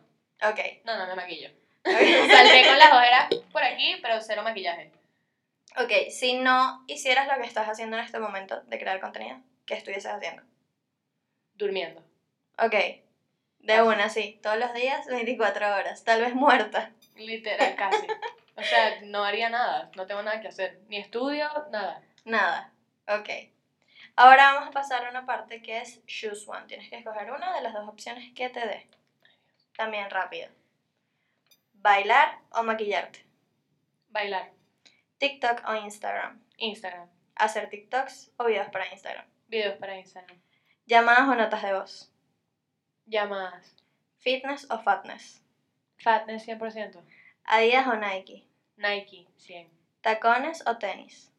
Ok. 0.49 0.59
No, 0.83 0.97
no 0.97 1.07
me 1.07 1.15
maquillo. 1.15 1.49
Ok. 1.85 1.91
Saldré 2.31 2.65
con 2.65 2.79
las 2.79 2.93
ojeras 2.93 3.27
por 3.51 3.61
aquí, 3.61 3.97
pero 4.01 4.21
cero 4.21 4.41
maquillaje. 4.41 4.89
Ok, 5.75 5.91
si 6.11 6.35
no 6.35 6.83
hicieras 6.87 7.27
lo 7.27 7.41
que 7.41 7.47
estás 7.47 7.67
haciendo 7.67 7.97
en 7.97 8.05
este 8.05 8.19
momento 8.19 8.61
de 8.61 8.79
crear 8.79 9.01
contenido, 9.01 9.41
¿qué 9.65 9.73
estuvieses 9.73 10.09
haciendo? 10.09 10.43
Durmiendo. 11.55 12.01
Ok, 12.57 12.75
de 13.63 13.81
una, 13.81 14.09
sí, 14.09 14.39
todos 14.43 14.57
los 14.57 14.73
días, 14.73 15.07
24 15.07 15.75
horas, 15.75 16.03
tal 16.03 16.21
vez 16.21 16.35
muerta. 16.35 16.91
Literal, 17.15 17.75
casi. 17.77 18.05
O 18.55 18.61
sea, 18.61 18.99
no 19.03 19.23
haría 19.23 19.49
nada. 19.49 19.89
No 19.95 20.05
tengo 20.05 20.21
nada 20.21 20.41
que 20.41 20.49
hacer. 20.49 20.81
Ni 20.89 20.97
estudio, 20.97 21.47
nada. 21.71 22.01
Nada, 22.25 22.71
ok. 23.07 23.29
Ahora 24.15 24.53
vamos 24.53 24.69
a 24.69 24.71
pasar 24.71 25.05
a 25.05 25.09
una 25.09 25.25
parte 25.25 25.61
que 25.61 25.79
es 25.81 26.05
choose 26.05 26.45
one. 26.47 26.67
Tienes 26.67 26.89
que 26.89 26.97
escoger 26.97 27.31
una 27.31 27.55
de 27.55 27.61
las 27.61 27.73
dos 27.73 27.87
opciones 27.87 28.31
que 28.35 28.49
te 28.49 28.59
dé. 28.59 28.87
También 29.75 30.09
rápido. 30.11 30.49
Bailar 31.73 32.39
o 32.51 32.61
maquillarte. 32.61 33.25
Bailar. 34.09 34.51
TikTok 35.17 35.67
o 35.67 35.73
Instagram. 35.73 36.39
Instagram. 36.57 37.09
Hacer 37.35 37.69
TikToks 37.69 38.33
o 38.37 38.45
videos 38.45 38.69
para 38.69 38.87
Instagram. 38.87 39.25
Videos 39.47 39.77
para 39.77 39.97
Instagram. 39.97 40.39
Llamadas 40.85 41.29
o 41.29 41.35
notas 41.35 41.63
de 41.63 41.73
voz. 41.73 42.13
Llamadas. 43.07 43.75
Fitness 44.19 44.69
o 44.69 44.79
fatness. 44.79 45.41
Fatness 45.97 46.47
100%. 46.47 47.03
Adidas 47.45 47.87
o 47.87 47.95
Nike. 47.95 48.47
Nike 48.77 49.27
100. 49.37 49.71
Tacones 50.01 50.63
o 50.67 50.77
tenis. 50.77 51.31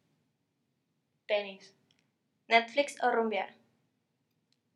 Tenis. 1.27 1.74
Netflix 2.49 3.03
o 3.03 3.11
rumbear. 3.11 3.55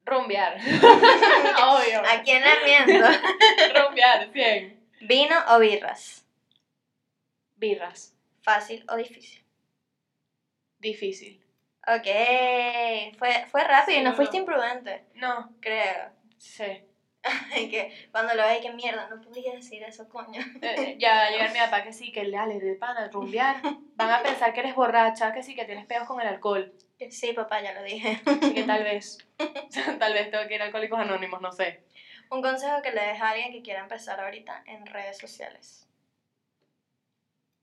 Rumbear. 0.05 0.57
Obvio. 0.61 2.01
¿A 2.01 2.23
quién 2.23 2.43
le 2.43 2.65
miento? 2.65 3.07
Rumbear 3.75 4.33
100. 4.33 4.89
Vino 5.03 5.37
o 5.49 5.59
birras. 5.59 6.25
Birras. 7.57 8.15
Fácil 8.43 8.85
o 8.89 8.97
difícil. 8.97 9.45
Difícil. 10.79 11.45
Ok, 11.87 12.07
fue, 13.19 13.47
fue 13.51 13.65
rápido 13.65 13.99
y 13.99 14.03
no 14.03 14.11
no, 14.11 14.17
fuiste 14.17 14.37
imprudente, 14.37 15.05
No. 15.15 15.51
creo. 15.61 16.11
Sí. 16.37 16.65
que 17.55 18.09
cuando 18.13 18.35
lo 18.35 18.45
veis, 18.45 18.61
que 18.61 18.73
mierda, 18.73 19.09
no 19.09 19.21
podía 19.21 19.53
decir 19.55 19.83
eso, 19.83 20.09
coño. 20.09 20.41
Eh, 20.63 20.97
ya 20.99 21.15
va 21.15 21.25
a 21.27 21.31
llegar 21.31 21.53
mi 21.53 21.59
papá 21.59 21.83
que 21.83 21.93
sí, 21.93 22.13
que 22.13 22.31
dale, 22.31 22.61
de 22.61 22.75
pana, 22.75 23.09
rumbear. 23.09 23.61
Van 23.97 24.11
a 24.11 24.23
pensar 24.23 24.53
que 24.53 24.61
eres 24.61 24.75
borracha, 24.75 25.33
que 25.33 25.43
sí, 25.43 25.55
que 25.55 25.65
tienes 25.65 25.87
peos 25.87 26.07
con 26.07 26.21
el 26.21 26.29
alcohol. 26.29 26.73
Sí, 27.11 27.33
papá, 27.33 27.61
ya 27.61 27.73
lo 27.73 27.83
dije. 27.83 28.21
Así 28.27 28.53
que 28.55 28.65
tal 28.65 28.83
vez. 28.85 29.19
tal 29.99 30.13
vez 30.15 30.31
tengo 30.31 30.47
que 30.47 30.55
ir 30.57 30.63
a 30.63 30.67
Alcohólicos 30.67 30.99
Anónimos, 30.99 31.41
no 31.41 31.53
sé. 31.53 31.81
Un 32.31 32.43
consejo 32.43 32.83
que 32.83 32.91
le 32.93 33.03
deja 33.03 33.27
a 33.29 33.31
alguien 33.33 33.53
que 33.53 33.63
quiera 33.63 33.81
empezar 33.81 34.21
ahorita 34.21 34.63
en 34.67 34.87
redes 34.87 35.19
sociales. 35.19 35.87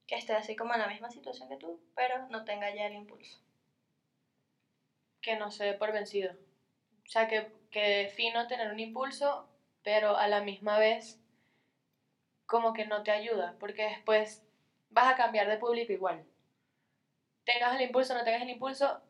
Que 0.07 0.15
esté 0.15 0.33
así 0.33 0.55
como 0.55 0.73
en 0.73 0.79
la 0.79 0.88
misma 0.88 1.11
situación 1.11 1.47
que 1.47 1.57
tú, 1.57 1.79
pero 1.93 2.25
no 2.29 2.43
tenga 2.43 2.73
ya 2.73 2.88
el 2.88 2.95
impulso. 2.95 3.39
que 5.21 5.36
no 5.36 5.51
se 5.51 5.65
dé 5.65 5.73
por 5.73 5.91
vencido. 5.91 6.31
O 7.05 7.09
sea, 7.09 7.27
que, 7.27 7.51
que 7.71 8.11
fino 8.15 8.47
tener 8.47 8.71
un 8.71 8.79
impulso, 8.79 9.49
pero 9.83 10.17
a 10.17 10.27
la 10.27 10.41
misma 10.41 10.77
vez 10.79 11.19
como 12.47 12.73
que 12.73 12.88
no 12.88 13.03
te 13.03 13.11
ayuda, 13.11 13.55
porque 13.59 13.83
después 13.83 14.43
vas 14.89 15.07
a 15.13 15.15
cambiar 15.15 15.47
de 15.47 15.57
público 15.57 15.91
igual. 15.93 16.25
Tengas 17.45 17.75
el 17.75 17.81
impulso 17.83 18.13
no 18.13 18.23
tengas 18.23 18.41
el 18.41 18.49
impulso, 18.49 19.01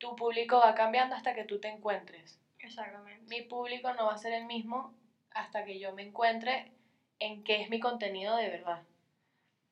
tu 0.00 0.16
público 0.16 0.58
va 0.58 0.74
cambiando 0.74 1.14
hasta 1.14 1.34
que 1.34 1.44
tú 1.44 1.60
te 1.60 1.68
encuentres. 1.68 2.40
Exactamente. 2.58 3.26
Mi 3.28 3.42
público 3.42 3.92
no 3.92 4.06
va 4.06 4.14
a 4.14 4.18
ser 4.18 4.32
el 4.32 4.46
mismo 4.46 4.94
hasta 5.30 5.64
que 5.64 5.78
yo 5.78 5.92
me 5.92 6.02
encuentre 6.02 6.72
en 7.18 7.44
qué 7.44 7.62
es 7.62 7.70
mi 7.70 7.78
contenido 7.78 8.34
de 8.36 8.48
verdad. 8.48 8.82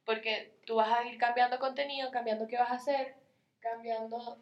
Porque 0.04 0.54
tú 0.66 0.76
vas 0.76 0.92
a 0.92 1.04
ir 1.04 1.18
cambiando 1.18 1.58
contenido, 1.58 2.10
cambiando 2.10 2.46
qué 2.46 2.58
vas 2.58 2.70
a 2.70 2.74
hacer, 2.76 3.16
cambiando 3.58 4.38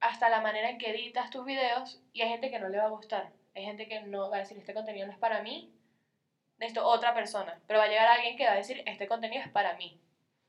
hasta 0.00 0.28
la 0.28 0.40
manera 0.40 0.70
en 0.70 0.78
que 0.78 0.90
editas 0.90 1.30
tus 1.30 1.44
videos 1.46 2.02
y 2.12 2.22
hay 2.22 2.28
gente 2.28 2.50
que 2.50 2.58
no 2.58 2.68
le 2.68 2.78
va 2.78 2.84
a 2.84 2.90
gustar. 2.90 3.32
Hay 3.54 3.64
gente 3.64 3.88
que 3.88 4.02
no 4.02 4.28
va 4.28 4.36
a 4.36 4.40
decir 4.40 4.58
este 4.58 4.74
contenido 4.74 5.06
no 5.06 5.12
es 5.12 5.18
para 5.18 5.40
mí, 5.40 5.72
esto 6.58 6.86
otra 6.86 7.14
persona, 7.14 7.60
pero 7.66 7.78
va 7.78 7.86
a 7.86 7.88
llegar 7.88 8.08
alguien 8.08 8.36
que 8.36 8.46
va 8.46 8.52
a 8.52 8.56
decir 8.56 8.82
este 8.86 9.06
contenido 9.06 9.42
es 9.42 9.50
para 9.50 9.76
mí. 9.76 10.00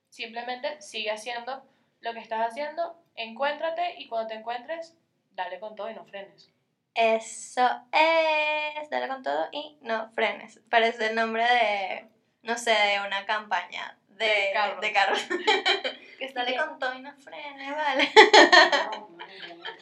Simplemente 0.10 0.82
sigue 0.82 1.12
haciendo 1.12 1.64
lo 2.02 2.14
que 2.14 2.20
estás 2.20 2.48
haciendo, 2.48 3.00
encuéntrate 3.18 3.96
y 3.98 4.08
cuando 4.08 4.30
te 4.30 4.36
encuentres, 4.36 4.96
dale 5.32 5.60
con 5.60 5.76
todo 5.76 5.90
y 5.90 5.94
no 5.94 6.06
frenes. 6.06 6.50
Eso 6.94 7.68
es, 7.92 8.90
dale 8.90 9.08
con 9.08 9.22
todo 9.22 9.50
y 9.52 9.78
no 9.82 10.10
frenes. 10.12 10.60
Parece 10.70 11.08
el 11.08 11.16
nombre 11.16 11.44
de, 11.44 12.08
no 12.44 12.58
sé, 12.58 12.72
de 12.72 13.00
una 13.06 13.26
campaña 13.26 13.98
de, 14.08 14.26
De 14.26 14.52
carros. 14.54 14.82
de 14.82 14.92
carros. 14.92 15.20
que 16.20 16.34
dale 16.34 16.58
con 16.58 16.80
todo 16.80 16.94
y 16.96 17.02
no 17.02 17.14
frenes, 17.18 17.76
vale. 17.76 18.12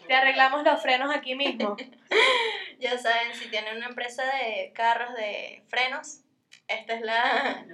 Te 0.07 0.13
arreglamos 0.13 0.63
los 0.63 0.81
frenos 0.81 1.15
aquí 1.15 1.35
mismo. 1.35 1.77
ya 2.79 2.97
saben, 2.97 3.33
si 3.33 3.49
tienen 3.49 3.77
una 3.77 3.87
empresa 3.87 4.23
de 4.25 4.71
carros 4.73 5.13
de 5.13 5.63
frenos, 5.67 6.21
esta 6.67 6.95
es 6.95 7.01
la, 7.01 7.65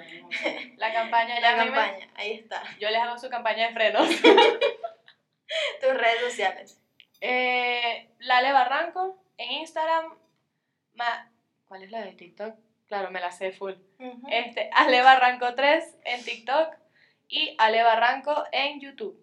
La 0.77 0.93
campaña 0.93 1.39
la 1.39 1.55
campaña. 1.55 2.09
Ahí 2.15 2.33
está. 2.33 2.61
Yo 2.79 2.89
les 2.89 2.99
hago 2.99 3.17
su 3.17 3.29
campaña 3.29 3.67
de 3.67 3.73
frenos. 3.73 4.07
Tus 5.81 5.93
redes 5.93 6.21
sociales. 6.21 6.79
Eh, 7.19 8.09
Lale 8.19 8.51
Barranco 8.51 9.17
en 9.37 9.51
Instagram. 9.51 10.17
Ma- 10.93 11.29
¿Cuál 11.67 11.83
es 11.83 11.91
la 11.91 12.01
de 12.01 12.13
TikTok? 12.13 12.55
Claro, 12.87 13.11
me 13.11 13.21
la 13.21 13.31
sé 13.31 13.51
full. 13.51 13.73
Ujú. 13.99 14.27
Este, 14.29 14.69
Ale 14.73 15.01
Barranco 15.01 15.53
3 15.55 15.97
en 16.03 16.23
TikTok 16.23 16.75
y 17.27 17.55
Ale 17.57 17.83
Barranco 17.83 18.43
en 18.51 18.79
YouTube. 18.81 19.17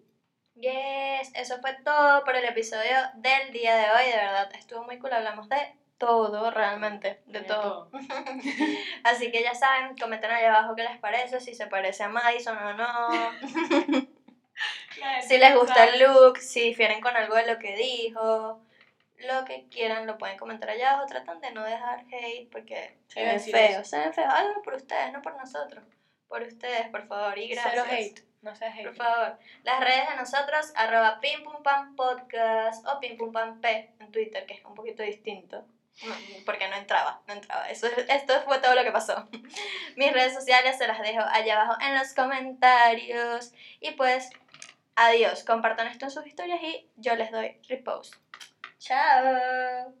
Yes, 0.55 1.31
eso 1.35 1.59
fue 1.61 1.75
todo 1.85 2.23
por 2.23 2.35
el 2.35 2.43
episodio 2.45 2.97
del 3.13 3.51
día 3.53 3.75
de 3.75 3.91
hoy. 3.91 4.09
De 4.09 4.17
verdad, 4.17 4.49
estuvo 4.55 4.83
muy 4.83 4.97
cool. 4.99 5.13
Hablamos 5.13 5.47
de 5.47 5.57
todo, 5.97 6.49
realmente, 6.49 7.19
de 7.25 7.41
De 7.41 7.47
todo. 7.47 7.89
Así 9.03 9.31
que 9.31 9.43
ya 9.43 9.53
saben, 9.53 9.95
comenten 9.95 10.31
ahí 10.31 10.45
abajo 10.45 10.75
qué 10.75 10.83
les 10.83 10.97
parece, 10.99 11.39
si 11.39 11.53
se 11.53 11.67
parece 11.67 12.03
a 12.03 12.09
Madison 12.09 12.57
o 12.57 12.73
no, 12.73 12.87
si 15.27 15.37
les 15.37 15.55
gusta 15.55 15.85
el 15.85 15.99
look, 16.03 16.37
si 16.39 16.61
difieren 16.61 17.01
con 17.01 17.15
algo 17.15 17.35
de 17.35 17.45
lo 17.47 17.59
que 17.59 17.75
dijo. 17.75 18.61
Lo 19.27 19.43
que 19.43 19.67
quieran 19.69 20.07
lo 20.07 20.17
pueden 20.17 20.37
comentar 20.37 20.69
allá 20.69 20.91
abajo. 20.91 21.07
Tratan 21.07 21.41
de 21.41 21.51
no 21.51 21.63
dejar 21.63 22.05
hate 22.11 22.49
porque 22.51 22.95
se 23.07 23.21
ven 23.23 23.39
feos. 23.39 23.87
Se 23.87 23.97
ven 23.99 24.13
feos. 24.13 24.29
Háganlo 24.33 24.61
por 24.61 24.75
ustedes, 24.75 25.11
no 25.11 25.21
por 25.21 25.35
nosotros. 25.35 25.83
Por 26.29 26.41
ustedes, 26.43 26.87
por 26.87 27.05
favor. 27.07 27.37
Y 27.37 27.49
gracias. 27.49 27.73
Cero 27.73 27.85
hate. 27.89 28.21
No 28.41 28.55
seas 28.55 28.73
Por 28.77 28.87
hate. 28.87 28.95
favor. 28.97 29.37
Las 29.63 29.79
redes 29.81 30.07
de 30.09 30.15
nosotros, 30.15 30.71
arroba 30.75 31.19
pimpumpam 31.19 31.97
podcast 31.97 32.85
o 32.87 32.99
pimpumpam 33.01 33.59
p 33.59 33.91
en 33.99 34.11
Twitter, 34.13 34.45
que 34.45 34.53
es 34.53 34.63
un 34.63 34.75
poquito 34.75 35.03
distinto. 35.03 35.65
No, 36.05 36.15
porque 36.45 36.69
no 36.69 36.77
entraba, 36.77 37.19
no 37.27 37.33
entraba. 37.33 37.69
Eso, 37.69 37.87
es- 37.87 38.05
esto 38.07 38.39
fue 38.45 38.59
todo 38.59 38.73
lo 38.73 38.85
que 38.85 38.91
pasó. 38.93 39.27
Mis 39.97 40.13
redes 40.13 40.33
sociales 40.33 40.77
se 40.77 40.87
las 40.87 41.01
dejo 41.01 41.19
allá 41.29 41.61
abajo 41.61 41.77
en 41.81 41.97
los 41.97 42.13
comentarios. 42.13 43.51
Y 43.81 43.91
pues, 43.91 44.29
adiós. 45.07 45.43
Compartan 45.43 45.87
esto 45.87 46.05
en 46.05 46.11
sus 46.11 46.25
historias 46.27 46.61
y 46.61 46.89
yo 46.95 47.15
les 47.15 47.31
doy 47.31 47.59
repost. 47.67 48.15
Chao. 48.79 49.93